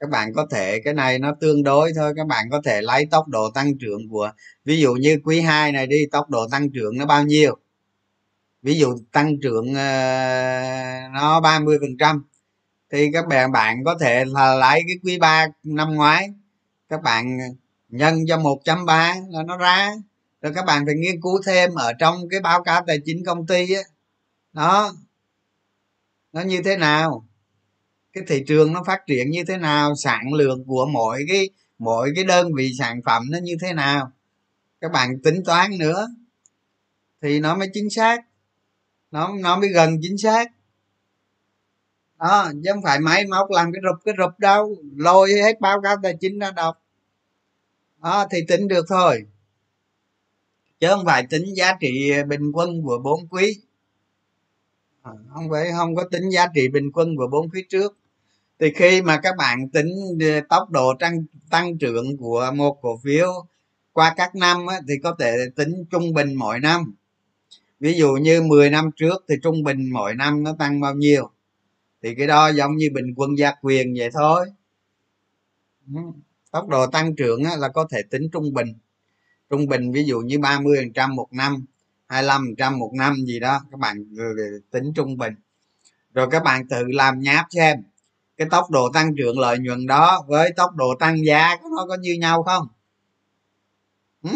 các 0.00 0.10
bạn 0.10 0.32
có 0.34 0.46
thể 0.50 0.80
cái 0.80 0.94
này 0.94 1.18
nó 1.18 1.34
tương 1.40 1.62
đối 1.62 1.92
thôi 1.96 2.12
các 2.16 2.26
bạn 2.26 2.50
có 2.50 2.60
thể 2.64 2.82
lấy 2.82 3.06
tốc 3.10 3.28
độ 3.28 3.50
tăng 3.54 3.78
trưởng 3.78 4.08
của 4.08 4.32
ví 4.64 4.80
dụ 4.80 4.94
như 4.94 5.18
quý 5.24 5.40
2 5.40 5.72
này 5.72 5.86
đi 5.86 6.06
tốc 6.12 6.30
độ 6.30 6.48
tăng 6.50 6.70
trưởng 6.70 6.98
nó 6.98 7.06
bao 7.06 7.24
nhiêu? 7.24 7.56
Ví 8.62 8.74
dụ 8.78 8.98
tăng 9.12 9.40
trưởng 9.42 9.70
uh, 9.70 11.12
nó 11.14 11.40
30 11.42 11.78
phần 11.80 11.96
trăm 11.98 12.24
thì 12.92 13.10
các 13.12 13.26
bạn 13.28 13.52
bạn 13.52 13.84
có 13.84 13.96
thể 14.00 14.24
là 14.24 14.54
lấy 14.54 14.82
cái 14.86 14.96
quý 15.04 15.18
3 15.18 15.46
năm 15.62 15.94
ngoái 15.94 16.28
các 16.88 17.02
bạn 17.02 17.38
nhân 17.96 18.26
cho 18.28 18.38
một 18.38 18.60
trăm 18.64 18.86
ba 18.86 19.14
là 19.28 19.42
nó 19.42 19.56
ra. 19.56 19.94
Rồi 20.42 20.52
các 20.54 20.64
bạn 20.64 20.86
phải 20.86 20.94
nghiên 20.94 21.20
cứu 21.20 21.42
thêm 21.46 21.74
ở 21.74 21.92
trong 21.92 22.28
cái 22.28 22.40
báo 22.40 22.62
cáo 22.62 22.84
tài 22.86 22.98
chính 23.04 23.24
công 23.24 23.46
ty 23.46 23.74
á. 23.74 23.82
Đó. 24.52 24.92
Nó 26.32 26.40
như 26.40 26.62
thế 26.62 26.76
nào? 26.76 27.26
Cái 28.12 28.24
thị 28.26 28.44
trường 28.46 28.72
nó 28.72 28.82
phát 28.84 29.06
triển 29.06 29.30
như 29.30 29.44
thế 29.44 29.56
nào? 29.56 29.94
Sản 29.94 30.32
lượng 30.32 30.64
của 30.64 30.86
mỗi 30.86 31.24
cái 31.28 31.48
mỗi 31.78 32.12
cái 32.14 32.24
đơn 32.24 32.54
vị 32.54 32.72
sản 32.78 33.00
phẩm 33.04 33.22
nó 33.30 33.38
như 33.38 33.56
thế 33.60 33.72
nào? 33.72 34.12
Các 34.80 34.92
bạn 34.92 35.20
tính 35.24 35.42
toán 35.44 35.78
nữa. 35.78 36.08
Thì 37.22 37.40
nó 37.40 37.56
mới 37.56 37.68
chính 37.72 37.90
xác. 37.90 38.24
Nó 39.10 39.34
nó 39.40 39.58
mới 39.58 39.68
gần 39.68 39.98
chính 40.02 40.18
xác. 40.18 40.52
Đó, 42.18 42.50
chứ 42.64 42.70
không 42.72 42.82
phải 42.82 43.00
máy 43.00 43.26
móc 43.26 43.50
làm 43.50 43.72
cái 43.72 43.80
rụp 43.90 44.04
cái 44.04 44.14
rụp 44.18 44.38
đâu. 44.38 44.76
Lôi 44.96 45.32
hết 45.32 45.60
báo 45.60 45.80
cáo 45.80 45.96
tài 46.02 46.16
chính 46.20 46.38
ra 46.38 46.50
đọc 46.50 46.82
à, 48.00 48.26
thì 48.30 48.38
tính 48.48 48.68
được 48.68 48.84
thôi. 48.88 49.26
Chứ 50.80 50.86
không 50.90 51.04
phải 51.06 51.26
tính 51.30 51.54
giá 51.56 51.76
trị 51.80 52.12
bình 52.28 52.52
quân 52.52 52.82
của 52.82 52.98
bốn 52.98 53.28
quý. 53.28 53.60
Ờ, 55.02 55.16
không 55.34 55.50
phải 55.50 55.72
không 55.76 55.96
có 55.96 56.04
tính 56.10 56.28
giá 56.30 56.46
trị 56.54 56.68
bình 56.68 56.92
quân 56.92 57.16
của 57.16 57.26
bốn 57.32 57.50
quý 57.50 57.64
trước. 57.68 57.98
Thì 58.60 58.70
khi 58.70 59.02
mà 59.02 59.20
các 59.22 59.34
bạn 59.38 59.68
tính 59.68 60.18
ờ, 60.20 60.40
tốc 60.48 60.70
độ 60.70 60.94
tăng 60.98 61.24
tăng 61.50 61.78
trưởng 61.78 62.16
của 62.16 62.52
một 62.54 62.78
cổ 62.82 63.00
phiếu 63.04 63.46
qua 63.92 64.14
các 64.16 64.34
năm 64.34 64.66
á, 64.66 64.80
thì 64.88 64.94
có 65.02 65.16
thể 65.18 65.36
tính 65.56 65.84
trung 65.90 66.14
bình 66.14 66.34
mỗi 66.34 66.60
năm. 66.60 66.94
Ví 67.80 67.94
dụ 67.94 68.12
như 68.12 68.42
10 68.42 68.70
năm 68.70 68.90
trước 68.96 69.24
thì 69.28 69.34
trung 69.42 69.62
bình 69.62 69.90
mỗi 69.92 70.14
năm 70.14 70.42
nó 70.42 70.56
tăng 70.58 70.80
bao 70.80 70.94
nhiêu? 70.94 71.30
Thì 72.02 72.14
cái 72.14 72.26
đó 72.26 72.48
giống 72.48 72.76
như 72.76 72.90
bình 72.94 73.14
quân 73.16 73.38
gia 73.38 73.52
quyền 73.62 73.94
vậy 73.98 74.10
thôi 74.12 74.46
tốc 76.56 76.68
độ 76.68 76.86
tăng 76.86 77.16
trưởng 77.16 77.42
là 77.58 77.68
có 77.68 77.86
thể 77.90 78.02
tính 78.10 78.28
trung 78.32 78.54
bình 78.54 78.66
trung 79.50 79.66
bình 79.66 79.92
ví 79.92 80.04
dụ 80.04 80.20
như 80.20 80.38
30 80.38 80.76
phần 80.80 80.92
trăm 80.92 81.16
một 81.16 81.28
năm 81.32 81.64
25 82.06 82.46
phần 82.46 82.56
trăm 82.56 82.78
một 82.78 82.90
năm 82.94 83.14
gì 83.26 83.40
đó, 83.40 83.60
các 83.70 83.80
bạn 83.80 84.04
tính 84.70 84.92
trung 84.94 85.16
bình 85.16 85.34
rồi 86.14 86.28
các 86.30 86.42
bạn 86.44 86.68
tự 86.68 86.82
làm 86.88 87.20
nháp 87.20 87.46
xem, 87.50 87.82
cái 88.36 88.48
tốc 88.50 88.70
độ 88.70 88.88
tăng 88.94 89.16
trưởng 89.16 89.38
lợi 89.38 89.58
nhuận 89.58 89.86
đó 89.86 90.24
với 90.28 90.50
tốc 90.56 90.74
độ 90.74 90.94
tăng 90.98 91.24
giá 91.26 91.56
nó 91.76 91.86
có 91.88 91.96
như 92.00 92.16
nhau 92.20 92.42
không? 92.42 92.68
Ừ. 94.22 94.30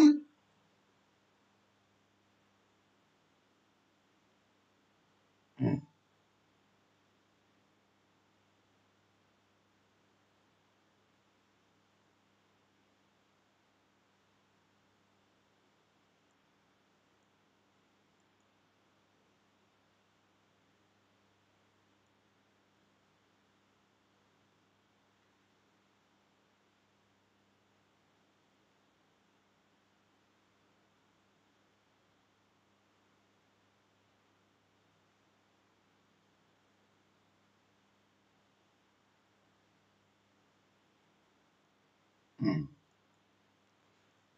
Ừ. 42.42 42.46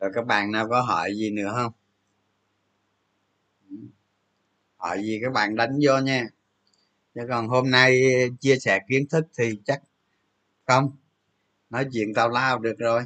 Rồi 0.00 0.10
các 0.14 0.26
bạn 0.26 0.52
nào 0.52 0.68
có 0.68 0.80
hỏi 0.80 1.14
gì 1.16 1.30
nữa 1.30 1.52
không? 1.54 1.72
Ừ. 3.70 3.76
Hỏi 4.76 5.02
gì 5.02 5.18
các 5.22 5.32
bạn 5.32 5.56
đánh 5.56 5.78
vô 5.82 5.98
nha. 5.98 6.26
Chứ 7.14 7.20
còn 7.28 7.48
hôm 7.48 7.70
nay 7.70 8.02
chia 8.40 8.56
sẻ 8.58 8.80
kiến 8.88 9.08
thức 9.10 9.26
thì 9.38 9.60
chắc 9.66 9.82
không. 10.66 10.90
Nói 11.70 11.86
chuyện 11.92 12.14
tào 12.14 12.30
lao 12.30 12.58
được 12.58 12.76
rồi. 12.78 13.02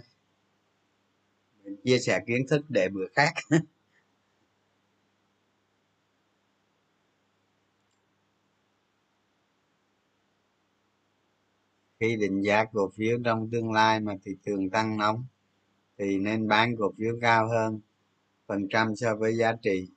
Chia 1.84 1.98
sẻ 1.98 2.20
kiến 2.26 2.46
thức 2.48 2.64
để 2.68 2.88
bữa 2.88 3.06
khác. 3.14 3.34
khi 12.00 12.16
định 12.16 12.42
giá 12.42 12.64
cổ 12.72 12.90
phiếu 12.96 13.18
trong 13.24 13.50
tương 13.52 13.72
lai 13.72 14.00
mà 14.00 14.12
thị 14.24 14.32
trường 14.46 14.70
tăng 14.70 14.96
nóng 14.96 15.24
thì 15.98 16.18
nên 16.18 16.48
bán 16.48 16.76
cổ 16.76 16.92
phiếu 16.98 17.14
cao 17.20 17.48
hơn 17.48 17.80
phần 18.46 18.68
trăm 18.68 18.96
so 18.96 19.16
với 19.16 19.36
giá 19.36 19.52
trị. 19.62 19.88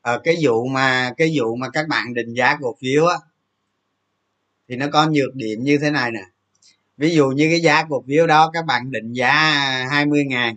Ở 0.00 0.20
cái 0.24 0.36
vụ 0.42 0.66
mà 0.66 1.12
cái 1.16 1.32
vụ 1.34 1.56
mà 1.56 1.70
các 1.70 1.88
bạn 1.88 2.14
định 2.14 2.34
giá 2.34 2.56
cổ 2.60 2.76
phiếu 2.80 3.06
á 3.06 3.16
thì 4.68 4.76
nó 4.76 4.86
có 4.92 5.10
nhược 5.10 5.34
điểm 5.34 5.62
như 5.62 5.78
thế 5.78 5.90
này 5.90 6.10
nè. 6.10 6.22
Ví 6.96 7.14
dụ 7.14 7.28
như 7.28 7.48
cái 7.50 7.60
giá 7.60 7.84
cổ 7.88 8.04
phiếu 8.08 8.26
đó 8.26 8.50
các 8.52 8.64
bạn 8.64 8.90
định 8.90 9.12
giá 9.12 9.32
20 9.90 10.24
ngàn 10.24 10.56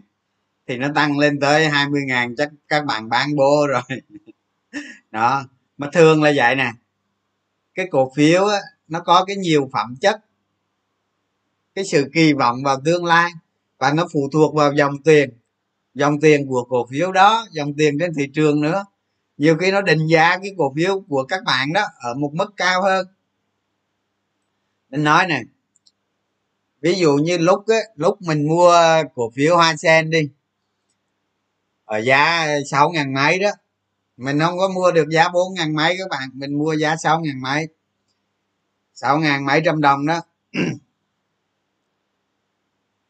thì 0.67 0.77
nó 0.77 0.87
tăng 0.95 1.17
lên 1.17 1.39
tới 1.39 1.69
20 1.69 2.01
ngàn 2.07 2.35
chắc 2.35 2.49
các 2.67 2.85
bạn 2.85 3.09
bán 3.09 3.35
bô 3.35 3.67
rồi. 3.67 4.01
Đó 5.11 5.45
mà 5.77 5.89
thường 5.93 6.23
là 6.23 6.31
vậy 6.35 6.55
nè. 6.55 6.71
Cái 7.75 7.87
cổ 7.91 8.11
phiếu 8.15 8.45
á, 8.45 8.57
nó 8.87 8.99
có 8.99 9.25
cái 9.25 9.35
nhiều 9.35 9.69
phẩm 9.73 9.95
chất 10.01 10.26
cái 11.77 11.85
sự 11.85 12.09
kỳ 12.13 12.33
vọng 12.33 12.63
vào 12.63 12.81
tương 12.85 13.05
lai 13.05 13.31
và 13.77 13.93
nó 13.93 14.07
phụ 14.13 14.29
thuộc 14.33 14.55
vào 14.55 14.73
dòng 14.73 15.03
tiền. 15.03 15.29
Dòng 15.93 16.19
tiền 16.19 16.47
của 16.47 16.63
cổ 16.63 16.87
phiếu 16.91 17.11
đó 17.11 17.47
dòng 17.51 17.73
tiền 17.77 17.97
trên 17.99 18.13
thị 18.13 18.23
trường 18.33 18.61
nữa. 18.61 18.85
Nhiều 19.37 19.57
khi 19.57 19.71
nó 19.71 19.81
định 19.81 20.07
giá 20.07 20.37
cái 20.37 20.51
cổ 20.57 20.73
phiếu 20.75 21.01
của 21.09 21.23
các 21.23 21.43
bạn 21.43 21.73
đó 21.73 21.85
ở 21.99 22.13
một 22.13 22.31
mức 22.33 22.53
cao 22.57 22.83
hơn. 22.83 23.07
Nên 24.89 25.03
nói 25.03 25.27
này 25.27 25.43
ví 26.81 26.93
dụ 26.93 27.15
như 27.15 27.37
lúc 27.37 27.67
ấy, 27.67 27.83
lúc 27.95 28.21
mình 28.21 28.47
mua 28.47 28.73
cổ 29.15 29.29
phiếu 29.35 29.55
hoa 29.55 29.75
sen 29.75 30.09
đi 30.09 30.29
ở 31.85 31.97
giá 31.97 32.47
sáu 32.71 32.89
ngàn 32.89 33.13
mấy 33.13 33.39
đó 33.39 33.49
mình 34.17 34.39
không 34.39 34.57
có 34.57 34.69
mua 34.69 34.91
được 34.91 35.09
giá 35.09 35.29
bốn 35.29 35.53
ngàn 35.53 35.75
mấy 35.75 35.95
các 35.97 36.09
bạn 36.09 36.29
mình 36.33 36.57
mua 36.57 36.73
giá 36.73 36.95
sáu 36.95 37.19
ngàn 37.19 37.41
mấy 37.41 37.67
sáu 38.93 39.17
ngàn 39.19 39.45
mấy 39.45 39.61
trăm 39.65 39.81
đồng 39.81 40.05
đó. 40.05 40.21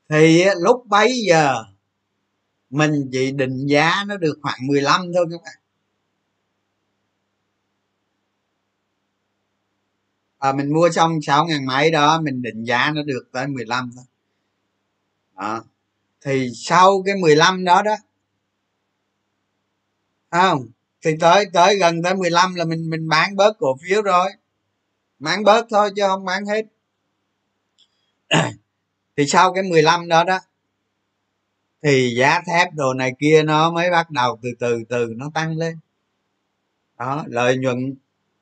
thì 0.10 0.46
lúc 0.62 0.88
bấy 0.88 1.22
giờ 1.28 1.64
mình 2.70 3.10
chỉ 3.12 3.32
định 3.32 3.68
giá 3.68 4.04
nó 4.08 4.18
được 4.18 4.40
khoảng 4.42 4.68
15 4.68 5.02
thôi 5.16 5.26
các 5.32 5.42
bạn. 5.44 5.58
À, 10.38 10.54
mình 10.54 10.74
mua 10.74 10.90
xong 10.90 11.22
sáu 11.22 11.46
ngàn 11.46 11.66
mấy 11.66 11.92
đó 11.92 12.22
mình 12.22 12.42
định 12.42 12.64
giá 12.64 12.92
nó 12.96 13.04
được 13.04 13.30
tới 13.32 13.48
15 13.48 13.92
thôi. 13.96 14.06
Đó. 15.36 15.64
Thì 16.22 16.50
sau 16.56 17.04
cái 17.06 17.16
15 17.22 17.64
đó 17.66 17.82
đó 17.82 17.96
không? 20.32 20.68
Thì 21.02 21.12
tới 21.20 21.46
tới 21.54 21.78
gần 21.78 22.04
tới 22.04 22.16
15 22.16 22.56
là 22.56 22.66
mình 22.66 22.90
mình 22.90 23.08
bán 23.10 23.36
bớt 23.36 23.54
cổ 23.60 23.78
phiếu 23.82 24.02
rồi. 24.02 24.30
Bán 25.20 25.44
bớt 25.44 25.66
thôi 25.70 25.92
chứ 25.96 26.04
không 26.08 26.26
bán 26.26 26.46
hết 26.46 26.66
thì 29.18 29.28
sau 29.28 29.54
cái 29.54 29.64
15 29.64 30.08
đó 30.08 30.24
đó 30.24 30.40
thì 31.84 32.16
giá 32.18 32.42
thép 32.48 32.74
đồ 32.74 32.94
này 32.94 33.12
kia 33.20 33.44
nó 33.44 33.72
mới 33.72 33.92
bắt 33.92 34.12
đầu 34.12 34.40
từ 34.42 34.50
từ 34.60 34.84
từ 34.90 35.14
nó 35.18 35.32
tăng 35.34 35.58
lên. 35.58 35.80
Đó 37.00 37.24
lợi 37.28 37.58
nhuận 37.58 37.96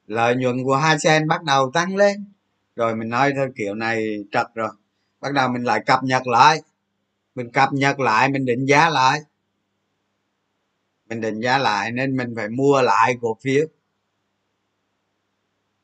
lợi 0.07 0.35
nhuận 0.35 0.63
của 0.63 0.75
hai 0.75 0.99
sen 0.99 1.27
bắt 1.27 1.43
đầu 1.43 1.71
tăng 1.71 1.95
lên. 1.95 2.25
Rồi 2.75 2.95
mình 2.95 3.09
nói 3.09 3.31
theo 3.35 3.47
kiểu 3.55 3.75
này 3.75 4.17
trật 4.31 4.47
rồi. 4.55 4.69
Bắt 5.19 5.33
đầu 5.33 5.49
mình 5.49 5.63
lại 5.63 5.83
cập 5.85 6.03
nhật 6.03 6.27
lại. 6.27 6.61
Mình 7.35 7.51
cập 7.51 7.73
nhật 7.73 7.99
lại 7.99 8.29
mình 8.29 8.45
định 8.45 8.65
giá 8.65 8.89
lại. 8.89 9.19
Mình 11.09 11.21
định 11.21 11.39
giá 11.39 11.57
lại 11.57 11.91
nên 11.91 12.17
mình 12.17 12.33
phải 12.35 12.49
mua 12.49 12.81
lại 12.81 13.17
cổ 13.21 13.37
phiếu. 13.41 13.65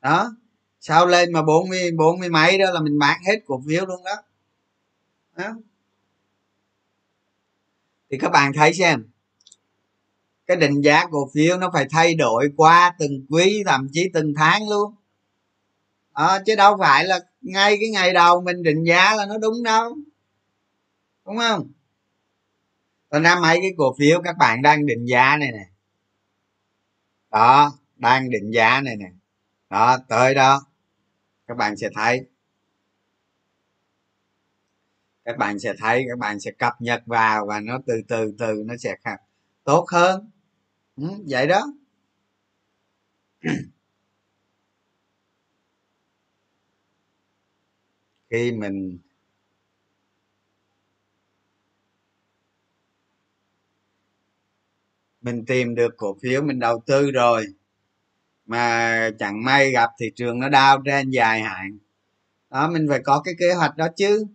Đó 0.00 0.36
sau 0.80 1.06
lên 1.06 1.32
mà 1.32 1.42
bốn 1.42 1.68
mươi 1.68 1.90
bốn 1.98 2.20
mươi 2.20 2.28
mấy 2.28 2.58
đó 2.58 2.70
là 2.70 2.80
mình 2.80 2.98
bán 2.98 3.20
hết 3.26 3.40
cổ 3.46 3.62
phiếu 3.68 3.86
luôn 3.86 4.04
đó, 4.04 4.22
đó. 5.36 5.54
thì 8.10 8.18
các 8.18 8.28
bạn 8.32 8.52
thấy 8.52 8.72
xem 8.74 9.04
cái 10.46 10.56
định 10.56 10.80
giá 10.80 11.06
cổ 11.10 11.30
phiếu 11.34 11.58
nó 11.58 11.70
phải 11.72 11.86
thay 11.90 12.14
đổi 12.14 12.48
qua 12.56 12.94
từng 12.98 13.26
quý 13.30 13.62
thậm 13.66 13.88
chí 13.92 14.10
từng 14.14 14.34
tháng 14.36 14.68
luôn. 14.68 14.94
À, 16.12 16.42
chứ 16.46 16.54
đâu 16.56 16.76
phải 16.80 17.04
là 17.04 17.20
ngay 17.40 17.76
cái 17.80 17.90
ngày 17.90 18.12
đầu 18.12 18.40
mình 18.40 18.62
định 18.62 18.84
giá 18.84 19.14
là 19.14 19.26
nó 19.26 19.38
đúng 19.38 19.62
đâu. 19.62 19.96
Đúng 21.26 21.36
không? 21.36 21.72
Thành 23.10 23.22
ra 23.22 23.40
mấy 23.40 23.58
cái 23.62 23.70
cổ 23.76 23.94
phiếu 23.98 24.22
các 24.24 24.36
bạn 24.38 24.62
đang 24.62 24.86
định 24.86 25.04
giá 25.06 25.36
này 25.36 25.52
nè. 25.52 25.66
Đó 27.30 27.72
đang 27.96 28.30
định 28.30 28.50
giá 28.50 28.80
này 28.80 28.96
nè. 28.96 29.10
Đó 29.70 29.98
tới 30.08 30.34
đó 30.34 30.66
các 31.46 31.56
bạn 31.56 31.76
sẽ 31.76 31.88
thấy 31.94 32.20
các 35.24 35.38
bạn 35.38 35.58
sẽ 35.58 35.74
thấy 35.78 36.04
các 36.08 36.18
bạn 36.18 36.40
sẽ 36.40 36.50
cập 36.58 36.72
nhật 36.80 37.02
vào 37.06 37.46
và 37.46 37.60
nó 37.60 37.78
từ 37.86 37.94
từ 38.08 38.32
từ 38.38 38.62
nó 38.66 38.74
sẽ 38.76 38.94
tốt 39.64 39.86
hơn. 39.92 40.30
Ừ, 40.96 41.04
vậy 41.28 41.46
đó. 41.46 41.66
Khi 48.30 48.52
mình 48.52 48.98
mình 55.20 55.44
tìm 55.46 55.74
được 55.74 55.94
cổ 55.96 56.16
phiếu 56.22 56.42
mình 56.42 56.58
đầu 56.58 56.82
tư 56.86 57.10
rồi 57.10 57.46
mà 58.46 59.10
chẳng 59.18 59.44
may 59.44 59.70
gặp 59.70 59.90
thị 60.00 60.06
trường 60.16 60.40
nó 60.40 60.48
đau 60.48 60.82
trên 60.86 61.10
dài 61.10 61.40
hạn 61.42 61.78
đó 62.50 62.70
mình 62.70 62.86
phải 62.90 63.00
có 63.04 63.22
cái 63.24 63.34
kế 63.38 63.54
hoạch 63.54 63.76
đó 63.76 63.88
chứ 63.96 64.26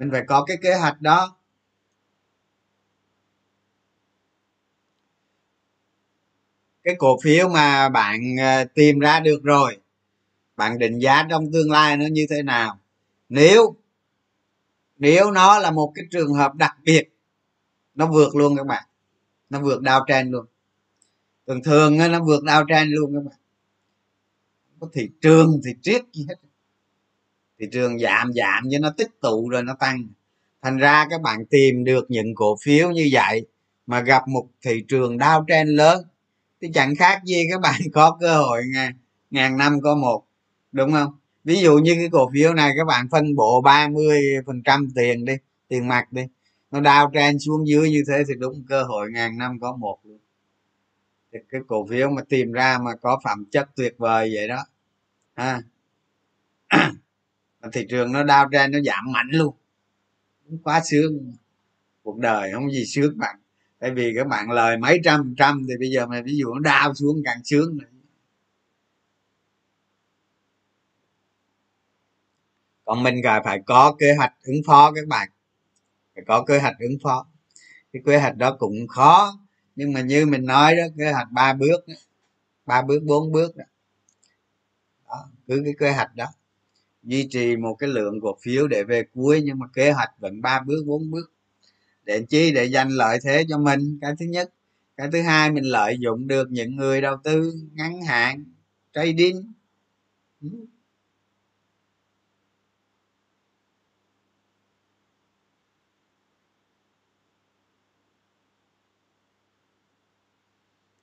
mình 0.00 0.10
phải 0.12 0.22
có 0.26 0.44
cái 0.44 0.56
kế 0.62 0.74
hoạch 0.74 1.00
đó. 1.00 1.36
Cái 6.84 6.94
cổ 6.98 7.18
phiếu 7.22 7.48
mà 7.48 7.88
bạn 7.88 8.20
ờ, 8.40 8.64
tìm 8.74 8.98
ra 8.98 9.20
được 9.20 9.40
rồi, 9.42 9.80
bạn 10.56 10.78
định 10.78 10.98
giá 10.98 11.26
trong 11.30 11.52
tương 11.52 11.70
lai 11.70 11.96
nó 11.96 12.06
như 12.06 12.26
thế 12.30 12.42
nào? 12.42 12.78
Nếu 13.28 13.74
nếu 14.96 15.30
nó 15.30 15.58
là 15.58 15.70
một 15.70 15.92
cái 15.94 16.04
trường 16.10 16.34
hợp 16.34 16.54
đặc 16.54 16.76
biệt, 16.84 17.10
nó 17.94 18.06
vượt 18.06 18.36
luôn 18.36 18.56
các 18.56 18.66
bạn. 18.66 18.84
Nó 19.50 19.60
vượt 19.60 19.82
đao 19.82 20.04
trend 20.08 20.32
luôn. 20.32 20.46
Thường 21.46 21.62
thường 21.62 21.98
nó 21.98 22.24
vượt 22.24 22.44
đao 22.44 22.64
trend 22.68 22.90
luôn 22.92 23.14
các 23.14 23.24
bạn. 23.30 23.38
Có 24.80 24.88
thị 24.92 25.08
trường 25.20 25.60
thì 25.64 25.70
triết 25.82 26.02
gì 26.12 26.26
hết 26.28 26.49
thị 27.60 27.66
trường 27.72 27.98
giảm 27.98 28.32
giảm 28.32 28.64
cho 28.70 28.78
nó 28.78 28.90
tích 28.96 29.20
tụ 29.20 29.48
rồi 29.48 29.62
nó 29.62 29.74
tăng. 29.74 30.08
Thành 30.62 30.76
ra 30.76 31.06
các 31.10 31.20
bạn 31.20 31.46
tìm 31.46 31.84
được 31.84 32.10
những 32.10 32.34
cổ 32.34 32.56
phiếu 32.62 32.90
như 32.90 33.08
vậy 33.12 33.46
mà 33.86 34.00
gặp 34.00 34.28
một 34.28 34.46
thị 34.62 34.84
trường 34.88 35.18
đao 35.18 35.44
trên 35.48 35.68
lớn 35.68 36.04
thì 36.60 36.68
chẳng 36.74 36.96
khác 36.96 37.22
gì 37.24 37.46
các 37.50 37.60
bạn 37.60 37.80
có 37.92 38.16
cơ 38.20 38.38
hội 38.38 38.62
ngàn, 38.74 38.92
ngàn 39.30 39.56
năm 39.56 39.80
có 39.80 39.94
một 39.94 40.24
đúng 40.72 40.92
không? 40.92 41.12
Ví 41.44 41.56
dụ 41.60 41.78
như 41.78 41.94
cái 41.94 42.08
cổ 42.12 42.30
phiếu 42.34 42.54
này 42.54 42.72
các 42.76 42.84
bạn 42.84 43.08
phân 43.10 43.34
bổ 43.36 43.60
30 43.60 44.20
phần 44.46 44.62
trăm 44.62 44.88
tiền 44.94 45.24
đi 45.24 45.34
tiền 45.68 45.88
mặt 45.88 46.12
đi 46.12 46.22
nó 46.70 46.80
đao 46.80 47.10
trên 47.14 47.38
xuống 47.38 47.68
dưới 47.68 47.90
như 47.90 48.02
thế 48.08 48.22
thì 48.28 48.34
đúng 48.38 48.64
cơ 48.68 48.82
hội 48.82 49.10
ngàn 49.12 49.38
năm 49.38 49.60
có 49.60 49.76
một 49.76 49.98
luôn. 50.04 50.18
Thì 51.32 51.38
cái 51.48 51.60
cổ 51.66 51.86
phiếu 51.86 52.10
mà 52.10 52.22
tìm 52.28 52.52
ra 52.52 52.78
mà 52.82 52.90
có 53.02 53.20
phẩm 53.24 53.44
chất 53.52 53.68
tuyệt 53.76 53.94
vời 53.98 54.30
vậy 54.34 54.48
đó 54.48 54.64
ha 55.34 55.62
thị 57.72 57.86
trường 57.90 58.12
nó 58.12 58.22
đau 58.22 58.48
ra 58.48 58.66
nó 58.66 58.78
giảm 58.80 59.12
mạnh 59.12 59.28
luôn. 59.30 59.54
Quá 60.62 60.80
sướng. 60.90 61.32
Cuộc 62.02 62.18
đời 62.18 62.52
không 62.52 62.70
gì 62.70 62.84
sướng 62.86 63.18
bạn 63.18 63.36
tại 63.80 63.90
vì 63.90 64.12
các 64.16 64.26
bạn 64.26 64.50
lời 64.50 64.78
mấy 64.78 65.00
trăm 65.04 65.34
trăm 65.38 65.66
thì 65.68 65.74
bây 65.78 65.90
giờ 65.90 66.06
mà 66.06 66.22
ví 66.24 66.36
dụ 66.36 66.54
nó 66.54 66.60
đau 66.60 66.94
xuống 66.94 67.22
càng 67.24 67.44
sướng 67.44 67.78
nữa. 67.78 67.86
Còn 72.84 73.02
mình 73.02 73.20
phải 73.24 73.40
phải 73.44 73.60
có 73.66 73.96
kế 73.98 74.14
hoạch 74.14 74.32
ứng 74.42 74.62
phó 74.66 74.92
các 74.92 75.06
bạn. 75.08 75.28
Phải 76.14 76.24
có 76.26 76.44
kế 76.44 76.58
hoạch 76.58 76.78
ứng 76.78 76.98
phó. 77.02 77.26
Cái 77.92 78.02
kế 78.06 78.18
hoạch 78.18 78.36
đó 78.36 78.56
cũng 78.58 78.88
khó. 78.88 79.38
Nhưng 79.76 79.92
mà 79.92 80.00
như 80.00 80.26
mình 80.26 80.44
nói 80.46 80.76
đó, 80.76 80.82
kế 80.98 81.12
hoạch 81.12 81.28
ba 81.30 81.52
bước 81.52 81.84
ba 82.66 82.82
bước, 82.82 83.02
bốn 83.06 83.32
bước 83.32 83.56
đó. 83.56 83.64
đó, 85.08 85.28
cứ 85.48 85.62
cái 85.64 85.74
kế 85.78 85.92
hoạch 85.92 86.14
đó 86.14 86.26
duy 87.02 87.28
trì 87.30 87.56
một 87.56 87.74
cái 87.74 87.90
lượng 87.90 88.20
cổ 88.20 88.36
phiếu 88.42 88.68
để 88.68 88.84
về 88.84 89.02
cuối, 89.14 89.42
nhưng 89.44 89.58
mà 89.58 89.66
kế 89.74 89.92
hoạch 89.92 90.10
vẫn 90.18 90.40
ba 90.42 90.60
bước, 90.66 90.84
bốn 90.86 91.10
bước. 91.10 91.32
Để 92.04 92.26
chi? 92.28 92.52
Để 92.52 92.68
giành 92.68 92.90
lợi 92.90 93.18
thế 93.24 93.44
cho 93.48 93.58
mình. 93.58 93.98
Cái 94.00 94.12
thứ 94.20 94.26
nhất. 94.26 94.50
Cái 94.96 95.08
thứ 95.12 95.22
hai, 95.22 95.50
mình 95.52 95.64
lợi 95.64 95.96
dụng 96.00 96.28
được 96.28 96.50
những 96.50 96.76
người 96.76 97.00
đầu 97.00 97.16
tư 97.24 97.52
ngắn 97.74 98.02
hạn, 98.02 98.44
trading. 98.94 99.52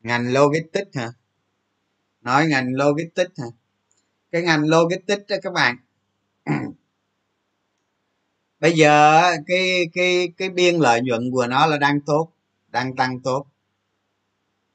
Ngành 0.04 0.34
logistics 0.34 0.96
hả? 0.98 1.12
Nói 2.22 2.48
ngành 2.48 2.74
logistics 2.74 3.40
hả? 3.40 3.48
Cái 4.32 4.42
ngành 4.42 4.64
logistics 4.70 5.24
đó 5.30 5.36
các 5.44 5.54
bạn 5.54 5.78
Ừ. 6.48 6.54
bây 8.60 8.74
giờ 8.74 9.22
cái 9.48 9.90
cái 9.94 10.34
cái 10.38 10.50
biên 10.50 10.76
lợi 10.76 11.02
nhuận 11.02 11.32
của 11.32 11.48
nó 11.48 11.66
là 11.66 11.78
đang 11.78 12.02
tốt 12.02 12.32
đang 12.68 12.96
tăng 12.96 13.20
tốt. 13.20 13.46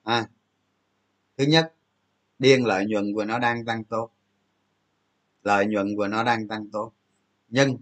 À, 0.05 0.29
thứ 1.37 1.45
nhất 1.45 1.75
biên 2.39 2.63
lợi 2.63 2.87
nhuận 2.87 3.15
của 3.15 3.25
nó 3.25 3.39
đang 3.39 3.65
tăng 3.65 3.85
tốt. 3.85 4.11
Lợi 5.43 5.67
nhuận 5.67 5.97
của 5.97 6.09
nó 6.09 6.25
đang 6.25 6.49
tăng 6.49 6.71
tốt. 6.71 6.93
Nhưng 7.49 7.77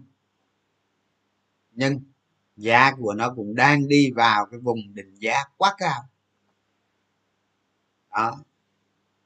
nhưng 1.71 1.99
giá 2.57 2.91
của 2.95 3.13
nó 3.13 3.33
cũng 3.35 3.55
đang 3.55 3.87
đi 3.87 4.11
vào 4.15 4.45
cái 4.51 4.59
vùng 4.59 4.93
định 4.93 5.15
giá 5.15 5.35
quá 5.57 5.75
cao. 5.77 6.03
Đó. 8.11 8.43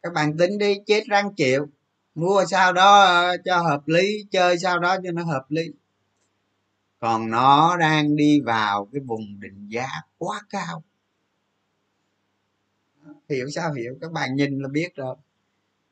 Các 0.04 0.14
bạn 0.14 0.38
tính 0.38 0.58
đi 0.58 0.76
chết 0.88 1.04
răng 1.08 1.34
chịu 1.36 1.68
mua 2.16 2.46
sau 2.52 2.74
đó 2.74 3.02
ờ, 3.02 3.38
cho 3.46 3.62
hợp 3.62 3.88
lý, 3.88 4.26
chơi 4.32 4.58
sau 4.58 4.80
đó 4.80 4.98
cho 5.04 5.12
nó 5.12 5.24
hợp 5.24 5.46
lý. 5.50 5.64
Còn 7.00 7.30
nó 7.30 7.78
đang 7.78 8.16
đi 8.16 8.42
vào 8.42 8.90
cái 8.94 9.02
vùng 9.06 9.40
định 9.40 9.68
giá 9.68 9.88
quá 10.18 10.42
cao. 10.50 10.84
Hiểu 13.30 13.48
sao 13.56 13.74
hiểu, 13.74 13.98
các 14.02 14.12
bạn 14.12 14.36
nhìn 14.36 14.60
là 14.60 14.70
biết 14.70 14.96
rồi. 14.96 15.16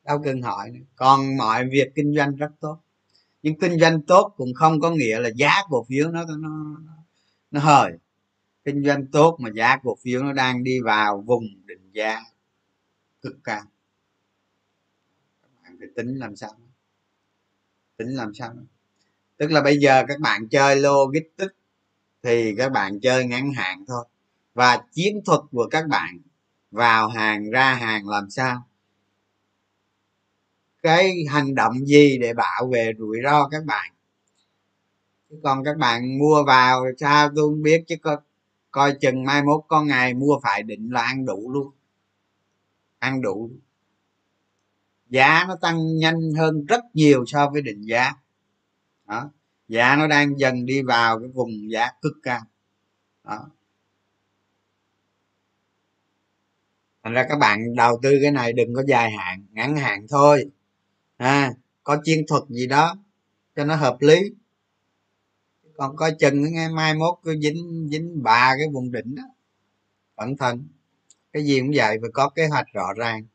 Đâu 0.04 0.22
cần 0.24 0.42
hỏi 0.42 0.70
nữa. 0.70 0.80
còn 0.96 1.36
mọi 1.36 1.68
việc 1.68 1.92
kinh 1.94 2.14
doanh 2.16 2.36
rất 2.36 2.50
tốt. 2.60 2.78
Nhưng 3.42 3.58
kinh 3.58 3.78
doanh 3.80 4.02
tốt 4.02 4.34
cũng 4.36 4.54
không 4.54 4.80
có 4.80 4.90
nghĩa 4.90 5.20
là 5.20 5.28
giá 5.36 5.52
cổ 5.68 5.84
phiếu 5.88 6.10
nó 6.10 6.24
nó 6.38 6.48
nó 7.50 7.60
hời 7.60 7.92
kinh 8.64 8.84
doanh 8.84 9.06
tốt 9.06 9.36
mà 9.40 9.50
giá 9.54 9.76
cổ 9.82 9.96
phiếu 10.02 10.22
nó 10.22 10.32
đang 10.32 10.64
đi 10.64 10.80
vào 10.80 11.24
vùng 11.26 11.44
định 11.66 11.90
giá 11.92 12.20
cực 13.22 13.36
cao 13.44 13.62
tính 15.96 16.18
làm 16.18 16.36
sao? 16.36 16.50
Tính 17.96 18.08
làm 18.08 18.34
sao? 18.34 18.54
Tức 19.36 19.50
là 19.50 19.62
bây 19.62 19.78
giờ 19.78 20.04
các 20.08 20.20
bạn 20.20 20.48
chơi 20.48 20.76
logistics 20.76 21.54
thì 22.22 22.54
các 22.58 22.72
bạn 22.72 23.00
chơi 23.00 23.24
ngắn 23.24 23.52
hạn 23.52 23.84
thôi. 23.88 24.04
Và 24.54 24.82
chiến 24.92 25.20
thuật 25.24 25.40
của 25.50 25.68
các 25.70 25.86
bạn 25.88 26.18
vào 26.70 27.08
hàng 27.08 27.50
ra 27.50 27.74
hàng 27.74 28.08
làm 28.08 28.30
sao? 28.30 28.66
Cái 30.82 31.12
hành 31.30 31.54
động 31.54 31.86
gì 31.86 32.18
để 32.18 32.34
bảo 32.34 32.66
vệ 32.72 32.92
rủi 32.98 33.18
ro 33.24 33.48
các 33.48 33.64
bạn? 33.64 33.92
Còn 35.42 35.64
các 35.64 35.76
bạn 35.76 36.18
mua 36.18 36.44
vào 36.46 36.84
sao? 36.98 37.30
Tôi 37.36 37.44
không 37.50 37.62
biết 37.62 37.84
chứ 37.86 37.96
coi, 38.02 38.16
coi 38.70 38.94
chừng 39.00 39.24
mai 39.24 39.42
mốt 39.42 39.64
có 39.68 39.82
ngày 39.82 40.14
mua 40.14 40.40
phải 40.42 40.62
định 40.62 40.92
là 40.92 41.02
ăn 41.02 41.26
đủ 41.26 41.50
luôn. 41.52 41.70
Ăn 42.98 43.22
đủ 43.22 43.50
giá 45.14 45.44
nó 45.48 45.56
tăng 45.56 45.96
nhanh 45.96 46.32
hơn 46.38 46.64
rất 46.66 46.84
nhiều 46.94 47.24
so 47.26 47.50
với 47.50 47.62
định 47.62 47.82
giá. 47.82 48.12
Đó. 49.06 49.30
Giá 49.68 49.96
nó 49.96 50.06
đang 50.06 50.38
dần 50.38 50.66
đi 50.66 50.82
vào 50.82 51.18
cái 51.18 51.28
vùng 51.28 51.70
giá 51.70 51.90
cực 52.02 52.12
cao. 52.22 52.40
Đó. 53.24 53.50
Thành 57.02 57.12
ra 57.12 57.26
các 57.28 57.36
bạn 57.38 57.74
đầu 57.76 57.98
tư 58.02 58.18
cái 58.22 58.30
này 58.30 58.52
đừng 58.52 58.74
có 58.74 58.82
dài 58.86 59.10
hạn 59.10 59.46
ngắn 59.50 59.76
hạn 59.76 60.06
thôi. 60.08 60.50
À, 61.16 61.52
có 61.82 62.00
chiến 62.04 62.24
thuật 62.28 62.42
gì 62.48 62.66
đó 62.66 62.96
cho 63.56 63.64
nó 63.64 63.76
hợp 63.76 63.96
lý. 64.00 64.20
Còn 65.76 65.96
coi 65.96 66.14
chừng 66.18 66.52
ngày 66.52 66.68
mai 66.68 66.94
mốt 66.94 67.18
cứ 67.22 67.36
dính 67.42 67.88
dính 67.90 68.22
ba 68.22 68.54
cái 68.58 68.68
vùng 68.72 68.92
đỉnh 68.92 69.14
đó. 69.14 69.22
Cẩn 70.16 70.36
thận. 70.36 70.68
Cái 71.32 71.44
gì 71.44 71.60
cũng 71.60 71.70
vậy 71.74 71.98
phải 72.00 72.10
có 72.12 72.28
kế 72.28 72.46
hoạch 72.46 72.66
rõ 72.72 72.92
ràng 72.96 73.26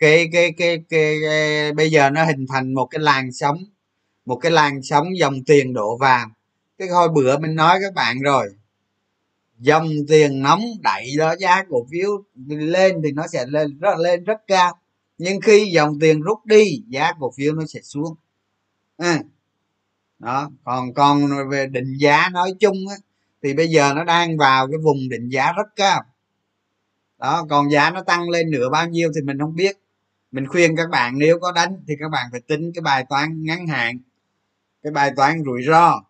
cái 0.00 0.28
cái 0.32 0.52
cái, 0.52 0.78
cái, 0.88 1.16
cái 1.22 1.72
bây 1.72 1.90
giờ 1.90 2.10
nó 2.10 2.24
hình 2.24 2.46
thành 2.48 2.74
một 2.74 2.86
cái 2.86 3.00
làn 3.00 3.32
sóng 3.32 3.64
một 4.24 4.36
cái 4.36 4.52
làn 4.52 4.82
sóng 4.82 5.18
dòng 5.18 5.44
tiền 5.46 5.72
đổ 5.72 5.96
vào 5.96 6.26
cái 6.78 6.88
hồi 6.88 7.08
bữa 7.08 7.38
mình 7.38 7.54
nói 7.54 7.78
các 7.82 7.94
bạn 7.94 8.20
rồi 8.20 8.48
dòng 9.60 9.88
tiền 10.08 10.42
nóng 10.42 10.62
đẩy 10.80 11.10
đó 11.18 11.34
giá 11.38 11.64
cổ 11.70 11.86
phiếu 11.90 12.24
lên 12.48 13.00
thì 13.04 13.12
nó 13.12 13.26
sẽ 13.26 13.46
lên 13.46 13.78
rất 13.78 13.98
lên 13.98 14.24
rất 14.24 14.38
cao. 14.46 14.78
Nhưng 15.18 15.40
khi 15.40 15.70
dòng 15.72 15.98
tiền 16.00 16.20
rút 16.20 16.46
đi 16.46 16.82
giá 16.88 17.12
cổ 17.20 17.32
phiếu 17.36 17.54
nó 17.54 17.62
sẽ 17.66 17.80
xuống. 17.82 18.14
À, 18.96 19.22
đó 20.18 20.50
còn 20.64 20.94
còn 20.94 21.20
về 21.50 21.66
định 21.66 21.94
giá 22.00 22.28
nói 22.32 22.52
chung 22.60 22.76
á, 22.90 22.96
thì 23.42 23.54
bây 23.54 23.68
giờ 23.68 23.94
nó 23.94 24.04
đang 24.04 24.36
vào 24.36 24.68
cái 24.68 24.78
vùng 24.78 25.08
định 25.08 25.28
giá 25.28 25.52
rất 25.52 25.76
cao. 25.76 26.02
Đó 27.18 27.46
còn 27.50 27.70
giá 27.70 27.90
nó 27.90 28.02
tăng 28.02 28.28
lên 28.30 28.50
nửa 28.50 28.70
bao 28.70 28.88
nhiêu 28.88 29.10
thì 29.14 29.20
mình 29.22 29.38
không 29.38 29.56
biết 29.56 29.76
mình 30.32 30.46
khuyên 30.46 30.76
các 30.76 30.90
bạn 30.90 31.18
nếu 31.18 31.38
có 31.40 31.52
đánh 31.52 31.84
thì 31.88 31.94
các 32.00 32.08
bạn 32.08 32.28
phải 32.30 32.40
tính 32.40 32.72
cái 32.74 32.82
bài 32.82 33.06
toán 33.08 33.42
ngắn 33.42 33.66
hạn 33.66 33.98
cái 34.82 34.92
bài 34.92 35.12
toán 35.16 35.42
rủi 35.44 35.62
ro. 35.66 36.02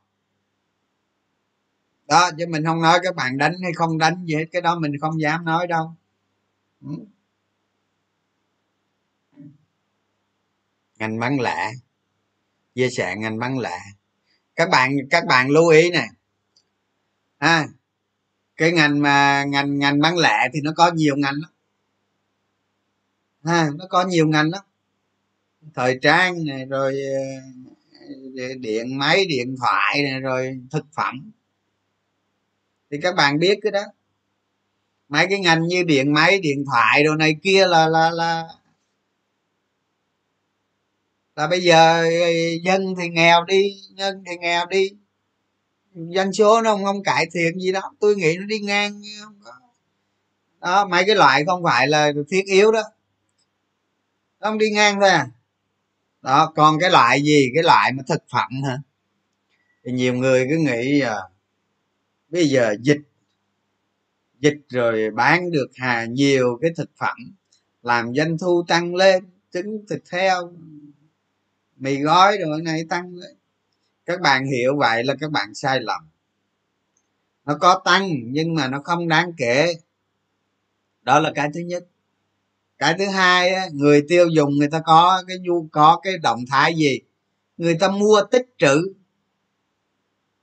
Đó 2.08 2.30
chứ 2.38 2.46
mình 2.46 2.64
không 2.64 2.82
nói 2.82 2.98
các 3.02 3.14
bạn 3.14 3.38
đánh 3.38 3.54
hay 3.62 3.72
không 3.72 3.98
đánh 3.98 4.24
gì 4.24 4.34
hết 4.34 4.44
cái 4.52 4.62
đó 4.62 4.78
mình 4.78 4.92
không 5.00 5.20
dám 5.20 5.44
nói 5.44 5.66
đâu. 5.66 5.94
Ừ. 6.80 6.88
Ngành 10.98 11.18
bán 11.18 11.40
lẻ 11.40 11.72
chia 12.74 12.90
sẻ 12.90 13.16
ngành 13.16 13.38
bán 13.38 13.58
lẻ. 13.58 13.78
Các 14.56 14.68
bạn 14.70 14.96
các 15.10 15.26
bạn 15.26 15.48
lưu 15.48 15.68
ý 15.68 15.90
nè. 15.90 16.06
À, 17.38 17.68
cái 18.56 18.72
ngành 18.72 19.02
mà 19.02 19.44
ngành 19.44 19.78
ngành 19.78 20.00
bán 20.00 20.18
lẻ 20.18 20.48
thì 20.52 20.60
nó 20.60 20.72
có 20.76 20.90
nhiều 20.94 21.16
ngành 21.16 21.34
lắm 21.34 21.50
à, 23.42 23.68
nó 23.78 23.86
có 23.90 24.04
nhiều 24.04 24.28
ngành 24.28 24.50
lắm. 24.50 24.64
Thời 25.74 25.98
trang 26.02 26.44
này 26.46 26.64
rồi 26.64 27.00
ờ, 28.36 28.54
điện 28.60 28.98
máy 28.98 29.24
điện 29.28 29.56
thoại 29.60 30.02
này 30.02 30.20
rồi 30.20 30.60
thực 30.70 30.86
phẩm. 30.96 31.32
Thì 32.90 32.98
các 33.02 33.14
bạn 33.14 33.38
biết 33.38 33.58
cái 33.62 33.72
đó. 33.72 33.82
Mấy 35.08 35.26
cái 35.30 35.40
ngành 35.40 35.62
như 35.66 35.82
điện 35.82 36.12
máy 36.12 36.40
điện 36.40 36.64
thoại 36.66 37.04
đồ 37.04 37.14
này 37.14 37.36
kia 37.42 37.66
là 37.66 37.88
là 37.88 38.10
là 38.10 38.44
là 41.36 41.46
bây 41.46 41.60
giờ 41.60 42.02
ờ, 42.02 42.28
dân 42.62 42.94
thì 42.98 43.08
nghèo 43.08 43.44
đi 43.44 43.74
nhân 43.94 44.24
thì 44.26 44.36
nghèo 44.36 44.66
đi. 44.66 44.90
Dân 45.94 46.32
số 46.32 46.62
nó 46.62 46.70
không, 46.70 46.84
không 46.84 47.02
cải 47.02 47.26
thiện 47.32 47.58
gì 47.60 47.72
đó 47.72 47.92
tôi 48.00 48.16
nghĩ 48.16 48.36
nó 48.36 48.46
đi 48.46 48.58
ngang 48.58 49.02
không 49.24 49.38
có. 49.44 49.52
Đó 50.60 50.86
mấy 50.88 51.04
cái 51.06 51.16
loại 51.16 51.44
không 51.46 51.62
phải 51.64 51.88
là 51.88 52.12
thiết 52.30 52.44
yếu 52.46 52.72
đó 52.72 52.82
ông 54.40 54.58
đi 54.58 54.70
ngang 54.70 55.00
thôi 55.00 55.08
à? 55.08 55.26
Đó 56.22 56.52
còn 56.56 56.78
cái 56.80 56.90
loại 56.90 57.22
gì? 57.22 57.50
Cái 57.54 57.62
loại 57.62 57.92
mà 57.92 58.02
thực 58.08 58.22
phẩm 58.32 58.62
hả? 58.62 58.78
Thì 59.84 59.92
nhiều 59.92 60.14
người 60.14 60.46
cứ 60.50 60.56
nghĩ 60.56 61.00
à, 61.00 61.16
bây 62.28 62.48
giờ 62.48 62.74
dịch 62.80 63.00
dịch 64.38 64.58
rồi 64.68 65.10
bán 65.10 65.50
được 65.50 65.70
hà 65.76 66.04
nhiều 66.04 66.58
cái 66.62 66.70
thực 66.76 66.90
phẩm 66.96 67.16
làm 67.82 68.14
doanh 68.14 68.38
thu 68.38 68.64
tăng 68.68 68.94
lên 68.94 69.24
trứng 69.52 69.86
thịt 69.90 70.02
heo 70.10 70.52
mì 71.76 71.96
gói 71.96 72.38
rồi 72.38 72.62
này 72.62 72.84
tăng 72.88 73.14
lên. 73.14 73.36
Các 74.06 74.20
bạn 74.20 74.46
hiểu 74.46 74.76
vậy 74.76 75.04
là 75.04 75.14
các 75.20 75.30
bạn 75.30 75.54
sai 75.54 75.80
lầm. 75.80 76.08
Nó 77.44 77.56
có 77.60 77.82
tăng 77.84 78.10
nhưng 78.24 78.54
mà 78.54 78.68
nó 78.68 78.80
không 78.84 79.08
đáng 79.08 79.32
kể. 79.36 79.74
Đó 81.02 81.20
là 81.20 81.32
cái 81.34 81.48
thứ 81.54 81.60
nhất 81.60 81.86
cái 82.80 82.94
thứ 82.98 83.06
hai 83.06 83.52
người 83.72 84.02
tiêu 84.08 84.28
dùng 84.28 84.58
người 84.58 84.68
ta 84.68 84.80
có 84.84 85.22
cái 85.28 85.38
nhu, 85.38 85.68
có 85.72 86.00
cái 86.02 86.18
động 86.18 86.44
thái 86.50 86.74
gì? 86.74 87.00
Người 87.56 87.74
ta 87.80 87.88
mua 87.88 88.22
tích 88.30 88.46
trữ. 88.58 88.94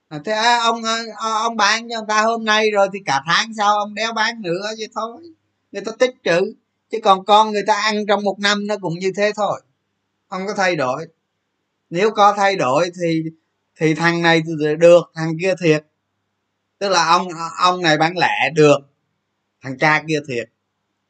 À, 0.10 0.20
thế 0.26 0.34
ông 0.62 0.84
à, 0.84 1.04
à, 1.18 1.30
ông 1.34 1.58
bán 1.58 1.90
cho 1.90 1.96
người 1.96 2.06
ta 2.08 2.22
hôm 2.22 2.46
nay 2.46 2.72
rồi 2.72 2.88
thì 2.94 3.00
cả 3.06 3.24
tháng 3.26 3.54
sau 3.58 3.78
ông 3.78 3.94
đéo 3.94 4.14
bán 4.14 4.42
nữa 4.42 4.62
vậy 4.78 4.88
thôi. 4.96 5.22
Người 5.72 5.82
ta 5.82 5.92
tích 6.00 6.16
trữ. 6.24 6.54
Chứ 6.92 6.98
còn 7.04 7.26
con 7.26 7.52
người 7.52 7.64
ta 7.68 7.74
ăn 7.74 8.06
trong 8.08 8.24
một 8.24 8.40
năm 8.40 8.68
nó 8.68 8.76
cũng 8.82 9.00
như 9.00 9.12
thế 9.18 9.32
thôi. 9.36 9.62
Không 10.28 10.48
có 10.48 10.54
thay 10.54 10.76
đổi. 10.76 11.08
Nếu 11.90 12.12
có 12.12 12.34
thay 12.38 12.56
đổi 12.56 12.92
thì 13.02 13.24
thì 13.80 13.94
thằng 13.94 14.22
này 14.22 14.42
được, 14.80 15.12
thằng 15.16 15.34
kia 15.42 15.54
thiệt. 15.64 15.86
Tức 16.80 16.90
là 16.90 17.08
ông 17.08 17.28
ông 17.62 17.82
này 17.82 17.98
bán 17.98 18.18
lẻ 18.18 18.50
được, 18.56 18.78
thằng 19.62 19.78
cha 19.78 20.04
kia 20.08 20.20
thiệt 20.28 20.50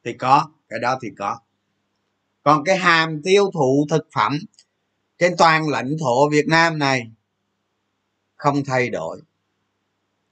thì 0.04 0.12
có 0.12 0.46
cái 0.68 0.78
đó 0.78 0.98
thì 1.02 1.08
có. 1.18 1.38
Còn 2.42 2.64
cái 2.64 2.76
hàm 2.76 3.22
tiêu 3.22 3.50
thụ 3.54 3.86
thực 3.90 4.08
phẩm 4.14 4.38
trên 5.18 5.34
toàn 5.38 5.68
lãnh 5.68 5.96
thổ 6.00 6.30
việt 6.30 6.48
nam 6.48 6.78
này 6.78 7.10
không 8.36 8.64
thay 8.64 8.88
đổi. 8.88 9.20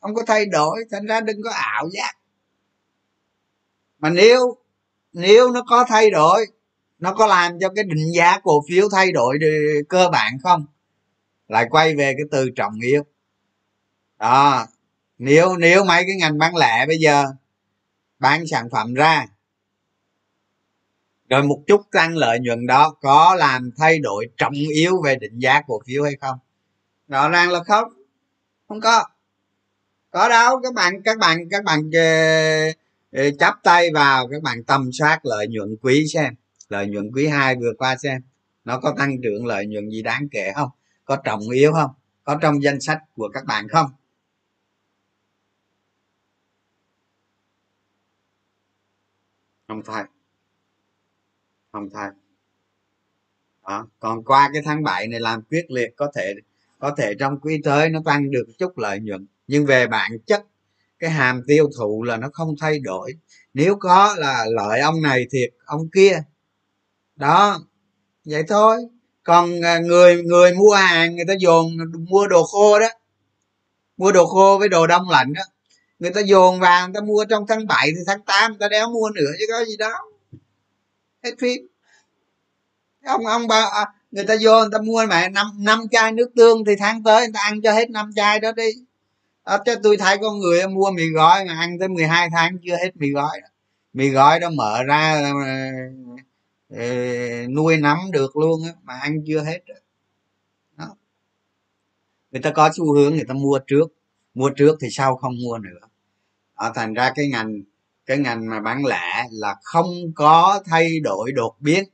Không 0.01 0.15
có 0.15 0.23
thay 0.27 0.47
đổi, 0.47 0.85
thành 0.91 1.07
ra 1.07 1.21
đừng 1.21 1.43
có 1.43 1.51
ảo 1.51 1.89
giác. 1.93 2.13
Mà 3.99 4.11
nếu 4.11 4.57
nếu 5.13 5.51
nó 5.51 5.63
có 5.69 5.85
thay 5.89 6.11
đổi, 6.11 6.47
nó 6.99 7.15
có 7.15 7.27
làm 7.27 7.59
cho 7.61 7.69
cái 7.69 7.85
định 7.85 8.13
giá 8.17 8.41
cổ 8.41 8.65
phiếu 8.69 8.89
thay 8.93 9.13
đổi 9.13 9.39
cơ 9.89 10.09
bản 10.13 10.39
không? 10.43 10.67
Lại 11.49 11.67
quay 11.71 11.97
về 11.97 12.15
cái 12.17 12.27
từ 12.31 12.51
trọng 12.57 12.81
yếu. 12.81 13.03
Đó, 14.19 14.67
nếu 15.19 15.57
nếu 15.57 15.85
mấy 15.85 16.05
cái 16.07 16.17
ngành 16.17 16.39
bán 16.39 16.57
lẻ 16.57 16.85
bây 16.87 16.99
giờ 16.99 17.25
bán 18.19 18.47
sản 18.47 18.69
phẩm 18.73 18.95
ra 18.95 19.27
rồi 21.29 21.43
một 21.43 21.63
chút 21.67 21.81
tăng 21.93 22.17
lợi 22.17 22.39
nhuận 22.41 22.67
đó 22.67 22.95
có 23.01 23.35
làm 23.39 23.71
thay 23.77 23.99
đổi 23.99 24.27
trọng 24.37 24.53
yếu 24.53 25.03
về 25.03 25.17
định 25.17 25.39
giá 25.39 25.61
cổ 25.67 25.81
phiếu 25.87 26.05
hay 26.05 26.17
không? 26.21 26.39
Rõ 27.09 27.29
ràng 27.29 27.51
là 27.51 27.65
không. 27.65 27.93
Không 28.69 28.81
có. 28.81 29.05
Có 30.11 30.29
đâu, 30.29 30.61
các 30.63 30.75
bạn 30.75 31.03
các 31.03 31.19
bạn 31.19 31.39
các 31.51 31.65
bạn 31.65 31.91
ờ, 31.93 32.03
ờ, 33.13 33.31
chắp 33.39 33.55
tay 33.63 33.89
vào, 33.95 34.29
các 34.29 34.43
bạn 34.43 34.65
tầm 34.65 34.91
soát 34.93 35.21
lợi 35.23 35.47
nhuận 35.49 35.77
quý 35.83 36.05
xem. 36.15 36.35
Lợi 36.69 36.87
nhuận 36.87 37.11
quý 37.15 37.27
hai 37.27 37.57
vừa 37.57 37.73
qua 37.79 37.97
xem. 37.97 38.23
Nó 38.65 38.81
có 38.81 38.95
tăng 38.99 39.23
trưởng 39.23 39.47
lợi 39.47 39.67
nhuận 39.67 39.91
gì 39.91 40.03
đáng 40.03 40.29
kể 40.31 40.53
không? 40.57 40.71
Có 41.05 41.17
trọng 41.17 41.51
yếu 41.51 41.73
không? 41.73 41.91
Có 42.25 42.39
trong 42.43 42.63
danh 42.63 42.81
sách 42.81 42.99
của 43.17 43.29
các 43.35 43.45
bạn 43.45 43.69
không? 43.69 43.91
Không 49.69 49.83
phải 49.83 50.05
không 51.77 51.91
thay 51.95 52.11
đó, 53.69 53.87
còn 53.99 54.25
qua 54.25 54.51
cái 54.53 54.63
tháng 54.65 54.83
7 54.83 55.09
này 55.09 55.21
làm 55.21 55.43
quyết 55.51 55.71
liệt, 55.71 55.91
có 55.97 56.11
thể 56.15 56.35
có 56.79 56.95
thể 56.99 57.15
trong 57.19 57.41
quý 57.41 57.61
tới 57.65 57.89
nó 57.89 58.01
tăng 58.05 58.31
được 58.31 58.47
chút 58.59 58.79
lợi 58.79 59.01
nhuận, 59.01 59.27
nhưng 59.47 59.67
về 59.67 59.87
bản 59.87 60.19
chất, 60.27 60.45
cái 60.99 61.11
hàm 61.11 61.43
tiêu 61.47 61.69
thụ 61.79 62.03
là 62.03 62.17
nó 62.17 62.29
không 62.33 62.55
thay 62.61 62.79
đổi. 62.79 63.13
Nếu 63.55 63.77
có 63.81 64.15
là 64.19 64.45
lợi 64.49 64.81
ông 64.81 65.03
này 65.03 65.27
thiệt, 65.31 65.51
ông 65.65 65.89
kia. 65.95 66.23
Đó, 67.17 67.61
vậy 68.25 68.43
thôi. 68.49 68.77
Còn 69.23 69.65
à, 69.65 69.79
người 69.79 70.23
người 70.23 70.55
mua 70.55 70.75
hàng, 70.75 71.17
người 71.17 71.25
ta 71.29 71.35
dồn 71.39 71.67
mua 72.09 72.27
đồ 72.27 72.43
khô 72.43 72.79
đó, 72.79 72.89
mua 73.97 74.13
đồ 74.13 74.27
khô 74.27 74.57
với 74.59 74.69
đồ 74.69 74.87
đông 74.87 75.11
lạnh 75.11 75.33
đó, 75.33 75.43
người 75.99 76.11
ta 76.11 76.21
dồn 76.21 76.61
vào 76.61 76.89
người 76.89 76.95
ta 76.95 77.01
mua 77.01 77.25
trong 77.25 77.47
tháng 77.47 77.67
7 77.67 77.91
thì 77.91 78.03
tháng 78.07 78.23
8 78.23 78.51
người 78.51 78.59
ta 78.61 78.69
đéo 78.69 78.91
mua 78.91 79.11
nữa 79.11 79.31
chứ 79.39 79.47
có 79.51 79.65
gì 79.65 79.77
đó 79.77 79.93
hết 81.27 81.35
phim. 81.39 81.67
Ông 83.05 83.27
ông 83.27 83.47
bà 83.49 83.57
à, 83.57 83.85
người 84.11 84.25
ta 84.25 84.35
vô 84.43 84.61
người 84.61 84.69
ta 84.73 84.79
mua 84.79 85.07
mẹ 85.09 85.29
năm 85.29 85.47
năm 85.59 85.89
chai 85.91 86.13
nước 86.13 86.31
tương 86.37 86.65
thì 86.65 86.73
tháng 86.79 87.03
tới 87.03 87.21
người 87.21 87.33
ta 87.35 87.41
ăn 87.41 87.63
cho 87.63 87.73
hết 87.73 87.91
năm 87.91 88.11
chai 88.17 88.41
đó 88.41 88.53
đi. 88.53 88.71
À, 89.45 89.59
cho 89.65 89.75
tôi 89.83 89.97
thấy 89.97 90.19
con 90.19 90.39
người 90.39 90.69
mua 90.69 90.91
mì 90.91 91.09
gói 91.09 91.45
mà 91.45 91.55
ăn 91.55 91.79
tới 91.79 91.89
12 91.89 92.29
tháng 92.33 92.59
chưa 92.65 92.77
hết 92.77 92.97
mì 92.97 93.11
gói 93.11 93.41
đó. 93.43 93.49
mì 93.93 94.09
gói 94.09 94.41
đó 94.41 94.51
mở 94.51 94.83
ra 94.83 95.23
ờ, 95.23 96.79
ờ, 96.79 96.87
nuôi 97.49 97.77
nấm 97.77 97.99
được 98.13 98.37
luôn 98.37 98.65
á 98.65 98.73
mà 98.83 98.95
ăn 98.95 99.19
chưa 99.27 99.43
hết 99.43 99.61
đó. 100.77 100.87
người 102.31 102.43
ta 102.43 102.51
có 102.51 102.71
xu 102.77 102.95
hướng 102.95 103.15
người 103.15 103.25
ta 103.29 103.35
mua 103.35 103.59
trước. 103.67 103.87
Mua 104.35 104.51
trước 104.51 104.77
thì 104.81 104.89
sau 104.91 105.17
không 105.17 105.35
mua 105.45 105.59
nữa. 105.59 105.89
À, 106.55 106.73
thành 106.75 106.95
ra 106.95 107.13
cái 107.17 107.29
ngành 107.29 107.63
cái 108.07 108.19
ngành 108.19 108.51
mà 108.51 108.61
bán 108.61 108.85
lẻ 108.87 109.27
là 109.31 109.57
không 109.63 109.87
có 110.15 110.63
thay 110.67 111.01
đổi 111.01 111.33
đột 111.33 111.57
biến. 111.61 111.85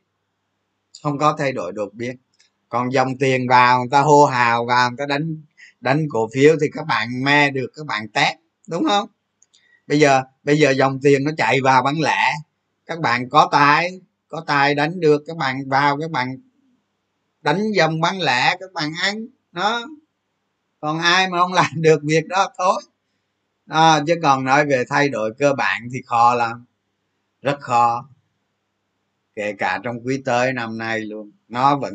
Không 1.02 1.18
có 1.18 1.36
thay 1.38 1.52
đổi 1.52 1.72
đột 1.72 1.94
biến. 1.94 2.16
Còn 2.68 2.92
dòng 2.92 3.18
tiền 3.18 3.48
vào, 3.48 3.78
người 3.78 3.88
ta 3.90 4.00
hô 4.00 4.24
hào 4.24 4.64
vào, 4.66 4.90
người 4.90 4.96
ta 4.98 5.06
đánh 5.06 5.36
đánh 5.80 6.06
cổ 6.10 6.28
phiếu 6.34 6.56
thì 6.60 6.66
các 6.72 6.86
bạn 6.86 7.24
me 7.24 7.50
được, 7.50 7.66
các 7.76 7.86
bạn 7.86 8.08
test 8.08 8.36
đúng 8.68 8.84
không? 8.88 9.08
Bây 9.86 10.00
giờ 10.00 10.22
bây 10.44 10.58
giờ 10.58 10.70
dòng 10.70 11.00
tiền 11.02 11.24
nó 11.24 11.30
chạy 11.36 11.60
vào 11.60 11.82
bán 11.82 12.00
lẻ. 12.00 12.34
Các 12.86 13.00
bạn 13.00 13.28
có 13.30 13.48
tài 13.52 14.00
có 14.28 14.44
tài 14.46 14.74
đánh 14.74 15.00
được, 15.00 15.22
các 15.26 15.36
bạn 15.36 15.68
vào, 15.68 15.98
các 16.00 16.10
bạn 16.10 16.36
đánh 17.40 17.72
dòng 17.72 18.00
bán 18.00 18.20
lẻ, 18.20 18.56
các 18.60 18.72
bạn 18.72 18.92
ăn 19.02 19.26
nó 19.52 19.86
còn 20.80 20.98
ai 20.98 21.28
mà 21.28 21.38
không 21.38 21.52
làm 21.52 21.70
được 21.76 22.00
việc 22.02 22.26
đó, 22.28 22.48
thôi 22.58 22.82
à, 23.66 24.00
chứ 24.06 24.14
còn 24.22 24.44
nói 24.44 24.66
về 24.66 24.84
thay 24.88 25.08
đổi 25.08 25.34
cơ 25.38 25.54
bản 25.54 25.88
thì 25.92 26.02
khó 26.06 26.34
lắm. 26.34 26.64
Rất 27.42 27.60
khó. 27.60 28.08
Kể 29.34 29.52
cả 29.58 29.80
trong 29.82 30.06
quý 30.06 30.22
tới 30.24 30.52
năm 30.52 30.78
nay 30.78 31.00
luôn. 31.00 31.30
Nó 31.48 31.78
vẫn 31.78 31.94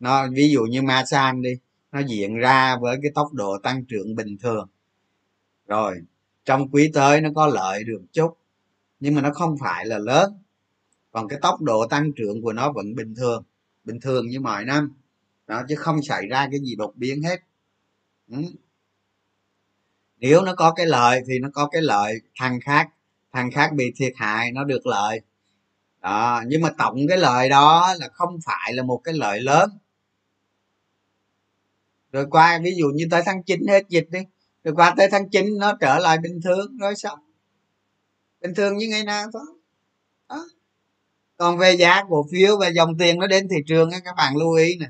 nó 0.00 0.26
ví 0.32 0.50
dụ 0.50 0.62
như 0.62 0.82
masan 0.82 1.42
đi 1.42 1.58
nó 1.92 2.00
diễn 2.00 2.34
ra 2.34 2.76
với 2.80 2.98
cái 3.02 3.12
tốc 3.14 3.32
độ 3.32 3.58
tăng 3.62 3.84
trưởng 3.84 4.14
bình 4.14 4.36
thường. 4.42 4.68
Rồi 5.68 6.00
trong 6.44 6.70
quý 6.70 6.90
tới 6.94 7.20
nó 7.20 7.30
có 7.34 7.46
lợi 7.46 7.84
được 7.84 8.02
chút 8.12 8.38
nhưng 9.00 9.14
mà 9.14 9.22
nó 9.22 9.30
không 9.32 9.56
phải 9.60 9.86
là 9.86 9.98
lớn. 9.98 10.32
Còn 11.10 11.28
cái 11.28 11.38
tốc 11.42 11.62
độ 11.62 11.86
tăng 11.86 12.12
trưởng 12.16 12.42
của 12.42 12.52
nó 12.52 12.72
vẫn 12.72 12.94
bình 12.94 13.14
thường 13.14 13.44
bình 13.84 14.00
thường 14.00 14.28
như 14.28 14.40
mọi 14.40 14.64
năm. 14.64 14.92
Đó 15.46 15.62
chứ 15.68 15.74
không 15.76 16.02
xảy 16.02 16.26
ra 16.26 16.48
cái 16.50 16.60
gì 16.60 16.74
đột 16.76 16.92
biến 16.96 17.22
hết. 17.22 17.40
Ừ 18.28 18.36
nếu 20.24 20.42
nó 20.42 20.54
có 20.54 20.72
cái 20.72 20.86
lợi 20.86 21.22
thì 21.26 21.38
nó 21.38 21.48
có 21.54 21.68
cái 21.72 21.82
lợi 21.82 22.20
thằng 22.36 22.60
khác 22.60 22.88
thằng 23.32 23.50
khác 23.50 23.72
bị 23.72 23.92
thiệt 23.96 24.12
hại, 24.16 24.52
nó 24.52 24.64
được 24.64 24.86
lợi. 24.86 25.20
Đó, 26.00 26.42
nhưng 26.46 26.62
mà 26.62 26.70
tổng 26.78 26.96
cái 27.08 27.18
lợi 27.18 27.48
đó 27.48 27.94
là 27.98 28.08
không 28.12 28.38
phải 28.44 28.72
là 28.74 28.82
một 28.82 29.00
cái 29.04 29.14
lợi 29.14 29.40
lớn. 29.40 29.70
Rồi 32.12 32.26
qua, 32.30 32.58
ví 32.62 32.74
dụ 32.76 32.86
như 32.94 33.04
tới 33.10 33.22
tháng 33.26 33.42
9 33.42 33.66
hết 33.66 33.88
dịch 33.88 34.06
đi, 34.10 34.20
rồi 34.64 34.74
qua 34.74 34.94
tới 34.96 35.08
tháng 35.10 35.28
9 35.28 35.58
nó 35.58 35.76
trở 35.80 35.98
lại 35.98 36.18
bình 36.18 36.40
thường, 36.44 36.78
rồi 36.78 36.96
xong 36.96 37.18
bình 38.40 38.54
thường 38.54 38.76
như 38.76 38.88
ngày 38.88 39.04
nào 39.04 39.26
thôi. 39.32 39.46
Đó. 40.28 40.46
còn 41.36 41.58
về 41.58 41.76
giá 41.76 42.02
cổ 42.08 42.26
phiếu 42.32 42.58
và 42.58 42.68
dòng 42.68 42.98
tiền 42.98 43.18
nó 43.18 43.26
đến 43.26 43.48
thị 43.48 43.56
trường 43.66 43.90
các 44.04 44.14
bạn 44.16 44.36
lưu 44.36 44.54
ý 44.54 44.76
nè. 44.80 44.86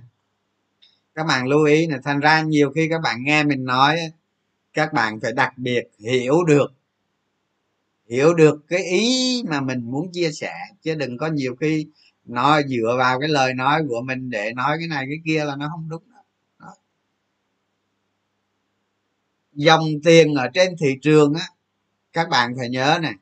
Các 1.15 1.25
bạn 1.25 1.47
lưu 1.47 1.65
ý 1.65 1.87
nè, 1.87 1.97
thành 2.05 2.21
ra 2.21 2.43
nhiều 2.43 2.73
khi 2.75 2.89
các 2.91 3.01
bạn 3.01 3.25
nghe 3.25 3.45
mình 3.45 3.65
nói 3.65 3.99
các 4.75 4.93
bạn 4.93 5.21
phải 5.21 5.33
đặc 5.33 5.59
biệt 5.59 5.83
hiểu 5.99 6.45
được 6.45 6.73
hiểu 8.09 8.35
được 8.35 8.61
cái 8.69 8.85
ý 8.85 9.43
mà 9.49 9.61
mình 9.61 9.81
muốn 9.91 10.13
chia 10.13 10.33
sẻ, 10.33 10.55
chứ 10.83 10.95
đừng 10.95 11.19
có 11.19 11.27
nhiều 11.27 11.57
khi 11.61 11.87
nó 12.25 12.63
dựa 12.63 12.95
vào 12.99 13.21
cái 13.21 13.29
lời 13.29 13.55
nói 13.55 13.83
của 13.89 14.03
mình 14.03 14.31
để 14.31 14.53
nói 14.57 14.77
cái 14.79 14.89
này 14.89 15.05
cái 15.09 15.19
kia 15.25 15.45
là 15.45 15.57
nó 15.57 15.69
không 15.71 15.89
đúng 15.89 16.03
đó. 16.59 16.75
dòng 19.53 19.85
tiền 20.05 20.35
ở 20.35 20.49
trên 20.55 20.77
thị 20.81 20.95
trường 21.03 21.35
á, 21.35 21.49
các 22.13 22.29
bạn 22.29 22.55
phải 22.59 22.69
nhớ 22.69 22.99
này 23.03 23.15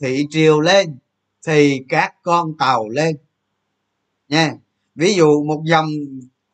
thị 0.00 0.26
triều 0.30 0.60
lên 0.60 0.98
thì 1.46 1.82
các 1.88 2.14
con 2.22 2.56
tàu 2.58 2.88
lên. 2.88 3.16
Nha, 4.28 4.54
ví 4.94 5.14
dụ 5.14 5.44
một 5.44 5.62
dòng 5.64 5.88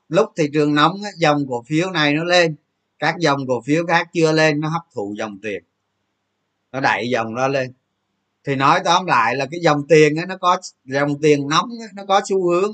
lúc 0.08 0.32
thị 0.36 0.50
trường 0.52 0.74
nóng 0.74 1.00
dòng 1.16 1.46
cổ 1.48 1.62
phiếu 1.62 1.90
này 1.90 2.14
nó 2.14 2.24
lên. 2.24 2.56
Các 2.98 3.16
dòng 3.18 3.46
cổ 3.48 3.62
phiếu 3.66 3.86
khác 3.86 4.08
chưa 4.12 4.32
lên, 4.32 4.60
nó 4.60 4.68
hấp 4.68 4.82
thụ 4.94 5.14
dòng 5.18 5.38
tiền. 5.42 5.62
Nó 6.72 6.80
đẩy 6.80 7.08
dòng 7.10 7.34
đó 7.34 7.48
lên. 7.48 7.72
Thì 8.44 8.54
nói 8.54 8.80
tóm 8.84 9.06
lại 9.06 9.36
là 9.36 9.46
cái 9.50 9.60
dòng 9.60 9.86
tiền 9.88 10.14
nó 10.28 10.36
có, 10.36 10.60
dòng 10.84 11.20
tiền 11.22 11.48
nóng 11.48 11.68
nó 11.94 12.04
có 12.06 12.20
xu 12.28 12.50
hướng. 12.50 12.72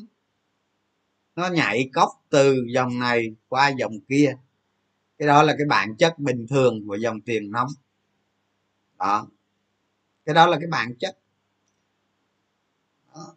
Nó 1.37 1.49
nhảy 1.49 1.91
cốc 1.93 2.09
từ 2.31 2.57
dòng 2.75 2.99
này 2.99 3.35
qua 3.49 3.69
dòng 3.69 4.01
kia. 4.09 4.37
Cái 5.19 5.29
đó 5.29 5.43
là 5.43 5.55
cái 5.59 5.67
bản 5.69 5.97
chất 5.97 6.19
bình 6.19 6.47
thường 6.47 6.89
của 6.89 6.97
dòng 6.97 7.21
tiền 7.21 7.51
nóng. 7.51 7.69
Đó. 8.99 9.27
Cái 10.25 10.35
đó 10.35 10.47
là 10.47 10.59
cái 10.59 10.67
bản 10.71 10.95
chất. 10.95 11.19
Đó. 13.15 13.35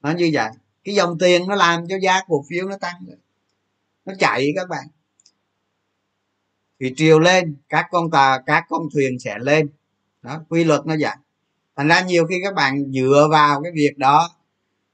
nó 0.00 0.10
như 0.10 0.30
vậy 0.32 0.50
cái 0.88 0.94
dòng 0.94 1.18
tiền 1.18 1.48
nó 1.48 1.54
làm 1.54 1.86
cho 1.88 1.96
giá 2.02 2.20
cổ 2.26 2.44
phiếu 2.48 2.68
nó 2.68 2.76
tăng 2.76 3.06
nó 4.04 4.14
chạy 4.18 4.52
các 4.56 4.68
bạn. 4.68 4.86
Thì 6.80 6.94
chiều 6.96 7.18
lên 7.18 7.56
các 7.68 7.86
con 7.90 8.10
tà 8.10 8.42
các 8.46 8.64
con 8.68 8.82
thuyền 8.94 9.18
sẽ 9.18 9.38
lên. 9.38 9.68
Đó 10.22 10.40
quy 10.48 10.64
luật 10.64 10.86
nó 10.86 10.94
vậy. 11.00 11.16
Thành 11.76 11.88
ra 11.88 12.00
nhiều 12.00 12.26
khi 12.26 12.34
các 12.44 12.54
bạn 12.54 12.92
dựa 12.92 13.28
vào 13.30 13.62
cái 13.62 13.72
việc 13.74 13.98
đó 13.98 14.30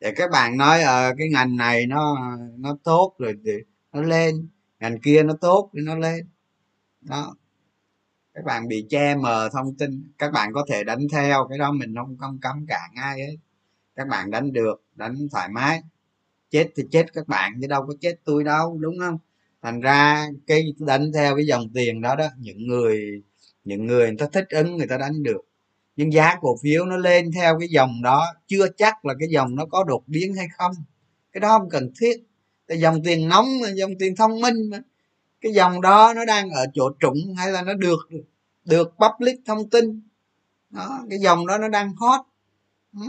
để 0.00 0.12
các 0.16 0.30
bạn 0.30 0.56
nói 0.56 0.82
ở 0.82 1.08
ờ, 1.08 1.14
cái 1.18 1.28
ngành 1.28 1.56
này 1.56 1.86
nó 1.86 2.16
nó 2.58 2.76
tốt 2.84 3.14
rồi 3.18 3.34
thì 3.44 3.52
nó 3.92 4.02
lên. 4.02 4.48
Ngành 4.80 5.00
kia 5.00 5.22
nó 5.22 5.34
tốt 5.40 5.70
thì 5.74 5.80
nó 5.82 5.94
lên. 5.94 6.28
Đó. 7.00 7.34
Các 8.34 8.44
bạn 8.44 8.68
bị 8.68 8.86
che 8.90 9.14
mờ 9.14 9.48
thông 9.52 9.74
tin. 9.74 10.12
Các 10.18 10.32
bạn 10.32 10.52
có 10.52 10.66
thể 10.68 10.84
đánh 10.84 11.06
theo 11.12 11.46
cái 11.48 11.58
đó 11.58 11.72
mình 11.72 11.94
không 11.96 12.16
không 12.18 12.38
cấm 12.42 12.66
cản 12.68 12.90
ai 12.94 13.20
ấy 13.20 13.38
các 13.96 14.08
bạn 14.08 14.30
đánh 14.30 14.52
được, 14.52 14.82
đánh 14.94 15.28
thoải 15.30 15.48
mái. 15.48 15.82
Chết 16.50 16.68
thì 16.76 16.82
chết 16.90 17.12
các 17.12 17.28
bạn, 17.28 17.52
chứ 17.60 17.66
đâu 17.66 17.86
có 17.86 17.94
chết 18.00 18.14
tôi 18.24 18.44
đâu, 18.44 18.78
đúng 18.80 18.98
không? 18.98 19.18
Thành 19.62 19.80
ra 19.80 20.26
cái 20.46 20.74
đánh 20.78 21.12
theo 21.14 21.36
cái 21.36 21.46
dòng 21.46 21.68
tiền 21.74 22.00
đó 22.00 22.16
đó, 22.16 22.28
những 22.38 22.66
người 22.66 23.22
những 23.64 23.86
người 23.86 24.06
người 24.06 24.16
ta 24.18 24.26
thích 24.32 24.46
ứng, 24.50 24.76
người 24.76 24.86
ta 24.86 24.96
đánh 24.98 25.22
được. 25.22 25.40
Nhưng 25.96 26.12
giá 26.12 26.36
cổ 26.40 26.56
phiếu 26.62 26.86
nó 26.86 26.96
lên 26.96 27.32
theo 27.32 27.58
cái 27.58 27.68
dòng 27.68 28.02
đó, 28.02 28.26
chưa 28.46 28.68
chắc 28.76 29.04
là 29.04 29.14
cái 29.18 29.28
dòng 29.28 29.54
nó 29.54 29.66
có 29.66 29.84
đột 29.84 30.02
biến 30.06 30.34
hay 30.34 30.46
không. 30.58 30.72
Cái 31.32 31.40
đó 31.40 31.58
không 31.58 31.68
cần 31.70 31.90
thiết. 32.00 32.16
Cái 32.66 32.80
dòng 32.80 33.02
tiền 33.04 33.28
nóng 33.28 33.46
dòng 33.74 33.92
tiền 33.98 34.16
thông 34.16 34.40
minh 34.40 34.70
mà. 34.70 34.78
Cái 35.40 35.52
dòng 35.52 35.80
đó 35.80 36.12
nó 36.16 36.24
đang 36.24 36.50
ở 36.50 36.66
chỗ 36.74 36.90
trũng 37.00 37.34
hay 37.36 37.50
là 37.50 37.62
nó 37.62 37.74
được 37.74 38.08
được 38.64 38.94
public 38.98 39.40
thông 39.46 39.70
tin. 39.70 40.02
Đó, 40.70 41.04
cái 41.10 41.18
dòng 41.18 41.46
đó 41.46 41.58
nó 41.58 41.68
đang 41.68 41.94
hot. 41.96 42.20
Ừ 43.00 43.06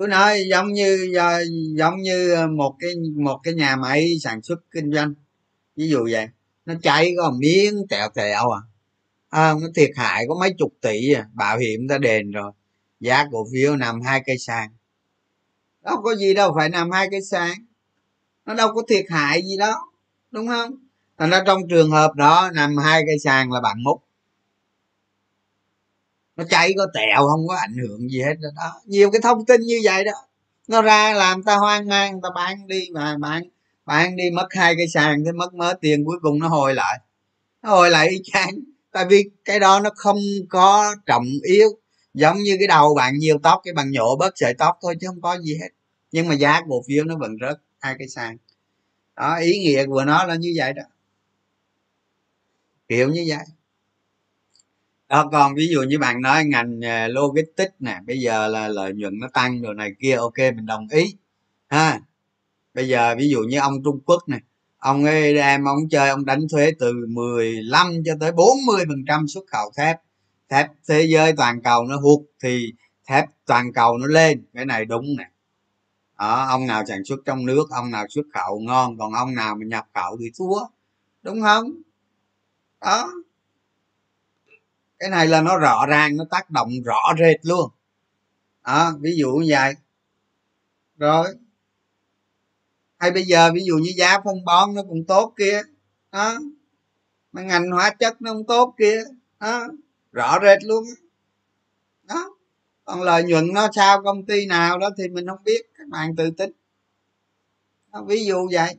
tôi 0.00 0.08
nói 0.08 0.44
giống 0.50 0.72
như 0.72 1.12
giống 1.76 2.02
như 2.02 2.36
một 2.56 2.76
cái 2.78 2.90
một 3.16 3.40
cái 3.42 3.54
nhà 3.54 3.76
máy 3.76 4.14
sản 4.22 4.42
xuất 4.42 4.58
kinh 4.70 4.92
doanh. 4.92 5.14
Ví 5.76 5.88
dụ 5.88 6.08
vậy 6.10 6.28
nó 6.66 6.74
cháy 6.82 7.14
có 7.16 7.30
miếng 7.38 7.86
tẹo 7.88 8.08
tẹo 8.14 8.50
à, 8.50 8.60
à 9.28 9.54
nó 9.62 9.68
thiệt 9.74 9.90
hại 9.96 10.24
có 10.28 10.34
mấy 10.40 10.54
chục 10.58 10.72
tỷ 10.80 11.12
à 11.12 11.28
bảo 11.34 11.58
hiểm 11.58 11.88
ta 11.88 11.98
đền 11.98 12.30
rồi 12.30 12.52
giá 13.00 13.26
cổ 13.32 13.46
phiếu 13.52 13.76
nằm 13.76 14.00
hai 14.02 14.22
cây 14.26 14.38
sàn. 14.38 14.70
Đâu 15.84 15.96
có 16.02 16.14
gì 16.16 16.34
đâu 16.34 16.52
phải 16.56 16.68
nằm 16.68 16.90
hai 16.90 17.08
cây 17.10 17.20
sàn 17.30 17.66
nó 18.46 18.54
đâu 18.54 18.74
có 18.74 18.82
thiệt 18.88 19.04
hại 19.10 19.42
gì 19.42 19.56
đó 19.56 19.92
đúng 20.30 20.48
không? 20.48 20.70
Thành 21.18 21.30
ra 21.30 21.42
trong 21.46 21.68
trường 21.68 21.90
hợp 21.90 22.14
đó 22.14 22.50
nằm 22.54 22.76
hai 22.76 23.02
cây 23.06 23.18
sàn 23.24 23.52
là 23.52 23.60
bạn 23.60 23.82
múc 23.82 24.02
nó 26.40 26.46
cháy, 26.50 26.72
có 26.76 26.86
tẹo, 26.94 27.26
không 27.28 27.48
có 27.48 27.56
ảnh 27.56 27.74
hưởng 27.76 28.10
gì 28.10 28.22
hết 28.22 28.34
đó. 28.40 28.80
Nhiều 28.84 29.10
cái 29.10 29.20
thông 29.20 29.46
tin 29.46 29.60
như 29.60 29.80
vậy 29.84 30.04
đó. 30.04 30.12
Nó 30.68 30.82
ra 30.82 31.12
làm 31.12 31.42
ta 31.42 31.56
hoang 31.56 31.88
mang, 31.88 32.20
ta 32.20 32.28
bán 32.34 32.66
đi 32.66 32.88
mà 32.92 33.16
bán 33.18 33.42
bán 33.86 34.16
đi 34.16 34.30
mất 34.30 34.46
hai 34.50 34.74
cái 34.76 34.88
sàn 34.88 35.24
thế 35.24 35.32
mất 35.32 35.54
mớ 35.54 35.74
tiền 35.80 36.04
cuối 36.04 36.18
cùng 36.22 36.38
nó 36.38 36.48
hồi 36.48 36.74
lại. 36.74 37.00
Nó 37.62 37.70
hồi 37.70 37.90
lại 37.90 38.08
y 38.08 38.20
chang. 38.24 38.50
Tại 38.92 39.04
vì 39.10 39.24
cái 39.44 39.60
đó 39.60 39.80
nó 39.80 39.90
không 39.96 40.18
có 40.48 40.94
trọng 41.06 41.26
yếu. 41.42 41.68
Giống 42.14 42.38
như 42.38 42.56
cái 42.58 42.68
đầu 42.68 42.94
bạn 42.94 43.18
nhiều 43.18 43.38
tóc, 43.42 43.60
cái 43.64 43.74
bạn 43.74 43.90
nhổ 43.90 44.16
bớt 44.16 44.32
sợi 44.36 44.54
tóc 44.54 44.78
thôi 44.82 44.94
chứ 45.00 45.06
không 45.06 45.20
có 45.20 45.38
gì 45.38 45.58
hết. 45.60 45.68
Nhưng 46.12 46.28
mà 46.28 46.34
giá 46.34 46.60
cổ 46.68 46.82
phiếu 46.88 47.04
nó 47.04 47.16
vẫn 47.16 47.36
rớt 47.40 47.56
hai 47.78 47.94
cái 47.98 48.08
sàn. 48.08 48.36
Đó, 49.16 49.36
ý 49.36 49.58
nghĩa 49.58 49.86
của 49.86 50.04
nó 50.04 50.24
là 50.24 50.34
như 50.34 50.52
vậy 50.56 50.72
đó. 50.72 50.82
Kiểu 52.88 53.08
như 53.08 53.24
vậy 53.28 53.44
đó 55.10 55.28
còn 55.32 55.54
ví 55.54 55.68
dụ 55.68 55.82
như 55.82 55.98
bạn 55.98 56.22
nói 56.22 56.44
ngành 56.44 56.84
à, 56.84 57.08
logistics 57.08 57.74
nè 57.78 58.00
bây 58.06 58.18
giờ 58.18 58.48
là 58.48 58.68
lợi 58.68 58.92
nhuận 58.94 59.18
nó 59.20 59.28
tăng 59.32 59.62
rồi 59.62 59.74
này 59.74 59.90
kia 60.00 60.16
ok 60.16 60.38
mình 60.38 60.66
đồng 60.66 60.86
ý 60.90 61.14
ha. 61.68 62.00
Bây 62.74 62.88
giờ 62.88 63.14
ví 63.18 63.28
dụ 63.28 63.40
như 63.40 63.58
ông 63.58 63.82
trung 63.84 64.00
quốc 64.06 64.28
này 64.28 64.40
ông 64.78 65.04
ấy 65.04 65.34
đem 65.34 65.64
ông 65.64 65.88
chơi 65.90 66.08
ông 66.08 66.24
đánh 66.24 66.40
thuế 66.52 66.72
từ 66.78 66.92
15 67.08 67.92
cho 68.04 68.14
tới 68.20 68.32
40 68.32 68.84
phần 68.88 69.04
trăm 69.08 69.28
xuất 69.28 69.44
khẩu 69.52 69.72
thép. 69.76 69.96
Thép 70.50 70.66
thế 70.88 71.06
giới 71.08 71.32
toàn 71.32 71.62
cầu 71.62 71.84
nó 71.84 71.96
hụt 71.96 72.20
thì 72.42 72.72
thép 73.06 73.24
toàn 73.46 73.72
cầu 73.72 73.98
nó 73.98 74.06
lên 74.06 74.44
cái 74.54 74.66
này 74.66 74.84
đúng 74.84 75.06
nè. 75.18 75.30
Đó, 76.18 76.46
ông 76.48 76.66
nào 76.66 76.84
sản 76.88 77.04
xuất 77.04 77.20
trong 77.24 77.46
nước 77.46 77.70
ông 77.70 77.90
nào 77.90 78.06
xuất 78.08 78.26
khẩu 78.34 78.60
ngon 78.60 78.98
còn 78.98 79.12
ông 79.12 79.34
nào 79.34 79.54
mà 79.54 79.66
nhập 79.66 79.86
khẩu 79.94 80.16
thì 80.20 80.26
thua 80.38 80.60
đúng 81.22 81.40
không? 81.42 81.72
Đó 82.80 83.10
cái 85.00 85.10
này 85.10 85.26
là 85.26 85.40
nó 85.40 85.58
rõ 85.58 85.86
ràng 85.88 86.16
nó 86.16 86.24
tác 86.30 86.50
động 86.50 86.70
rõ 86.84 87.14
rệt 87.18 87.36
luôn. 87.42 87.70
Đó 88.64 88.92
ví 89.00 89.16
dụ 89.16 89.32
như 89.32 89.46
vậy. 89.50 89.74
Rồi. 90.98 91.28
Hay 92.98 93.10
bây 93.10 93.22
giờ 93.22 93.50
ví 93.54 93.64
dụ 93.64 93.76
như 93.76 93.92
giá 93.96 94.20
phân 94.24 94.44
bón 94.44 94.74
nó 94.74 94.82
cũng 94.82 95.04
tốt 95.04 95.34
kia 95.38 95.62
đó. 96.12 96.38
Mà 97.32 97.42
ngành 97.42 97.70
hóa 97.70 97.90
chất 97.98 98.22
nó 98.22 98.32
không 98.32 98.46
tốt 98.46 98.74
kia 98.78 99.04
đó. 99.40 99.68
Rõ 100.12 100.38
rệt 100.42 100.64
luôn 100.64 100.84
đó. 102.02 102.36
Còn 102.84 103.02
lợi 103.02 103.24
nhuận 103.24 103.52
nó 103.52 103.68
sao 103.72 104.02
công 104.02 104.26
ty 104.26 104.46
nào 104.46 104.78
đó 104.78 104.90
thì 104.98 105.08
mình 105.08 105.26
không 105.26 105.44
biết 105.44 105.62
các 105.78 105.88
bạn 105.88 106.16
tự 106.16 106.30
tính 106.30 106.52
đó, 107.92 108.02
ví 108.02 108.24
dụ 108.24 108.48
vậy. 108.52 108.76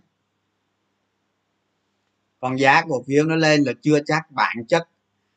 Còn 2.39 2.59
giá 2.59 2.81
cổ 2.89 3.03
phiếu 3.07 3.23
nó 3.23 3.35
lên 3.35 3.63
là 3.63 3.73
chưa 3.81 3.99
chắc 4.05 4.31
bản 4.31 4.65
chất 4.67 4.87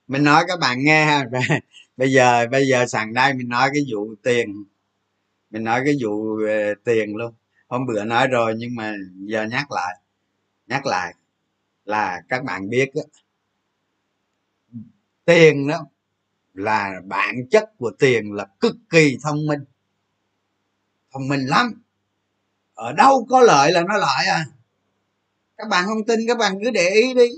mình 0.09 0.25
nói 0.25 0.45
các 0.49 0.61
bạn 0.61 0.85
nghe 0.85 1.25
bây 1.97 2.13
giờ 2.13 2.47
bây 2.51 2.69
giờ 2.69 2.87
sẵn 2.87 3.15
đây 3.15 3.35
mình 3.35 3.49
nói 3.49 3.71
cái 3.75 3.83
vụ 3.93 4.15
tiền. 4.23 4.65
Mình 5.51 5.65
nói 5.65 5.83
cái 5.85 5.95
vụ 6.03 6.37
về 6.37 6.75
tiền 6.85 7.17
luôn. 7.17 7.35
Hôm 7.69 7.87
bữa 7.87 8.05
nói 8.05 8.27
rồi 8.29 8.55
nhưng 8.59 8.75
mà 8.75 8.95
giờ 9.17 9.45
nhắc 9.45 9.73
lại. 9.73 10.01
Nhắc 10.67 10.87
lại 10.87 11.15
là 11.85 12.23
các 12.29 12.45
bạn 12.45 12.71
biết 12.71 12.95
đó, 12.95 13.03
tiền 15.25 15.69
đó 15.69 15.87
là 16.55 17.01
bản 17.05 17.35
chất 17.51 17.71
của 17.79 17.91
tiền 17.99 18.33
là 18.33 18.47
cực 18.61 18.77
kỳ 18.91 19.19
thông 19.23 19.47
minh. 19.47 19.61
Thông 21.13 21.29
minh 21.29 21.47
lắm. 21.47 21.83
Ở 22.75 22.93
đâu 22.93 23.27
có 23.31 23.41
lợi 23.41 23.73
là 23.73 23.83
nó 23.83 23.97
lợi 23.97 24.27
à. 24.27 24.47
Các 25.57 25.69
bạn 25.69 25.85
không 25.87 26.05
tin 26.07 26.21
các 26.29 26.39
bạn 26.39 26.59
cứ 26.65 26.71
để 26.71 26.89
ý 26.89 27.15
đi 27.15 27.29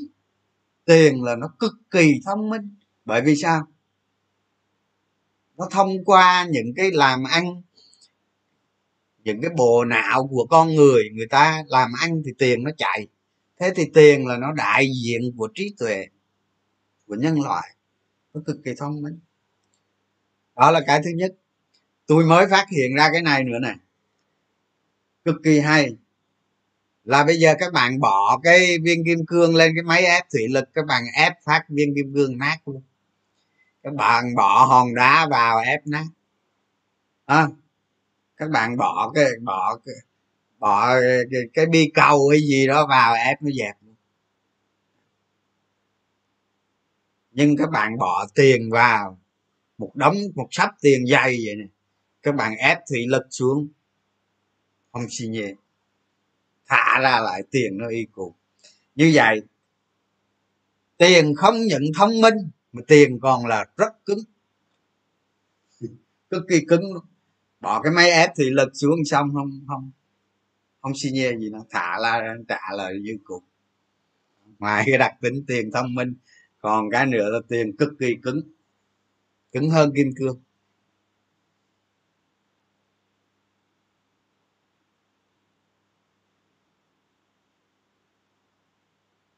tiền 0.86 1.22
là 1.22 1.36
nó 1.36 1.48
cực 1.58 1.72
kỳ 1.90 2.20
thông 2.24 2.50
minh. 2.50 2.74
Bởi 3.04 3.22
vì 3.22 3.36
sao? 3.36 3.66
Nó 5.56 5.68
thông 5.70 6.04
qua 6.04 6.46
những 6.50 6.74
cái 6.76 6.90
làm 6.90 7.24
ăn, 7.24 7.62
những 9.24 9.40
cái 9.42 9.50
bộ 9.56 9.84
não 9.84 10.28
của 10.30 10.46
con 10.50 10.74
người 10.74 11.10
người 11.12 11.26
ta 11.30 11.64
làm 11.66 11.92
ăn 12.00 12.22
thì 12.26 12.32
tiền 12.38 12.62
nó 12.62 12.70
chạy. 12.76 13.06
Thế 13.60 13.72
thì 13.76 13.84
tiền 13.94 14.26
là 14.26 14.36
nó 14.36 14.52
đại 14.52 14.86
diện 15.04 15.20
của 15.36 15.48
trí 15.54 15.74
tuệ, 15.78 16.06
của 17.06 17.14
nhân 17.14 17.40
loại. 17.40 17.76
Nó 18.34 18.40
cực 18.46 18.56
kỳ 18.64 18.70
thông 18.78 19.02
minh. 19.02 19.18
Đó 20.56 20.70
là 20.70 20.80
cái 20.86 21.00
thứ 21.04 21.10
nhất. 21.10 21.34
Tôi 22.06 22.24
mới 22.24 22.46
phát 22.50 22.66
hiện 22.76 22.94
ra 22.96 23.08
cái 23.12 23.22
này 23.22 23.44
nữa 23.44 23.58
nè. 23.62 23.74
Cực 25.24 25.36
kỳ 25.44 25.58
hay 25.58 25.96
là 27.06 27.24
bây 27.24 27.36
giờ 27.36 27.54
các 27.58 27.72
bạn 27.72 28.00
bỏ 28.00 28.40
cái 28.42 28.78
viên 28.82 29.04
kim 29.04 29.26
cương 29.26 29.56
lên 29.56 29.72
cái 29.74 29.82
máy 29.82 30.04
ép 30.04 30.24
thủy 30.32 30.48
lực 30.48 30.64
các 30.74 30.86
bạn 30.86 31.02
ép 31.14 31.32
phát 31.44 31.64
viên 31.68 31.94
kim 31.94 32.14
cương 32.14 32.38
nát 32.38 32.58
luôn. 32.66 32.82
Các 33.82 33.94
bạn 33.94 34.34
bỏ 34.34 34.64
hòn 34.64 34.94
đá 34.94 35.26
vào 35.30 35.58
ép 35.58 35.86
nát. 35.86 36.06
À, 37.26 37.48
các 38.36 38.50
bạn 38.50 38.76
bỏ 38.76 39.12
cái 39.14 39.24
bỏ 39.42 39.78
cái 39.86 39.94
bỏ 40.58 41.00
cái, 41.30 41.40
cái 41.54 41.66
bi 41.66 41.90
cầu 41.94 42.28
hay 42.28 42.40
gì 42.40 42.66
đó 42.66 42.86
vào 42.86 43.14
ép 43.14 43.42
nó 43.42 43.50
dẹp 43.50 43.76
nhưng 47.36 47.56
các 47.56 47.70
bạn 47.70 47.98
bỏ 47.98 48.26
tiền 48.34 48.70
vào 48.70 49.18
một 49.78 49.90
đống 49.94 50.16
một 50.34 50.48
sắp 50.50 50.70
tiền 50.80 51.06
dày 51.06 51.38
vậy 51.44 51.54
nè. 51.56 51.64
Các 52.22 52.34
bạn 52.34 52.56
ép 52.56 52.78
thủy 52.90 53.06
lực 53.08 53.26
xuống. 53.30 53.68
Không 54.92 55.06
xi 55.10 55.26
nhẹ 55.26 55.52
thả 56.66 57.00
ra 57.02 57.20
lại 57.20 57.42
tiền 57.50 57.78
nó 57.78 57.88
y 57.88 58.04
cụ 58.04 58.34
như 58.94 59.10
vậy, 59.14 59.40
tiền 60.96 61.34
không 61.34 61.66
nhận 61.66 61.82
thông 61.96 62.20
minh, 62.20 62.34
mà 62.72 62.82
tiền 62.88 63.20
còn 63.20 63.46
là 63.46 63.64
rất 63.76 64.04
cứng. 64.06 64.18
Cực 66.30 66.42
kỳ 66.48 66.64
cứng 66.68 66.92
luôn. 66.92 67.04
Bỏ 67.60 67.82
cái 67.82 67.92
máy 67.92 68.10
ép 68.10 68.30
thì 68.36 68.50
lực 68.50 68.70
xuống 68.74 69.04
xong 69.04 69.30
không 69.34 69.64
không 69.66 69.90
không 70.80 70.92
xi 70.94 71.10
nhê 71.10 71.36
gì 71.38 71.50
nó 71.50 71.64
thả 71.70 71.98
ra 72.02 72.34
trả 72.48 72.60
lời 72.76 72.98
như 73.02 73.18
cục. 73.24 73.44
Ngoài 74.58 74.84
cái 74.86 74.98
đặc 74.98 75.14
tính 75.20 75.44
tiền 75.46 75.70
thông 75.72 75.94
minh, 75.94 76.14
còn 76.58 76.90
cái 76.90 77.06
nữa 77.06 77.28
là 77.30 77.38
tiền 77.48 77.76
cực 77.76 77.92
kỳ 77.98 78.14
cứng. 78.22 78.40
Cứng 79.52 79.70
hơn 79.70 79.92
kim 79.96 80.10
cương. 80.16 80.40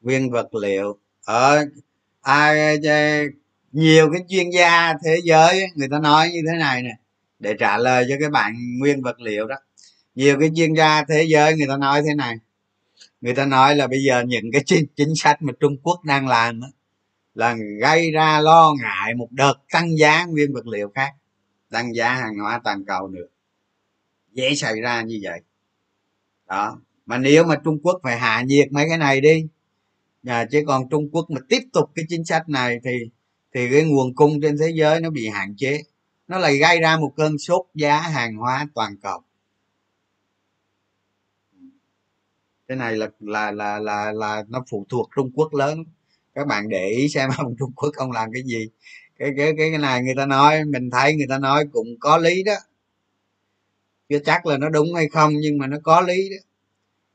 Nguyên 0.09 0.31
vật 0.31 0.55
liệu. 0.55 0.99
Ờ, 1.25 1.57
Ở 1.57 1.65
à, 2.23 2.75
ờ, 2.85 3.23
nhiều 3.73 4.11
cái 4.13 4.25
chuyên 4.29 4.51
gia 4.51 4.95
thế 5.05 5.21
giới 5.25 5.67
người 5.75 5.89
ta 5.91 5.99
nói 5.99 6.31
như 6.31 6.41
thế 6.53 6.59
này 6.59 6.83
nè 6.83 6.95
để 7.39 7.55
trả 7.59 7.79
lời 7.79 8.07
cho 8.09 8.15
cái 8.21 8.31
bạn 8.31 8.79
nguyên 8.79 9.03
vật 9.03 9.21
liệu 9.21 9.47
đó. 9.47 9.57
Nhiều 10.15 10.41
cái 10.41 10.51
chuyên 10.57 10.75
gia 10.75 11.05
thế 11.05 11.25
giới 11.29 11.57
người 11.57 11.67
ta 11.69 11.77
nói 11.77 12.03
thế 12.07 12.15
này 12.15 12.35
người 13.21 13.35
ta 13.35 13.47
nói 13.47 13.77
là 13.77 13.87
bây 13.87 13.99
giờ 14.09 14.25
những 14.27 14.53
cái 14.53 14.63
chính, 14.67 14.87
chính 14.97 15.15
sách 15.17 15.43
mà 15.43 15.53
trung 15.61 15.77
quốc 15.83 16.05
đang 16.05 16.29
làm 16.29 16.61
đó, 16.61 16.67
là 17.35 17.57
gây 17.81 18.11
ra 18.13 18.41
lo 18.41 18.75
ngại 18.83 19.15
một 19.15 19.29
đợt 19.31 19.55
tăng 19.73 19.99
giá 19.99 20.25
nguyên 20.25 20.55
vật 20.55 20.67
liệu 20.67 20.89
khác 20.95 21.13
tăng 21.71 21.95
giá 21.95 22.15
hàng 22.15 22.39
hóa 22.39 22.61
toàn 22.65 22.85
cầu 22.85 23.09
nữa. 23.09 23.27
Dễ 24.33 24.55
xảy 24.55 24.81
ra 24.81 25.03
như 25.03 25.21
vậy. 25.23 25.41
Đó 26.49 26.81
mà 27.07 27.19
nếu 27.19 27.45
mà 27.45 27.57
trung 27.65 27.79
quốc 27.83 28.01
phải 28.03 28.19
hạ 28.19 28.43
nhiệt 28.43 28.73
mấy 28.73 28.87
cái 28.89 28.99
này 28.99 29.21
đi 29.21 29.47
à, 30.27 30.45
chứ 30.51 30.65
còn 30.67 30.89
trung 30.89 31.09
quốc 31.13 31.31
mà 31.31 31.41
tiếp 31.49 31.63
tục 31.73 31.91
cái 31.95 32.05
chính 32.09 32.25
sách 32.25 32.49
này 32.49 32.81
thì 32.85 32.91
thì 33.55 33.69
cái 33.73 33.85
nguồn 33.85 34.15
cung 34.15 34.41
trên 34.43 34.59
thế 34.59 34.71
giới 34.75 35.01
nó 35.01 35.11
bị 35.11 35.29
hạn 35.29 35.55
chế. 35.57 35.83
Nó 36.29 36.39
lại 36.39 36.59
gây 36.59 36.81
ra 36.81 36.97
một 36.97 37.13
cơn 37.17 37.39
sốt 37.39 37.67
giá 37.75 38.01
hàng 38.01 38.37
hóa 38.37 38.69
toàn 38.75 38.97
cầu. 39.03 39.23
Cái 42.69 42.77
này 42.77 42.97
là 42.97 43.09
là 43.21 43.51
là 43.51 43.79
là 43.79 44.13
là 44.13 44.45
nó 44.49 44.65
phụ 44.71 44.87
thuộc 44.89 45.09
trung 45.17 45.31
quốc 45.35 45.55
lớn. 45.55 45.85
Các 46.35 46.47
bạn 46.47 46.69
để 46.69 46.89
ý 46.89 47.09
xem 47.09 47.31
ông 47.39 47.57
trung 47.59 47.73
quốc 47.77 47.91
không 47.95 48.13
làm 48.13 48.33
cái 48.33 48.43
gì. 48.43 48.69
Cái 49.19 49.31
cái 49.37 49.53
cái 49.59 49.71
cái 49.71 49.79
này 49.79 50.03
người 50.03 50.15
ta 50.17 50.27
nói 50.27 50.65
mình 50.65 50.91
thấy 50.91 51.15
người 51.17 51.27
ta 51.29 51.39
nói 51.39 51.65
cũng 51.73 51.87
có 52.01 52.19
lý 52.19 52.43
đó. 52.43 52.55
Chưa 54.09 54.19
chắc 54.19 54.47
là 54.47 54.59
nó 54.59 54.69
đúng 54.69 54.95
hay 54.95 55.09
không 55.09 55.33
nhưng 55.41 55.59
mà 55.59 55.67
nó 55.67 55.77
có 55.83 56.01
lý 56.01 56.29
đó. 56.31 56.37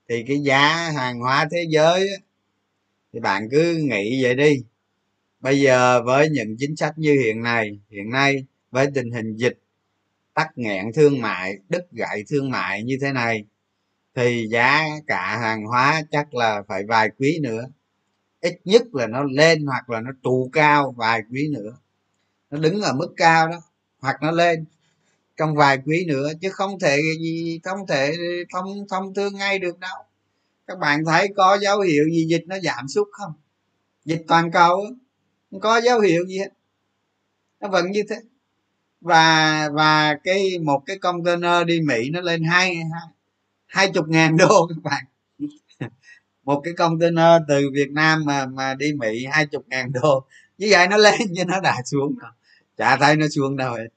Thì 0.10 0.24
cái 0.28 0.39
giá 0.39 0.91
hàng 0.95 1.20
hóa 1.20 1.47
thế 1.51 1.66
giới 1.70 1.99
á, 1.99 2.16
thì 3.14 3.20
bạn 3.20 3.49
cứ 3.51 3.76
nghĩ 3.76 4.24
vậy 4.24 4.36
đi. 4.36 4.64
Bây 5.39 5.61
giờ 5.61 6.03
với 6.03 6.30
những 6.30 6.55
chính 6.59 6.76
sách 6.76 6.93
như 6.97 7.14
hiện 7.14 7.43
nay 7.43 7.80
hiện 7.89 8.09
nay 8.09 8.45
với 8.72 8.88
tình 8.95 9.11
hình 9.11 9.36
dịch 9.36 9.59
tắc 10.34 10.57
nghẽn 10.57 10.93
thương 10.93 11.22
mại, 11.22 11.57
đứt 11.70 11.91
gãy 11.91 12.24
thương 12.30 12.49
mại 12.51 12.84
như 12.84 12.97
thế 13.01 13.11
này, 13.11 13.45
thì 14.16 14.47
giá 14.51 14.86
cả 15.07 15.38
hàng 15.38 15.66
hóa 15.66 16.01
chắc 16.11 16.34
là 16.34 16.64
phải 16.68 16.84
vài 16.88 17.09
quý 17.20 17.39
nữa. 17.41 17.66
Ít 18.41 18.59
nhất 18.66 18.95
là 18.95 19.07
nó 19.07 19.24
lên 19.24 19.66
hoặc 19.66 19.89
là 19.89 20.01
nó 20.01 20.11
trụ 20.24 20.49
cao 20.53 20.91
vài 20.97 21.22
quý 21.32 21.49
nữa. 21.53 21.78
Nó 22.51 22.57
đứng 22.57 22.82
ở 22.82 22.93
mức 22.93 23.14
cao 23.18 23.47
đó, 23.47 23.61
hoặc 23.99 24.16
nó 24.22 24.32
lên 24.32 24.66
trong 25.38 25.55
vài 25.55 25.78
quý 25.86 26.05
nữa, 26.07 26.32
chứ 26.41 26.49
không 26.49 26.80
thể 26.80 27.01
gì, 27.20 27.59
không 27.64 27.88
thể 27.88 28.14
thông 28.53 28.88
thông 28.89 29.14
thương 29.14 29.36
ngay 29.36 29.59
được 29.59 29.80
đâu 29.80 30.05
các 30.68 30.80
bạn 30.80 31.05
thấy 31.05 31.28
có 31.36 31.57
dấu 31.61 31.82
hiệu 31.82 32.03
gì 32.11 32.26
dịch 32.30 32.43
nó 32.47 32.59
giảm 32.59 32.88
sút 32.88 33.07
không? 33.11 33.34
Dịch 34.05 34.22
toàn 34.28 34.51
cầu 34.51 34.86
không 35.51 35.59
có 35.59 35.82
dấu 35.82 35.99
hiệu 35.99 36.26
gì 36.26 36.38
hết. 36.38 36.49
Nó 37.59 37.68
vẫn 37.68 37.91
như 37.91 38.03
thế. 38.09 38.16
Và 39.01 39.70
và 39.74 40.16
cái, 40.24 40.59
một 40.59 40.84
cái 40.86 40.97
container 40.99 41.68
đi 41.68 41.82
mỹ 41.82 42.09
nó 42.09 42.22
lên 42.22 42.43
hai 42.43 42.78
hai 43.66 43.91
chục 43.91 44.07
ngàn 44.07 44.38
đô 44.38 44.68
các 44.68 44.84
bạn. 44.84 45.03
Một 46.43 46.61
cái 46.64 46.74
container 46.74 47.41
từ 47.47 47.70
việt 47.74 47.91
nam 47.91 48.26
mà 48.26 48.45
mà 48.45 48.74
đi 48.74 48.93
mỹ 48.93 49.26
hai 49.32 49.45
chục 49.45 49.66
ngàn 49.68 49.91
đô. 49.91 50.26
Như 50.57 50.68
vậy 50.72 50.88
nó 50.88 50.97
lên 50.97 51.22
nhưng 51.30 51.47
nó 51.47 51.59
đã 51.59 51.82
xuống 51.86 52.20
đâu 52.20 52.32
chả 52.78 52.97
thấy 52.97 53.16
nó 53.16 53.28
xuống 53.28 53.57
đâu 53.57 53.74
hết. 53.74 53.88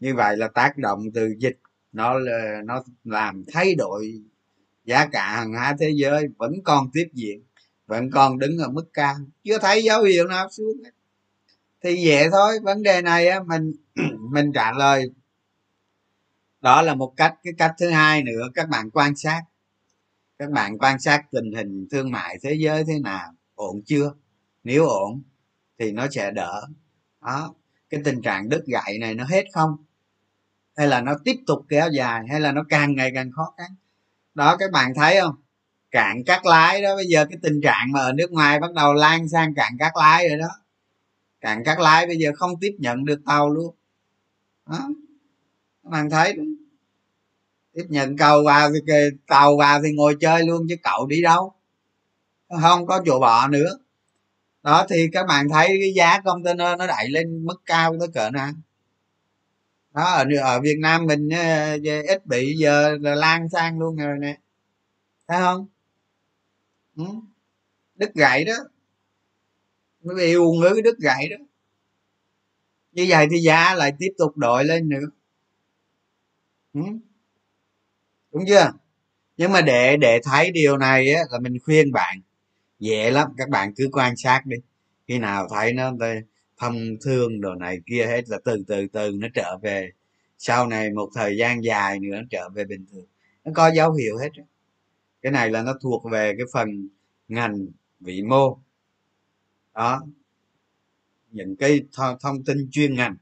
Như 0.00 0.14
vậy 0.14 0.36
là 0.36 0.48
tác 0.48 0.78
động 0.78 1.02
từ 1.14 1.34
dịch 1.38 1.58
nó 1.92 2.18
nó 2.64 2.82
làm 3.04 3.44
thay 3.52 3.74
đổi 3.74 4.22
giá 4.90 5.06
cả 5.12 5.32
hàng 5.36 5.52
hóa 5.52 5.76
thế 5.80 5.90
giới 5.94 6.28
vẫn 6.38 6.52
còn 6.64 6.90
tiếp 6.92 7.08
diễn, 7.12 7.42
vẫn 7.86 8.10
còn 8.10 8.38
đứng 8.38 8.58
ở 8.58 8.68
mức 8.68 8.90
cao. 8.92 9.14
Chưa 9.44 9.58
thấy 9.58 9.82
dấu 9.82 10.02
hiệu 10.02 10.26
nào 10.26 10.50
xuống. 10.50 10.82
Thì 11.82 12.08
vậy 12.08 12.28
thôi, 12.32 12.58
vấn 12.62 12.82
đề 12.82 13.02
này 13.02 13.28
á, 13.28 13.40
mình 13.46 13.72
mình 14.30 14.52
trả 14.54 14.72
lời. 14.72 15.10
Đó 16.60 16.82
là 16.82 16.94
một 16.94 17.12
cách, 17.16 17.34
cái 17.42 17.52
cách 17.58 17.74
thứ 17.78 17.90
hai 17.90 18.22
nữa, 18.22 18.48
các 18.54 18.68
bạn 18.68 18.90
quan 18.90 19.16
sát. 19.16 19.42
Các 20.38 20.50
bạn 20.50 20.78
quan 20.78 21.00
sát 21.00 21.22
tình 21.30 21.52
hình 21.52 21.88
thương 21.90 22.10
mại 22.10 22.38
thế 22.42 22.54
giới 22.54 22.84
thế 22.84 22.98
nào, 22.98 23.32
ổn 23.54 23.82
chưa? 23.86 24.12
Nếu 24.64 24.86
ổn, 24.86 25.22
thì 25.78 25.92
nó 25.92 26.06
sẽ 26.10 26.30
đỡ. 26.30 26.66
Đó, 27.20 27.54
cái 27.90 28.00
tình 28.04 28.22
trạng 28.22 28.48
đứt 28.48 28.64
gãy 28.66 28.98
này 29.00 29.14
nó 29.14 29.24
hết 29.24 29.44
không? 29.52 29.76
Hay 30.76 30.86
là 30.86 31.00
nó 31.00 31.14
tiếp 31.24 31.36
tục 31.46 31.66
kéo 31.68 31.88
dài, 31.92 32.22
hay 32.30 32.40
là 32.40 32.52
nó 32.52 32.64
càng 32.68 32.94
ngày 32.94 33.10
càng 33.14 33.30
khó 33.32 33.54
khăn? 33.58 33.70
Đó 34.40 34.56
các 34.56 34.70
bạn 34.70 34.92
thấy 34.94 35.20
không? 35.20 35.34
Cạn 35.90 36.24
cát 36.24 36.46
lái 36.46 36.82
đó, 36.82 36.96
bây 36.96 37.06
giờ 37.06 37.26
cái 37.30 37.38
tình 37.42 37.60
trạng 37.62 37.92
mà 37.92 38.00
ở 38.00 38.12
nước 38.12 38.32
ngoài 38.32 38.60
bắt 38.60 38.72
đầu 38.72 38.94
lan 38.94 39.28
sang 39.28 39.54
cạn 39.54 39.72
cát 39.78 39.92
lái 39.96 40.28
rồi 40.28 40.38
đó. 40.38 40.48
Cạn 41.40 41.64
cát 41.64 41.78
lái 41.80 42.06
bây 42.06 42.16
giờ 42.16 42.30
không 42.36 42.60
tiếp 42.60 42.76
nhận 42.78 43.04
được 43.04 43.20
tàu 43.26 43.50
luôn. 43.50 43.74
Đó, 44.66 44.88
các 45.82 45.90
bạn 45.90 46.10
thấy 46.10 46.32
đó. 46.32 46.42
tiếp 47.74 47.84
nhận 47.88 48.16
cầu 48.16 48.42
vào 48.44 48.70
thì 48.72 48.94
tàu 49.26 49.56
vào 49.56 49.82
thì 49.82 49.92
ngồi 49.92 50.16
chơi 50.20 50.46
luôn 50.46 50.66
chứ 50.68 50.76
cậu 50.82 51.06
đi 51.06 51.22
đâu. 51.22 51.52
Không 52.62 52.86
có 52.86 53.02
chỗ 53.06 53.20
bỏ 53.20 53.48
nữa. 53.48 53.78
Đó, 54.62 54.86
thì 54.90 55.08
các 55.12 55.26
bạn 55.26 55.48
thấy 55.48 55.66
cái 55.66 55.92
giá 55.96 56.20
container 56.20 56.78
nó 56.78 56.86
đẩy 56.86 57.08
lên 57.08 57.46
mức 57.46 57.62
cao 57.66 57.96
tới 58.00 58.08
cỡ 58.14 58.30
nào? 58.30 58.52
Đó 59.94 60.04
ở, 60.04 60.24
ở 60.42 60.60
việt 60.60 60.76
nam 60.80 61.06
mình 61.06 61.28
ờ, 61.28 61.76
ít 62.08 62.26
bị 62.26 62.56
giờ 62.56 62.98
là 63.00 63.14
lan 63.14 63.48
sang 63.48 63.78
luôn 63.78 63.96
rồi 63.96 64.18
nè. 64.20 64.38
Thấy 65.28 65.40
không? 65.40 65.66
Ừ. 66.96 67.04
đứt 67.94 68.14
gãy 68.14 68.44
đó. 68.44 68.54
Mới 70.02 70.16
bị 70.16 70.34
u 70.34 70.52
ngứ 70.52 70.70
cái 70.72 70.82
đứt 70.82 70.98
gãy 70.98 71.28
đó. 71.28 71.36
Như 72.92 73.06
vậy 73.08 73.26
thì 73.30 73.38
giá 73.38 73.74
lại 73.74 73.92
tiếp 73.98 74.12
tục 74.18 74.36
đội 74.36 74.64
lên 74.64 74.88
nữa. 74.88 75.06
Ừ. 76.74 76.80
đúng 78.32 78.44
chưa? 78.48 78.72
Nhưng 79.36 79.52
mà 79.52 79.60
để 79.60 79.96
để 79.96 80.20
thấy 80.24 80.50
điều 80.50 80.76
này 80.78 81.12
á, 81.14 81.22
là 81.30 81.38
mình 81.38 81.58
khuyên 81.64 81.92
bạn. 81.92 82.20
Dễ 82.78 83.10
lắm. 83.10 83.28
Các 83.36 83.48
bạn 83.48 83.74
cứ 83.76 83.88
quan 83.92 84.16
sát 84.16 84.42
đi. 84.46 84.56
Khi 85.08 85.18
nào 85.18 85.48
thấy 85.50 85.72
nó 85.72 85.92
thông 86.60 86.96
thương 87.04 87.40
đồ 87.40 87.54
này 87.54 87.78
kia 87.86 88.06
hết, 88.06 88.28
là 88.28 88.38
từ 88.44 88.64
từ 88.66 88.86
từ 88.92 89.10
nó 89.14 89.28
trở 89.34 89.58
về. 89.62 89.90
Sau 90.38 90.66
này 90.66 90.90
một 90.90 91.10
thời 91.14 91.36
gian 91.36 91.64
dài 91.64 92.00
nữa, 92.00 92.16
nó 92.16 92.22
trở 92.30 92.48
về 92.48 92.64
bình 92.64 92.86
thường. 92.92 93.06
Nó 93.44 93.52
có 93.54 93.70
dấu 93.74 93.92
hiệu 93.92 94.18
hết 94.18 94.28
cái 95.22 95.32
này 95.32 95.50
là 95.50 95.62
nó 95.62 95.74
thuộc 95.82 96.02
về 96.10 96.34
cái 96.38 96.46
phần 96.52 96.88
ngành, 97.28 97.66
vĩ 98.00 98.22
mô. 98.22 98.58
Đó. 99.74 100.02
Những 101.30 101.56
cái 101.56 101.80
thông 102.20 102.44
tin 102.44 102.68
chuyên 102.70 102.94
ngành. 102.94 103.16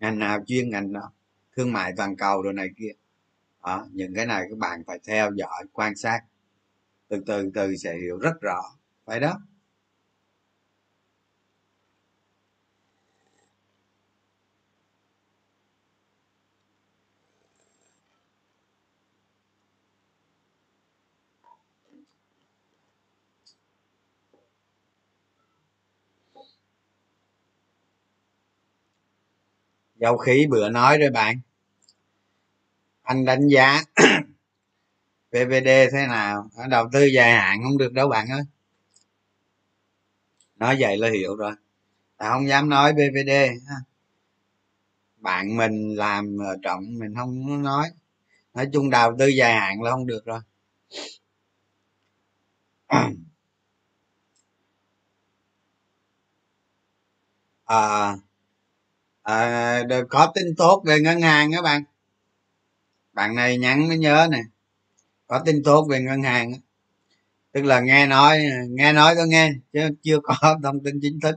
Ngành 0.00 0.18
nào 0.18 0.38
chuyên 0.46 0.70
ngành 0.70 0.92
đó. 0.92 1.12
Thương 1.56 1.72
mại 1.72 1.92
toàn 1.96 2.16
cầu 2.16 2.42
đồ 2.42 2.52
này 2.52 2.68
kia. 2.76 2.92
Đó, 3.62 3.86
những 3.92 4.14
cái 4.14 4.26
này 4.26 4.46
các 4.50 4.58
bạn 4.58 4.82
phải 4.86 4.98
theo 5.06 5.32
dõi, 5.34 5.64
quan 5.72 5.96
sát. 5.96 6.20
Từ 7.08 7.22
từ 7.26 7.50
từ 7.54 7.76
sẽ 7.76 7.96
hiểu 7.96 8.18
rất 8.18 8.40
rõ. 8.40 8.60
Phải 9.04 9.20
đó. 9.20 9.40
Dầu 30.06 30.16
khí 30.16 30.46
bữa 30.50 30.68
nói 30.68 30.98
rồi 30.98 31.10
bạn. 31.10 31.40
Anh 33.02 33.24
đánh 33.24 33.48
giá 33.48 33.82
pvd 35.30 35.68
thế 35.92 36.06
nào? 36.08 36.50
Đầu 36.70 36.88
tư 36.92 37.04
dài 37.04 37.32
hạn 37.32 37.60
không 37.62 37.78
được 37.78 37.92
đâu 37.92 38.08
bạn 38.08 38.28
ơi. 38.28 38.42
Nói 40.56 40.76
vậy 40.78 40.96
là 40.96 41.10
hiểu 41.10 41.36
rồi. 41.36 41.52
À, 42.16 42.30
không 42.30 42.48
dám 42.48 42.68
nói 42.68 42.92
pvd 42.92 43.30
bạn 45.16 45.56
mình 45.56 45.96
làm 45.96 46.38
trọng 46.62 46.98
mình 46.98 47.14
không 47.16 47.62
nói. 47.62 47.90
Nói 48.54 48.68
chung 48.72 48.90
đầu 48.90 49.16
tư 49.18 49.26
dài 49.26 49.54
hạn 49.54 49.82
là 49.82 49.90
không 49.90 50.06
được 50.06 50.24
rồi. 50.24 50.40
À, 57.64 58.16
à, 59.26 59.82
có 60.10 60.32
tin 60.34 60.54
tốt 60.56 60.82
về 60.86 61.00
ngân 61.00 61.20
hàng 61.20 61.52
các 61.52 61.62
bạn. 61.62 61.84
Bạn 63.12 63.34
này 63.34 63.58
nhắn 63.58 63.88
mới 63.88 63.98
nhớ 63.98 64.28
nè. 64.30 64.42
Có 65.26 65.42
tin 65.46 65.62
tốt 65.64 65.86
về 65.90 66.00
ngân 66.00 66.22
hàng 66.22 66.52
tức 67.52 67.64
là 67.64 67.80
nghe 67.80 68.06
nói 68.06 68.38
nghe 68.68 68.92
nói 68.92 69.14
tôi 69.16 69.28
nghe 69.28 69.52
chứ 69.72 69.80
chưa 70.02 70.18
có 70.22 70.34
thông 70.62 70.80
tin 70.84 71.00
chính 71.02 71.20
thức 71.20 71.36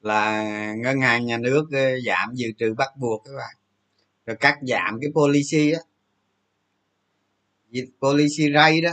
là 0.00 0.42
ngân 0.76 1.00
hàng 1.00 1.26
nhà 1.26 1.38
nước 1.38 1.64
ờ, 1.72 2.00
giảm 2.06 2.34
dự 2.34 2.46
trữ 2.58 2.74
bắt 2.74 2.96
buộc 2.96 3.22
các 3.24 3.32
bạn. 3.36 3.56
Rồi 4.26 4.36
cắt 4.36 4.58
giảm 4.62 4.98
cái 5.00 5.10
policy 5.14 5.72
á. 5.72 5.80
Policy 8.00 8.52
rate 8.54 8.80
đó. 8.80 8.90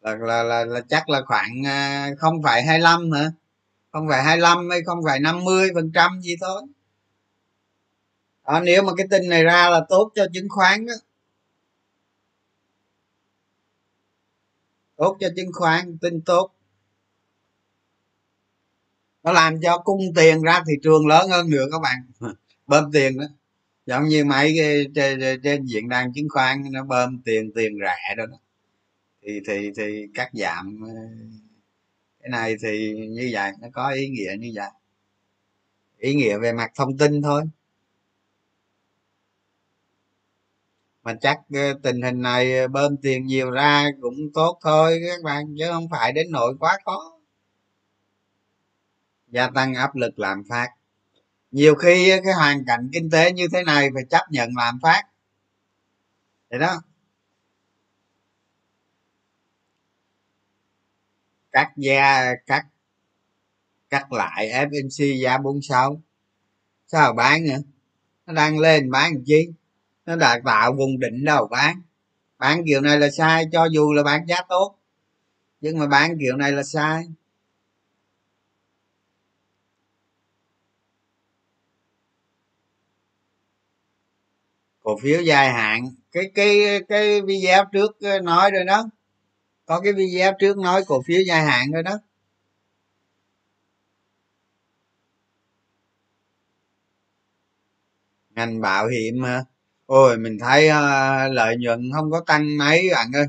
Là, 0.00 0.16
là 0.16 0.42
là 0.42 0.64
là 0.64 0.80
chắc 0.88 1.08
là 1.08 1.22
khoảng 1.26 1.62
ờ, 1.64 2.06
không 2.18 2.42
phải 2.42 2.62
25 2.62 3.10
hả? 3.10 3.30
Không 3.92 4.08
phải 4.08 4.22
25 4.22 4.70
hay 4.70 4.82
không 4.82 4.98
phải 5.04 5.20
50 5.20 5.70
phần 5.74 5.90
trăm 5.94 6.20
gì 6.20 6.36
thôi. 6.40 6.62
À, 8.42 8.60
nếu 8.60 8.82
mà 8.82 8.92
cái 8.96 9.06
tin 9.10 9.28
này 9.28 9.44
ra 9.44 9.70
là 9.70 9.80
tốt 9.88 10.12
cho 10.14 10.26
chứng 10.32 10.48
khoán 10.48 10.86
đó 10.86 10.94
tốt 14.98 15.16
cho 15.20 15.28
chứng 15.36 15.52
khoán 15.52 15.98
tin 15.98 16.20
tốt. 16.20 16.50
Nó 19.22 19.32
làm 19.32 19.60
cho 19.60 19.78
cung 19.78 20.00
tiền 20.16 20.42
ra 20.42 20.62
thị 20.66 20.72
trường 20.82 21.06
lớn 21.06 21.30
hơn 21.30 21.50
nữa 21.50 21.64
các 21.72 21.78
bạn. 21.82 22.30
Bơm 22.66 22.92
tiền 22.92 23.18
đó. 23.18 23.24
Giống 23.86 24.04
như 24.04 24.24
mấy 24.24 24.54
cái 24.58 24.86
trên, 24.94 25.40
trên 25.42 25.64
diễn 25.66 25.88
đàn 25.88 26.12
chứng 26.12 26.28
khoán 26.28 26.62
nó 26.72 26.84
bơm 26.84 27.22
tiền 27.24 27.52
tiền 27.54 27.78
rẻ 27.80 28.14
đó, 28.16 28.26
đó. 28.26 28.36
Thì 29.22 29.40
thì 29.48 29.70
thì 29.76 30.06
cắt 30.14 30.30
giảm 30.32 30.80
cái 32.30 32.40
này 32.40 32.56
thì 32.62 32.94
như 33.08 33.30
vậy, 33.32 33.52
nó 33.60 33.68
có 33.72 33.90
ý 33.90 34.08
nghĩa 34.08 34.30
như 34.38 34.52
vậy. 34.54 34.70
Ý 35.98 36.14
nghĩa 36.14 36.38
về 36.38 36.52
mặt 36.52 36.70
thông 36.74 36.98
tin 36.98 37.22
thôi. 37.22 37.42
Mà 41.02 41.14
chắc 41.20 41.40
ờ, 41.54 41.74
tình 41.82 42.02
hình 42.02 42.22
này 42.22 42.58
ờ, 42.58 42.68
bơm 42.68 42.96
tiền 42.96 43.26
nhiều 43.26 43.50
ra 43.50 43.86
cũng 44.00 44.32
tốt 44.34 44.58
thôi 44.62 45.00
các 45.08 45.22
bạn, 45.24 45.54
chứ 45.58 45.64
không 45.72 45.88
phải 45.90 46.12
đến 46.12 46.26
nỗi 46.30 46.54
quá 46.60 46.78
khó. 46.84 47.18
Gia 49.28 49.50
tăng 49.50 49.74
áp 49.74 49.96
lực 49.96 50.18
lạm 50.18 50.42
phát. 50.48 50.68
Nhiều 51.50 51.74
khi 51.74 52.10
ờ, 52.10 52.18
cái 52.24 52.34
hoàn 52.34 52.64
cảnh 52.66 52.90
kinh 52.92 53.10
tế 53.10 53.32
như 53.32 53.48
thế 53.52 53.62
này 53.62 53.88
phải 53.94 54.02
chấp 54.10 54.22
nhận 54.30 54.50
lạm 54.56 54.78
phát. 54.82 55.02
Vậy 56.50 56.58
đó. 56.58 56.80
Cắt 61.58 61.72
da 61.76 62.34
cắt 62.46 62.66
cắt 63.90 64.12
lại 64.12 64.48
fmc 64.48 65.22
giá 65.22 65.38
46 65.38 66.00
sao 66.86 67.12
bán 67.12 67.44
nữa 67.44 67.58
nó 68.28 68.34
đang 68.34 68.58
lên 68.58 68.90
bán 68.90 69.12
làm 69.12 69.24
chi? 69.26 69.48
Nó 70.06 70.16
đã 70.16 70.40
tạo 70.44 70.72
vùng 70.72 70.98
đỉnh 71.00 71.24
đâu 71.24 71.48
bán. 71.50 71.82
Bán 72.38 72.62
kiểu 72.66 72.80
này 72.80 72.98
là 73.00 73.10
sai, 73.10 73.44
cho 73.52 73.64
dù 73.64 73.92
là 73.92 74.02
bán 74.02 74.26
giá 74.26 74.36
tốt, 74.48 74.74
nhưng 75.60 75.78
mà 75.78 75.86
bán 75.86 76.18
kiểu 76.20 76.36
này 76.36 76.52
là 76.52 76.62
sai. 76.62 77.04
Cổ 84.82 84.98
phiếu 85.02 85.22
dài 85.22 85.52
hạn. 85.52 85.94
Cái 86.12 86.24
cái 86.34 86.80
cái 86.88 87.22
video 87.22 87.64
trước 87.72 87.96
nói 88.22 88.50
rồi 88.50 88.64
đó 88.64 88.90
có 89.68 89.80
cái 89.80 89.92
video 89.92 90.32
trước 90.38 90.58
nói 90.58 90.84
cổ 90.86 91.02
phiếu 91.02 91.20
dài 91.26 91.42
hạn 91.42 91.72
rồi 91.72 91.82
đó. 91.82 91.98
Ngành 98.30 98.60
bảo 98.60 98.88
hiểm 98.88 99.22
hả, 99.22 99.44
ôi 99.86 100.18
mình 100.18 100.38
thấy 100.38 100.68
uh, 100.68 101.32
lợi 101.34 101.56
nhuận 101.56 101.90
không 101.92 102.10
có 102.10 102.20
tăng 102.26 102.58
mấy 102.58 102.88
bạn 102.94 103.12
ơi. 103.12 103.26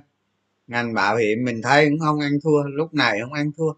Ngành 0.68 0.94
bảo 0.94 1.18
hiểm 1.18 1.46
mình 1.46 1.62
thấy 1.62 1.90
cũng 1.90 2.00
không 2.00 2.20
ăn 2.20 2.32
thua 2.44 2.64
lúc 2.64 2.94
này 2.94 3.20
không 3.22 3.34
ăn 3.34 3.52
thua. 3.58 3.72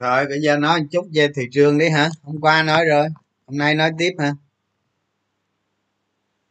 Rồi, 0.00 0.26
bây 0.26 0.40
giờ 0.40 0.56
nói 0.56 0.80
một 0.80 0.86
chút 0.90 1.08
về 1.12 1.28
thị 1.34 1.42
trường 1.52 1.78
đi 1.78 1.88
hả? 1.88 2.08
Hôm 2.22 2.40
qua 2.40 2.62
nói 2.62 2.84
rồi, 2.90 3.08
hôm 3.46 3.58
nay 3.58 3.74
nói 3.74 3.90
tiếp 3.98 4.10
hả? 4.18 4.34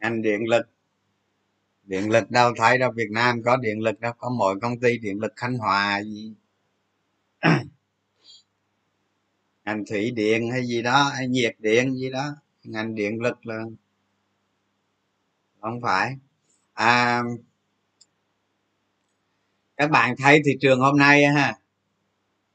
Ngành 0.00 0.22
điện 0.22 0.48
lực. 0.48 0.70
Điện 1.82 2.10
lực 2.10 2.30
đâu? 2.30 2.52
Thấy 2.56 2.78
đâu, 2.78 2.92
việt 2.96 3.10
nam 3.10 3.42
có 3.42 3.56
điện 3.56 3.80
lực 3.80 4.00
đâu, 4.00 4.12
có 4.18 4.30
mỗi 4.30 4.60
công 4.60 4.80
ty 4.80 4.98
điện 4.98 5.20
lực 5.20 5.32
khánh 5.36 5.58
hòa 5.58 6.02
gì. 6.02 6.34
Ngành 9.64 9.84
thủy 9.90 10.10
điện 10.10 10.50
hay 10.50 10.66
gì 10.66 10.82
đó, 10.82 11.12
hay 11.16 11.28
nhiệt 11.28 11.56
điện 11.58 11.94
gì 11.94 12.10
đó. 12.10 12.36
Ngành 12.64 12.94
điện 12.94 13.20
lực 13.20 13.46
là 13.46 13.64
không 15.60 15.80
phải. 15.80 16.16
À 16.72 17.22
các 19.76 19.90
bạn 19.90 20.14
thấy 20.18 20.42
thị 20.44 20.52
trường 20.60 20.80
hôm 20.80 20.98
nay 20.98 21.24
ha 21.24 21.59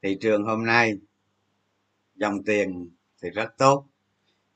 thị 0.06 0.18
trường 0.22 0.44
hôm 0.44 0.66
nay, 0.66 0.98
dòng 2.16 2.44
tiền 2.44 2.90
thì 3.22 3.30
rất 3.30 3.58
tốt, 3.58 3.86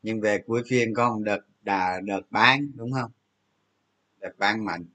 nhưng 0.03 0.21
về 0.21 0.43
cuối 0.45 0.63
phiên 0.67 0.93
có 0.93 1.09
một 1.09 1.21
đợt 1.23 1.39
đà, 1.61 1.99
đợt 2.03 2.21
bán, 2.29 2.71
đúng 2.75 2.91
không? 2.91 3.11
Đợt 4.19 4.31
bán 4.37 4.65
mạnh. 4.65 4.85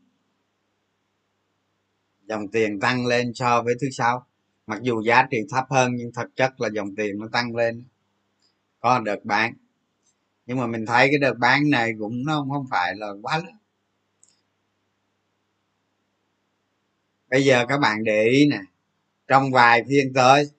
Dòng 2.22 2.48
tiền 2.48 2.80
tăng 2.80 3.06
lên 3.06 3.34
so 3.34 3.62
với 3.62 3.74
thứ 3.80 3.90
sáu. 3.90 4.26
Mặc 4.66 4.82
dù 4.82 5.02
giá 5.02 5.26
trị 5.30 5.38
thấp 5.50 5.64
hơn, 5.70 5.96
nhưng 5.96 6.12
thực 6.12 6.36
chất 6.36 6.60
là 6.60 6.68
dòng 6.72 6.94
tiền 6.96 7.18
nó 7.18 7.28
tăng 7.32 7.56
lên. 7.56 7.84
Có 8.80 9.00
đợt 9.00 9.24
bán. 9.24 9.54
Nhưng 10.46 10.58
mà 10.58 10.66
mình 10.66 10.86
thấy 10.86 11.08
cái 11.08 11.18
đợt 11.18 11.34
bán 11.38 11.70
này 11.70 11.92
cũng 11.98 12.24
nó 12.26 12.46
không 12.52 12.66
phải 12.70 12.94
là 12.96 13.08
quá 13.22 13.38
lớn. 13.38 13.56
Bây 17.28 17.44
giờ 17.44 17.66
các 17.68 17.78
bạn 17.78 18.04
để 18.04 18.24
ý 18.24 18.48
nè 18.50 18.60
trong 19.28 19.52
vài 19.52 19.84
phiên 19.88 20.12
tới. 20.14 20.50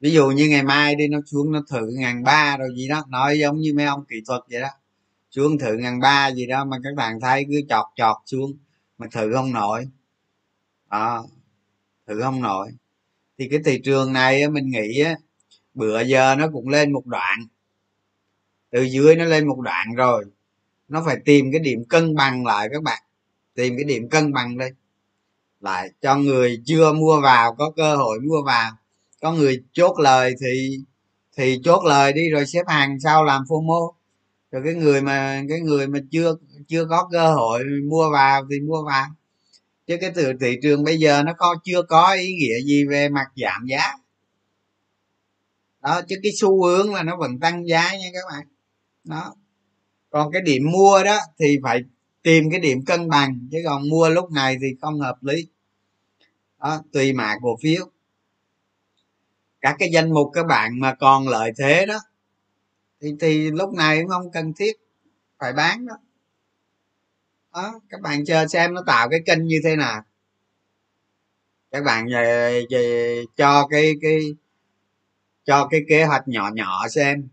Ví 0.00 0.10
dụ 0.10 0.30
như 0.30 0.48
ngày 0.48 0.62
mai 0.62 0.94
đi, 0.94 1.08
nó 1.08 1.18
xuống, 1.26 1.52
nó 1.52 1.62
thử 1.70 1.90
ngàn 1.98 2.22
ba 2.22 2.56
rồi 2.56 2.68
gì 2.76 2.88
đó. 2.88 3.04
Nói 3.08 3.38
giống 3.38 3.58
như 3.58 3.74
mấy 3.76 3.86
ông 3.86 4.04
kỹ 4.08 4.16
thuật 4.26 4.42
vậy 4.50 4.60
đó. 4.60 4.68
Xuống 5.30 5.58
thử 5.58 5.76
ngàn 5.76 6.00
ba 6.00 6.30
gì 6.32 6.46
đó 6.46 6.64
mà 6.64 6.76
các 6.84 6.94
bạn 6.96 7.20
thấy 7.20 7.46
cứ 7.48 7.60
chọt 7.68 7.86
chọt 7.96 8.16
xuống 8.26 8.52
mà 8.98 9.06
thử 9.10 9.32
không 9.34 9.52
nổi. 9.52 9.88
Đó, 10.90 11.26
thử 12.06 12.20
không 12.20 12.42
nổi. 12.42 12.70
Thì 13.38 13.48
cái 13.48 13.60
thị 13.64 13.80
trường 13.84 14.12
này 14.12 14.48
mình 14.48 14.70
nghĩ 14.70 15.04
bữa 15.74 16.00
giờ 16.00 16.34
nó 16.38 16.48
cũng 16.52 16.68
lên 16.68 16.92
một 16.92 17.06
đoạn. 17.06 17.38
Từ 18.70 18.82
dưới 18.82 19.16
nó 19.16 19.24
lên 19.24 19.46
một 19.48 19.60
đoạn 19.60 19.94
rồi. 19.94 20.24
Nó 20.88 21.02
phải 21.06 21.16
tìm 21.24 21.52
cái 21.52 21.60
điểm 21.60 21.84
cân 21.84 22.14
bằng 22.14 22.46
lại 22.46 22.68
các 22.72 22.82
bạn. 22.82 23.02
Tìm 23.54 23.76
cái 23.76 23.84
điểm 23.84 24.08
cân 24.08 24.32
bằng 24.32 24.58
đây 24.58 24.72
lại 25.60 25.90
cho 26.02 26.16
người 26.16 26.62
chưa 26.66 26.92
mua 26.92 27.20
vào, 27.20 27.54
có 27.54 27.72
cơ 27.76 27.96
hội 27.96 28.20
mua 28.20 28.42
vào. 28.46 28.70
Có 29.20 29.32
người 29.32 29.62
chốt 29.72 29.98
lời 29.98 30.34
thì 30.40 30.78
thì 31.36 31.60
chốt 31.64 31.84
lời 31.84 32.12
đi 32.12 32.30
rồi 32.30 32.46
xếp 32.46 32.62
hàng 32.66 33.00
sau 33.04 33.24
làm 33.24 33.42
fomo. 33.42 33.92
Rồi 34.50 34.62
cái 34.64 34.74
người 34.74 35.02
mà, 35.02 35.42
cái 35.48 35.60
người 35.60 35.86
mà 35.86 35.98
chưa 36.10 36.34
chưa 36.68 36.84
có 36.84 37.08
cơ 37.12 37.34
hội 37.34 37.64
mua 37.90 38.10
vào 38.10 38.46
thì 38.50 38.60
mua 38.60 38.84
vào. 38.86 39.06
Chứ 39.86 39.96
cái 40.00 40.10
từ 40.14 40.32
thị 40.40 40.56
trường 40.62 40.84
bây 40.84 40.98
giờ 40.98 41.22
nó 41.22 41.32
có, 41.38 41.56
chưa 41.64 41.82
có 41.82 42.12
ý 42.12 42.32
nghĩa 42.32 42.60
gì 42.64 42.84
về 42.84 43.08
mặt 43.08 43.26
giảm 43.36 43.66
giá. 43.66 43.92
Đó, 45.82 46.00
chứ 46.08 46.16
cái 46.22 46.32
xu 46.40 46.64
hướng 46.64 46.94
là 46.94 47.02
nó 47.02 47.16
vẫn 47.16 47.38
tăng 47.40 47.68
giá 47.68 47.92
nha 47.92 48.08
các 48.12 48.24
bạn. 48.32 48.46
Đó. 49.04 49.34
Còn 50.10 50.32
cái 50.32 50.42
điểm 50.42 50.62
mua 50.72 51.04
đó 51.04 51.18
thì 51.38 51.58
phải 51.62 51.80
tìm 52.22 52.50
cái 52.50 52.60
điểm 52.60 52.84
cân 52.84 53.08
bằng 53.08 53.48
chứ 53.52 53.58
còn 53.64 53.88
mua 53.88 54.08
lúc 54.08 54.30
này 54.30 54.56
thì 54.60 54.66
không 54.80 55.00
hợp 55.00 55.24
lý. 55.24 55.46
Đó 56.58 56.82
tùy 56.92 57.12
mã 57.12 57.34
cổ 57.42 57.56
phiếu. 57.62 57.90
Các 59.60 59.76
cái 59.78 59.90
danh 59.92 60.12
mục 60.12 60.30
các 60.32 60.46
bạn 60.46 60.80
mà 60.80 60.94
còn 60.94 61.28
lợi 61.28 61.52
thế 61.58 61.86
đó 61.86 61.98
thì 63.00 63.08
thì 63.20 63.50
lúc 63.50 63.74
này 63.74 64.00
cũng 64.00 64.08
không 64.08 64.30
cần 64.32 64.52
thiết 64.52 64.72
phải 65.38 65.52
bán 65.52 65.86
đó 65.86 65.94
đó 67.52 67.80
các 67.90 68.00
bạn 68.00 68.24
chờ 68.24 68.46
xem 68.46 68.74
nó 68.74 68.82
tạo 68.86 69.08
cái 69.08 69.20
kênh 69.26 69.46
như 69.46 69.60
thế 69.64 69.76
nào. 69.76 70.02
Các 71.70 71.84
bạn 71.84 72.06
về, 72.12 72.62
về 72.70 73.24
cho 73.36 73.66
cái 73.70 73.92
cái 74.02 74.20
cho 75.44 75.68
cái 75.70 75.80
kế 75.88 76.04
hoạch 76.04 76.28
nhỏ 76.28 76.50
nhỏ 76.54 76.88
xem. 76.88 77.28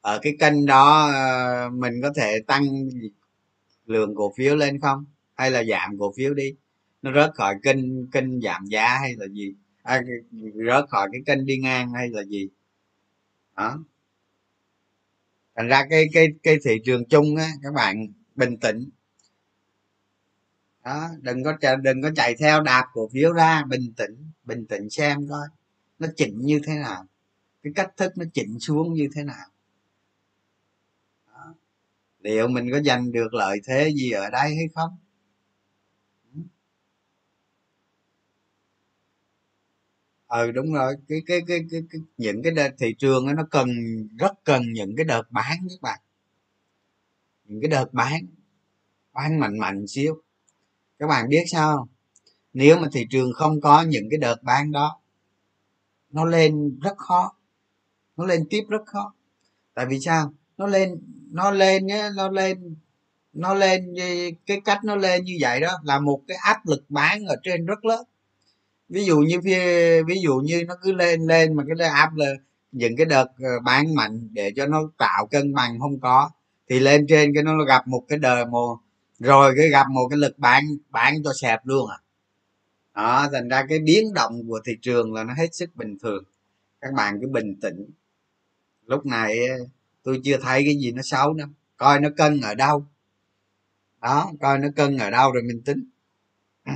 Ở 0.00 0.18
cái 0.22 0.36
kênh 0.40 0.66
đó 0.66 1.10
ờ, 1.12 1.70
mình 1.70 2.00
có 2.02 2.10
thể 2.16 2.40
tăng 2.46 2.64
lượng 3.86 4.14
cổ 4.14 4.32
phiếu 4.36 4.56
lên 4.56 4.80
không? 4.80 5.04
Hay 5.34 5.50
là 5.50 5.64
giảm 5.64 5.98
cổ 5.98 6.12
phiếu 6.16 6.34
đi? 6.34 6.54
Nó 7.02 7.12
rớt 7.14 7.34
khỏi 7.34 7.54
kênh 7.62 8.10
kênh 8.10 8.40
giảm 8.40 8.66
giá 8.66 8.98
hay 8.98 9.14
là 9.16 9.26
gì? 9.26 9.54
À, 9.82 10.02
rớt 10.66 10.88
khỏi 10.88 11.08
cái 11.12 11.20
kênh 11.26 11.46
đi 11.46 11.58
ngang 11.58 11.92
hay 11.92 12.08
là 12.08 12.24
gì? 12.24 12.48
Đó. 13.56 13.78
Thành 15.56 15.68
ra 15.68 15.86
cái 15.90 16.06
cái 16.12 16.28
cái 16.42 16.58
thị 16.64 16.80
trường 16.84 17.04
chung 17.04 17.36
á 17.36 17.50
các 17.62 17.74
bạn 17.74 18.06
bình 18.34 18.56
tĩnh. 18.56 18.90
Đó 20.84 21.08
đừng 21.20 21.44
có 21.44 21.76
đừng 21.82 22.02
có 22.02 22.10
chạy 22.16 22.34
theo 22.34 22.62
đạp 22.62 22.86
cổ 22.92 23.08
phiếu 23.08 23.32
ra 23.32 23.64
bình 23.64 23.92
tĩnh 23.96 24.30
bình 24.44 24.66
tĩnh 24.66 24.90
xem 24.90 25.28
coi 25.28 25.48
nó 25.98 26.08
chỉnh 26.16 26.38
như 26.40 26.60
thế 26.64 26.74
nào. 26.74 27.06
Cái 27.62 27.72
cách 27.76 27.92
thức 27.96 28.12
nó 28.16 28.24
chỉnh 28.34 28.60
xuống 28.60 28.94
như 28.94 29.08
thế 29.14 29.22
nào 29.24 29.46
liệu 32.24 32.48
mình 32.48 32.70
có 32.72 32.82
giành 32.82 33.12
được 33.12 33.34
lợi 33.34 33.60
thế 33.66 33.92
gì 33.94 34.10
ở 34.10 34.30
đây 34.30 34.56
hay 34.56 34.68
không? 34.74 34.98
Ừ 40.28 40.50
đúng 40.50 40.72
rồi. 40.72 40.94
Cái 41.08 41.18
cái 41.26 41.40
cái 41.46 41.60
cái, 41.70 41.80
cái 41.90 42.00
những 42.18 42.42
cái 42.42 42.52
đợt 42.52 42.70
thị 42.78 42.94
trường 42.98 43.26
nó 43.36 43.44
cần 43.50 43.68
rất 44.18 44.32
cần 44.44 44.72
những 44.72 44.96
cái 44.96 45.04
đợt 45.04 45.22
bán 45.30 45.58
các 45.70 45.82
bạn. 45.82 46.00
Những 47.44 47.60
cái 47.60 47.68
đợt 47.68 47.92
bán. 47.92 48.26
Bán 49.12 49.40
mạnh 49.40 49.58
mạnh 49.58 49.86
xíu. 49.88 50.22
Các 50.98 51.06
bạn 51.06 51.28
biết 51.28 51.44
sao 51.52 51.76
không? 51.76 51.88
nếu 52.52 52.78
mà 52.78 52.88
thị 52.92 53.06
trường 53.10 53.32
không 53.32 53.60
có 53.60 53.82
những 53.82 54.08
cái 54.10 54.18
đợt 54.18 54.42
bán 54.42 54.72
đó 54.72 55.00
nó 56.10 56.24
lên 56.24 56.78
rất 56.80 56.98
khó. 56.98 57.36
Nó 58.16 58.24
lên 58.26 58.46
tiếp 58.50 58.62
rất 58.68 58.86
khó. 58.86 59.14
Tại 59.74 59.86
vì 59.86 60.00
sao? 60.00 60.34
Nó 60.56 60.66
lên 60.66 61.02
nó 61.34 61.50
lên 61.50 61.86
nhé, 61.86 62.08
nó 62.16 62.28
lên 62.28 62.76
nó 63.32 63.54
lên 63.54 63.94
cái 64.46 64.60
cách 64.64 64.84
nó 64.84 64.96
lên 64.96 65.24
như 65.24 65.36
vậy 65.40 65.60
đó, 65.60 65.70
là 65.84 65.98
một 65.98 66.20
cái 66.28 66.36
áp 66.36 66.66
lực 66.66 66.84
bán 66.88 67.24
ở 67.24 67.36
trên 67.42 67.66
rất 67.66 67.84
lớn. 67.84 68.04
Ví 68.88 69.04
dụ 69.04 69.18
như 69.18 69.40
phía, 69.44 70.02
ví 70.02 70.16
dụ 70.22 70.34
như 70.44 70.64
nó 70.68 70.74
cứ 70.82 70.92
lên 70.92 71.26
lên 71.26 71.54
mà 71.56 71.64
cái 71.78 71.88
áp 71.88 72.16
là 72.16 72.26
những 72.72 72.96
cái 72.96 73.06
đợt 73.06 73.26
ờ, 73.38 73.60
bán 73.64 73.94
mạnh 73.94 74.28
để 74.32 74.52
cho 74.56 74.66
nó 74.66 74.90
tạo 74.98 75.26
cân 75.26 75.54
bằng 75.54 75.80
không 75.80 76.00
có, 76.00 76.30
thì 76.68 76.80
lên 76.80 77.06
trên 77.08 77.34
cái 77.34 77.42
nó 77.42 77.64
gặp 77.64 77.88
một 77.88 78.04
cái 78.08 78.18
đời 78.18 78.46
mồ, 78.46 78.78
rồi 79.18 79.54
cái 79.56 79.68
gặp 79.68 79.86
một 79.90 80.08
cái 80.10 80.18
lực 80.18 80.38
bán 80.38 80.64
bán 80.90 81.22
cho 81.24 81.32
sẹp 81.40 81.60
luôn 81.64 81.90
à. 81.90 81.98
Đó, 82.94 83.28
thành 83.32 83.48
ra 83.48 83.66
cái 83.68 83.78
biến 83.78 84.14
động 84.14 84.48
của 84.48 84.60
thị 84.66 84.72
trường 84.82 85.14
là 85.14 85.24
nó 85.24 85.34
hết 85.34 85.54
sức 85.54 85.76
bình 85.76 85.98
thường. 86.02 86.24
Các 86.80 86.92
bạn 86.94 87.18
cứ 87.20 87.28
bình 87.28 87.54
tĩnh. 87.62 87.86
Lúc 88.86 89.06
này 89.06 89.38
tôi 90.04 90.20
chưa 90.24 90.38
thấy 90.42 90.62
cái 90.64 90.76
gì 90.76 90.92
nó 90.92 91.02
xấu 91.02 91.34
lắm, 91.34 91.54
coi 91.76 92.00
nó 92.00 92.08
cân 92.16 92.40
ở 92.40 92.54
đâu. 92.54 92.86
Đó 94.00 94.32
coi 94.40 94.58
nó 94.58 94.68
cân 94.76 94.96
ở 94.98 95.10
đâu 95.10 95.32
rồi 95.32 95.42
mình 95.42 95.62
tính. 95.64 95.84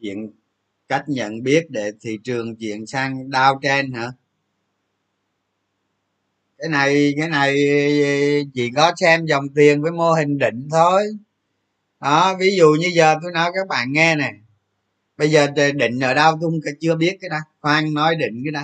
Chuyện 0.00 0.32
cách 0.88 1.04
nhận 1.06 1.42
biết 1.42 1.66
để 1.70 1.92
thị 2.00 2.18
trường 2.24 2.56
chuyển 2.56 2.86
sang 2.86 3.30
đao 3.30 3.60
trên 3.62 3.92
hả? 3.92 4.12
Cái 6.58 6.68
này 6.68 7.14
cái 7.18 7.28
này 7.28 7.54
chỉ 8.54 8.70
có 8.76 8.92
xem 8.96 9.26
dòng 9.26 9.48
tiền 9.54 9.82
với 9.82 9.92
mô 9.92 10.12
hình 10.12 10.38
định 10.38 10.68
thôi. 10.70 11.02
Đó 12.00 12.36
ví 12.40 12.56
dụ 12.56 12.66
như 12.80 12.90
giờ 12.94 13.16
tôi 13.22 13.32
nói 13.32 13.50
các 13.54 13.68
bạn 13.68 13.92
nghe 13.92 14.16
nè 14.16 14.32
bây 15.20 15.30
giờ 15.30 15.46
định 15.74 16.00
ở 16.00 16.14
đâu 16.14 16.38
tôi 16.40 16.60
chưa 16.80 16.96
biết 16.96 17.18
cái 17.20 17.30
đó. 17.30 17.36
Khoan 17.60 17.94
nói 17.94 18.14
định 18.14 18.42
cái 18.44 18.52
đó. 18.52 18.62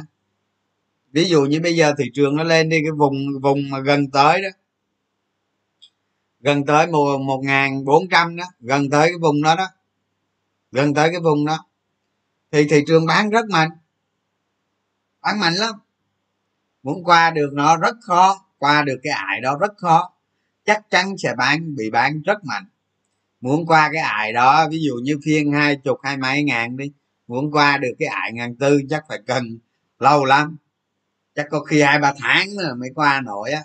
Ví 1.13 1.25
dụ 1.25 1.45
như 1.45 1.61
bây 1.61 1.77
giờ 1.77 1.95
thị 1.99 2.05
trường 2.15 2.37
nó 2.37 2.43
lên 2.43 2.69
đi, 2.69 2.81
cái 2.83 2.93
vùng 2.93 3.41
vùng 3.43 3.71
mà 3.71 3.79
gần 3.79 4.11
tới 4.11 4.43
đó. 4.43 4.49
Gần 6.41 6.67
tới 6.67 6.87
một 6.87 7.19
một 7.19 7.41
ngàn 7.45 7.85
bốn 7.85 8.09
trăm 8.09 8.37
đó. 8.37 8.45
Gần 8.61 8.91
tới 8.91 9.09
cái 9.09 9.19
vùng 9.19 9.43
đó 9.43 9.55
đó. 9.57 9.67
Gần 10.73 10.95
tới 10.95 11.09
cái 11.13 11.21
vùng 11.21 11.47
đó. 11.47 11.67
Thì 12.51 12.69
thị 12.69 12.85
trường 12.87 13.07
bán 13.07 13.31
rất 13.31 13.47
mạnh. 13.51 13.71
Bán 15.23 15.41
mạnh 15.41 15.55
lắm. 15.55 15.75
Muốn 16.83 17.05
qua 17.05 17.31
được 17.31 17.51
nó 17.53 17.77
rất 17.77 17.97
khó. 18.03 18.45
Qua 18.59 18.83
được 18.83 19.01
cái 19.03 19.13
ải 19.13 19.41
đó 19.41 19.59
rất 19.61 19.77
khó. 19.77 20.13
Chắc 20.65 20.91
chắn 20.91 21.19
sẽ 21.19 21.35
bán, 21.39 21.77
bị 21.77 21.91
bán 21.91 22.23
rất 22.23 22.45
mạnh 22.45 22.65
muốn 23.47 23.67
qua 23.67 23.91
cái 23.93 24.03
ải 24.03 24.33
đó, 24.33 24.69
ví 24.71 24.79
dụ 24.83 24.95
như 25.03 25.19
phiên 25.25 25.53
hai 25.53 25.77
chục, 25.77 25.99
hai 26.03 26.17
mấy 26.17 26.43
ngàn 26.43 26.77
đi, 26.77 26.93
muốn 27.27 27.51
qua 27.53 27.79
được 27.79 27.93
cái 27.99 28.09
ải 28.09 28.33
ngàn 28.33 28.57
tư 28.57 28.81
chắc 28.91 29.05
phải 29.09 29.19
cần 29.27 29.59
lâu 29.99 30.25
lắm. 30.25 30.57
Chắc 31.35 31.47
có 31.51 31.61
khi 31.61 31.83
hai 31.83 31.99
ba 31.99 32.15
tháng 32.19 32.57
nữa 32.57 32.75
mới 32.79 32.91
qua 32.95 33.21
nổi 33.21 33.51
á. 33.51 33.63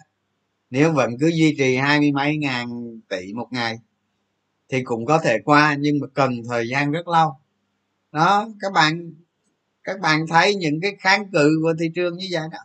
Nếu 0.70 0.92
vẫn 0.92 1.12
cứ 1.20 1.28
duy 1.28 1.56
trì 1.58 1.76
hai 1.76 2.00
mươi 2.00 2.12
mấy 2.12 2.38
ngàn 2.38 2.70
tỷ 3.10 3.34
một 3.34 3.48
ngày, 3.52 3.80
thì 4.70 4.84
cũng 4.84 5.06
có 5.06 5.20
thể 5.20 5.40
qua, 5.46 5.76
nhưng 5.80 6.00
mà 6.02 6.08
cần 6.14 6.32
thời 6.50 6.70
gian 6.70 6.92
rất 6.92 7.08
lâu. 7.08 7.34
Đó, 8.12 8.50
các 8.60 8.72
bạn 8.74 9.14
các 9.84 10.00
bạn 10.00 10.28
thấy 10.28 10.56
những 10.56 10.80
cái 10.82 10.92
kháng 11.00 11.32
cự 11.32 11.60
của 11.64 11.74
thị 11.80 11.86
trường 11.96 12.18
như 12.18 12.28
vậy 12.32 12.44
đó 12.52 12.60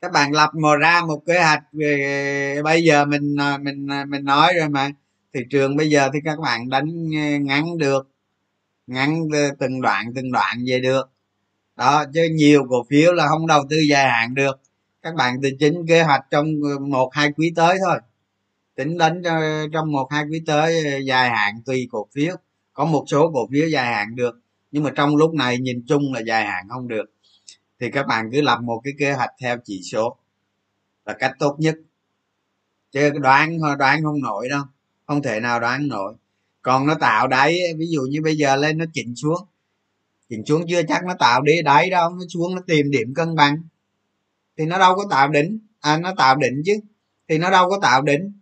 các 0.00 0.12
bạn 0.12 0.32
lập 0.32 0.50
mò 0.54 0.76
ra 0.76 1.02
một 1.08 1.22
kế 1.26 1.38
hoạch 1.38 1.62
về 1.72 2.62
bây 2.64 2.82
giờ 2.82 3.04
mình 3.04 3.36
à, 3.40 3.58
mình 3.58 3.86
à, 3.90 4.04
mình 4.04 4.24
nói 4.24 4.52
rồi 4.58 4.68
mà. 4.68 4.90
Thị 5.34 5.40
trường 5.50 5.76
bây 5.76 5.90
giờ 5.90 6.10
thì 6.12 6.18
các 6.24 6.38
bạn 6.40 6.70
đánh 6.70 7.14
à, 7.16 7.38
ngắn 7.38 7.78
được, 7.78 8.08
ngắn 8.86 9.28
từng 9.58 9.80
đoạn 9.80 10.12
từng 10.14 10.32
đoạn 10.32 10.56
về 10.66 10.80
được. 10.80 11.10
Đó, 11.76 12.04
chứ 12.14 12.28
nhiều 12.32 12.66
cổ 12.70 12.84
phiếu 12.90 13.12
là 13.12 13.28
không 13.28 13.46
đầu 13.46 13.64
tư 13.70 13.76
dài 13.90 14.10
hạn 14.10 14.34
được. 14.34 14.60
Các 15.02 15.14
bạn 15.14 15.36
từ 15.42 15.50
chính 15.60 15.86
kế 15.88 16.02
hoạch 16.02 16.24
trong 16.30 16.46
ờ, 16.62 16.78
một, 16.78 17.10
hai 17.14 17.32
quý 17.32 17.52
tới 17.56 17.78
thôi. 17.84 17.98
Tính 18.74 18.98
đến 18.98 19.22
ờ, 19.22 19.68
trong 19.72 19.92
một, 19.92 20.08
hai 20.12 20.24
quý 20.30 20.42
tới 20.46 20.84
ờ, 20.92 20.98
dài 20.98 21.30
hạn 21.30 21.62
tùy 21.66 21.88
cổ 21.90 22.06
phiếu. 22.14 22.36
Có 22.72 22.84
một 22.84 23.04
số 23.06 23.30
cổ 23.34 23.48
phiếu 23.52 23.68
dài 23.68 23.86
hạn 23.86 24.16
được, 24.16 24.40
nhưng 24.72 24.82
mà 24.82 24.90
trong 24.96 25.16
lúc 25.16 25.34
này 25.34 25.58
nhìn 25.58 25.84
chung 25.88 26.12
là 26.14 26.20
dài 26.20 26.44
hạn 26.44 26.68
không 26.68 26.88
được 26.88 27.04
thì 27.80 27.90
các 27.90 28.06
bạn 28.06 28.30
cứ 28.32 28.40
lập 28.40 28.58
một 28.62 28.80
cái 28.84 28.92
kế 28.98 29.12
hoạch 29.12 29.30
theo 29.40 29.56
chỉ 29.64 29.82
số 29.92 30.16
là 31.06 31.12
cách 31.18 31.32
tốt 31.38 31.56
nhất. 31.58 31.74
Chứ 32.92 33.10
đoán 33.10 33.58
đoán 33.78 34.02
không 34.02 34.22
nổi 34.22 34.48
đâu, 34.48 34.62
không 35.06 35.22
thể 35.22 35.40
nào 35.40 35.60
đoán 35.60 35.88
nổi. 35.88 36.14
Còn 36.62 36.86
nó 36.86 36.94
tạo 36.94 37.28
đáy, 37.28 37.58
ví 37.78 37.86
dụ 37.86 38.00
như 38.10 38.22
bây 38.22 38.36
giờ 38.36 38.56
lên 38.56 38.78
nó 38.78 38.84
chỉnh 38.92 39.14
xuống. 39.16 39.46
Chỉnh 40.28 40.46
xuống 40.46 40.64
chưa 40.68 40.82
chắc 40.82 41.04
nó 41.04 41.14
tạo 41.18 41.42
đi 41.42 41.62
đáy 41.62 41.90
đâu, 41.90 42.10
nó 42.10 42.24
xuống 42.28 42.54
nó 42.54 42.62
tìm 42.66 42.90
điểm 42.90 43.14
cân 43.14 43.34
bằng. 43.34 43.62
Thì 44.58 44.64
nó 44.66 44.78
đâu 44.78 44.96
có 44.96 45.04
tạo 45.10 45.28
đỉnh. 45.28 45.58
À 45.80 45.98
nó 45.98 46.14
tạo 46.16 46.36
đỉnh 46.36 46.62
chứ. 46.64 46.72
Thì 47.28 47.38
nó 47.38 47.50
đâu 47.50 47.70
có 47.70 47.78
tạo 47.82 48.02
đỉnh. 48.02 48.32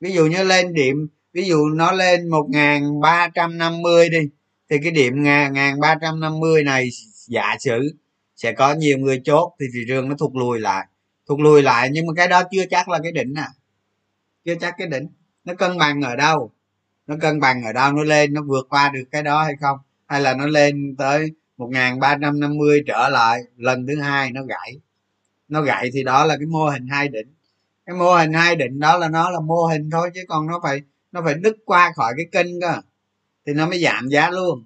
Ví 0.00 0.12
dụ 0.12 0.26
như 0.26 0.44
lên 0.44 0.74
điểm, 0.74 1.08
ví 1.32 1.44
dụ 1.44 1.68
nó 1.68 1.92
lên 1.92 2.28
một 2.28 2.46
nghìn 2.50 3.00
ba 3.00 3.28
trăm 3.34 3.58
năm 3.58 3.82
mươi 3.82 4.08
đi, 4.08 4.28
thì 4.70 4.76
cái 4.82 4.90
điểm 4.92 5.22
ngàn 5.22 5.80
ba 5.80 5.94
trăm 6.00 6.20
năm 6.20 6.40
mươi 6.40 6.64
này 6.64 6.88
giả 7.26 7.56
sử 7.60 7.96
sẽ 8.44 8.52
có 8.52 8.74
nhiều 8.74 8.98
người 8.98 9.20
chốt 9.24 9.54
thì 9.60 9.66
thị 9.74 9.80
trường 9.88 10.08
nó 10.08 10.14
thụt 10.18 10.30
lùi 10.34 10.60
lại. 10.60 10.86
Thụt 11.28 11.40
lùi 11.40 11.62
lại 11.62 11.88
nhưng 11.92 12.06
mà 12.06 12.12
cái 12.16 12.28
đó 12.28 12.42
chưa 12.50 12.64
chắc 12.70 12.88
là 12.88 12.98
cái 13.02 13.12
đỉnh 13.12 13.34
à. 13.34 13.48
Chưa 14.44 14.54
chắc 14.60 14.74
cái 14.78 14.86
đỉnh. 14.86 15.08
Nó 15.44 15.54
cân 15.54 15.78
bằng 15.78 16.02
ở 16.02 16.16
đâu? 16.16 16.50
Nó 17.06 17.16
cân 17.20 17.40
bằng 17.40 17.64
ở 17.64 17.72
đâu? 17.72 17.92
Nó 17.92 18.02
lên 18.02 18.34
nó 18.34 18.42
vượt 18.42 18.66
qua 18.70 18.90
được 18.94 19.04
cái 19.10 19.22
đó 19.22 19.42
hay 19.42 19.54
không? 19.60 19.78
Hay 20.06 20.20
là 20.20 20.34
nó 20.34 20.46
lên 20.46 20.94
tới 20.98 21.30
một 21.56 21.68
nghìn 21.70 22.00
ba 22.00 22.18
trăm 22.22 22.40
năm 22.40 22.56
mươi 22.56 22.82
trở 22.86 23.08
lại 23.08 23.40
lần 23.56 23.86
thứ 23.86 24.00
hai 24.00 24.30
nó 24.30 24.42
gãy? 24.42 24.78
Nó 25.48 25.62
gãy 25.62 25.90
thì 25.92 26.02
đó 26.02 26.24
là 26.24 26.36
cái 26.36 26.46
mô 26.46 26.64
hình 26.64 26.86
hai 26.86 27.08
đỉnh. 27.08 27.34
Cái 27.86 27.96
mô 27.96 28.14
hình 28.14 28.32
hai 28.32 28.56
đỉnh 28.56 28.80
đó 28.80 28.98
là 28.98 29.08
nó 29.08 29.30
là 29.30 29.40
mô 29.40 29.66
hình 29.66 29.90
thôi 29.90 30.10
chứ 30.14 30.20
còn 30.28 30.46
nó 30.46 30.60
phải 30.62 30.80
nó 31.12 31.22
phải 31.24 31.34
đứt 31.34 31.56
qua 31.64 31.92
khỏi 31.96 32.14
cái 32.16 32.26
kênh 32.32 32.60
cơ. 32.60 32.80
Thì 33.46 33.52
nó 33.52 33.66
mới 33.66 33.78
giảm 33.78 34.08
giá 34.08 34.30
luôn. 34.30 34.64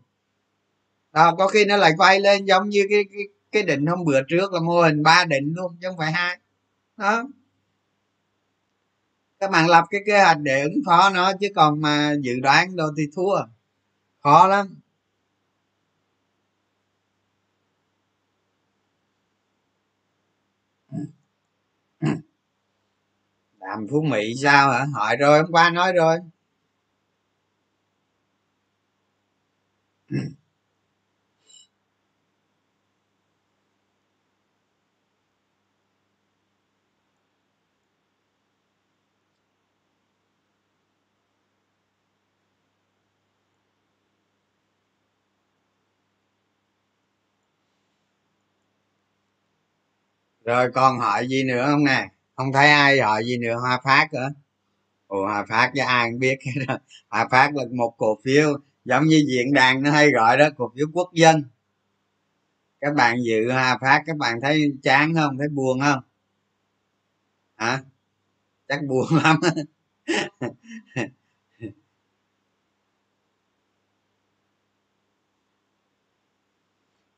Đó 1.13 1.35
có 1.39 1.49
khi 1.49 1.65
nó 1.65 1.77
lại 1.77 1.93
quay 1.99 2.21
lên 2.21 2.45
giống 2.45 2.69
như 2.69 2.87
cái 2.91 3.05
cái, 3.13 3.23
cái 3.53 3.63
định 3.63 3.87
hôm 3.87 4.05
bữa 4.05 4.23
trước 4.29 4.53
là 4.53 4.61
mô 4.61 4.83
hình 4.83 5.03
ba 5.03 5.25
định 5.25 5.55
luôn, 5.57 5.77
chứ 5.81 5.89
không 5.89 5.99
phải 5.99 6.13
hai. 6.13 6.39
Đó. 6.97 7.25
Các 9.41 9.51
bạn 9.51 9.69
lập 9.69 9.85
cái 9.91 10.01
kế 10.07 10.23
hoạch 10.23 10.39
để 10.41 10.63
ứng 10.63 10.83
phó 10.87 11.11
nó, 11.11 11.33
chứ 11.41 11.49
còn 11.57 11.81
mà 11.81 12.15
dự 12.21 12.41
đoán 12.43 12.77
đâu 12.77 12.89
thì 12.97 13.03
thua. 13.17 13.41
Khó 14.21 14.47
lắm. 14.47 14.81
Làm 23.61 23.87
phú 23.91 24.03
mỹ 24.03 24.35
sao 24.43 24.71
hả? 24.71 24.87
Hỏi 24.95 25.17
rồi, 25.17 25.39
hôm 25.39 25.51
qua 25.53 25.71
nói 25.71 25.93
rồi. 25.93 26.19
Rồi 50.49 50.71
còn 50.73 50.99
hỏi 50.99 51.29
gì 51.29 51.45
nữa 51.45 51.67
không 51.71 51.85
nè? 51.85 52.09
Không 52.37 52.53
thấy 52.53 52.71
ai 52.71 53.01
hỏi 53.01 53.25
gì 53.25 53.39
nữa 53.39 53.57
hòa 53.61 53.81
phát 53.85 54.09
nữa 54.13 54.29
Ủa 55.09 55.23
hòa 55.27 55.45
phát 55.49 55.73
cho 55.75 55.85
ai 55.85 56.11
không 56.11 56.19
biết 56.19 56.39
hòa 57.09 57.29
phát 57.31 57.55
là 57.55 57.65
một 57.77 57.95
cổ 57.99 58.19
phiếu 58.25 58.59
giống 58.85 59.05
như 59.05 59.25
diễn 59.29 59.53
đàn 59.55 59.83
nó 59.83 59.91
hay 59.91 60.11
gọi 60.11 60.37
đó, 60.39 60.49
cổ 60.57 60.73
phiếu 60.77 60.87
quốc 60.93 61.11
dân. 61.15 61.45
Các 62.81 62.95
bạn 62.95 63.17
dự 63.25 63.53
hòa 63.53 63.79
phát, 63.81 64.03
các 64.07 64.17
bạn 64.17 64.41
thấy 64.43 64.73
chán 64.83 65.15
không? 65.15 65.39
Thấy 65.39 65.49
buồn 65.49 65.81
không? 65.81 66.01
Hả? 67.57 67.83
Chắc 68.69 68.81
buồn 68.89 69.07
lắm 69.25 69.41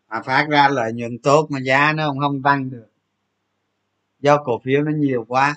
hòa 0.08 0.22
phát 0.26 0.46
ra 0.50 0.68
lợi 0.68 0.92
nhuận 0.92 1.18
tốt 1.18 1.46
mà 1.50 1.60
giá 1.60 1.92
nó 1.92 2.08
không 2.08 2.18
không 2.20 2.42
tăng 2.42 2.70
được 2.70 2.89
do 4.20 4.42
cổ 4.44 4.60
phiếu 4.64 4.82
nó 4.82 4.92
nhiều 4.92 5.24
quá 5.28 5.56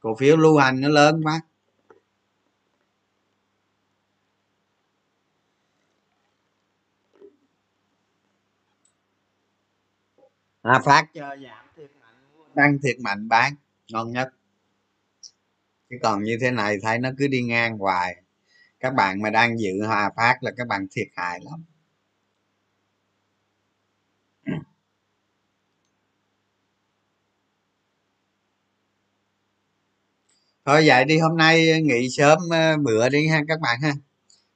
cổ 0.00 0.14
phiếu 0.14 0.36
lưu 0.36 0.58
hành 0.58 0.80
nó 0.80 0.88
lớn 0.88 1.22
quá. 1.24 1.40
À, 10.62 10.80
phát 10.84 11.06
cho 11.14 11.36
giảm 11.36 11.66
thiệt 11.76 11.90
mạnh 12.00 12.14
tăng 12.54 12.78
thiệt 12.82 12.96
mạnh 13.00 13.28
bán 13.28 13.54
ngon 13.92 14.12
nhất. 14.12 14.28
Chứ 15.90 15.96
còn 16.02 16.22
như 16.22 16.38
thế 16.40 16.50
này 16.50 16.76
thấy 16.82 16.98
nó 16.98 17.10
cứ 17.18 17.28
đi 17.28 17.42
ngang 17.42 17.78
hoài. 17.78 18.22
Các 18.80 18.94
bạn 18.94 19.22
mà 19.22 19.30
đang 19.30 19.58
giữ 19.58 19.86
hòa 19.86 20.10
phát 20.16 20.38
là 20.40 20.50
các 20.56 20.66
bạn 20.66 20.86
thiệt 20.90 21.08
hại 21.16 21.40
lắm. 21.50 21.64
Thôi 30.64 30.82
vậy 30.86 31.04
đi 31.04 31.18
hôm 31.18 31.36
nay 31.36 31.70
ờ, 31.70 31.78
nghỉ 31.78 32.08
sớm 32.10 32.38
ờ, 32.50 32.76
bữa 32.76 33.08
đi 33.08 33.26
ha 33.26 33.40
các 33.48 33.60
bạn 33.60 33.80
ha. 33.82 33.92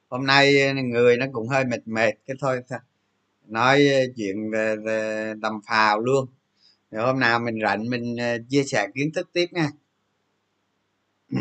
Hôm 0.09 0.25
nay 0.25 0.61
ờ, 0.67 0.73
người 0.73 1.17
nó 1.17 1.25
cũng 1.33 1.47
hơi 1.47 1.65
mệt 1.65 1.87
mệt 1.87 2.13
cái 2.27 2.37
thôi 2.41 2.61
nói 3.47 3.87
chuyện 4.17 4.51
về, 4.51 4.75
về 4.85 5.33
tầm 5.41 5.53
phào 5.67 5.99
luôn. 5.99 6.25
Rồi 6.91 7.05
hôm 7.05 7.19
nào 7.19 7.39
mình 7.39 7.55
rảnh 7.63 7.89
mình 7.89 8.15
chia 8.49 8.63
sẻ 8.63 8.87
kiến 8.95 9.11
thức 9.15 9.29
tiếp 9.33 9.45
nha. 9.51 9.69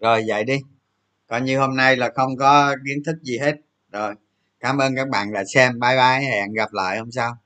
Rồi 0.00 0.24
vậy 0.28 0.44
đi. 0.44 0.58
Coi 1.28 1.40
như 1.42 1.58
hôm 1.58 1.76
nay 1.76 1.96
là 1.96 2.10
không 2.14 2.36
có 2.36 2.76
kiến 2.86 3.04
thức 3.04 3.16
gì 3.22 3.38
hết. 3.38 3.56
Rồi 3.92 4.14
cảm 4.60 4.78
ơn 4.78 4.96
các 4.96 5.08
bạn 5.08 5.32
đã 5.32 5.44
xem. 5.54 5.80
Bye 5.80 5.96
bye 5.96 6.28
hẹn 6.30 6.52
gặp 6.52 6.72
lại 6.72 6.98
hôm 6.98 7.10
sau 7.10 7.36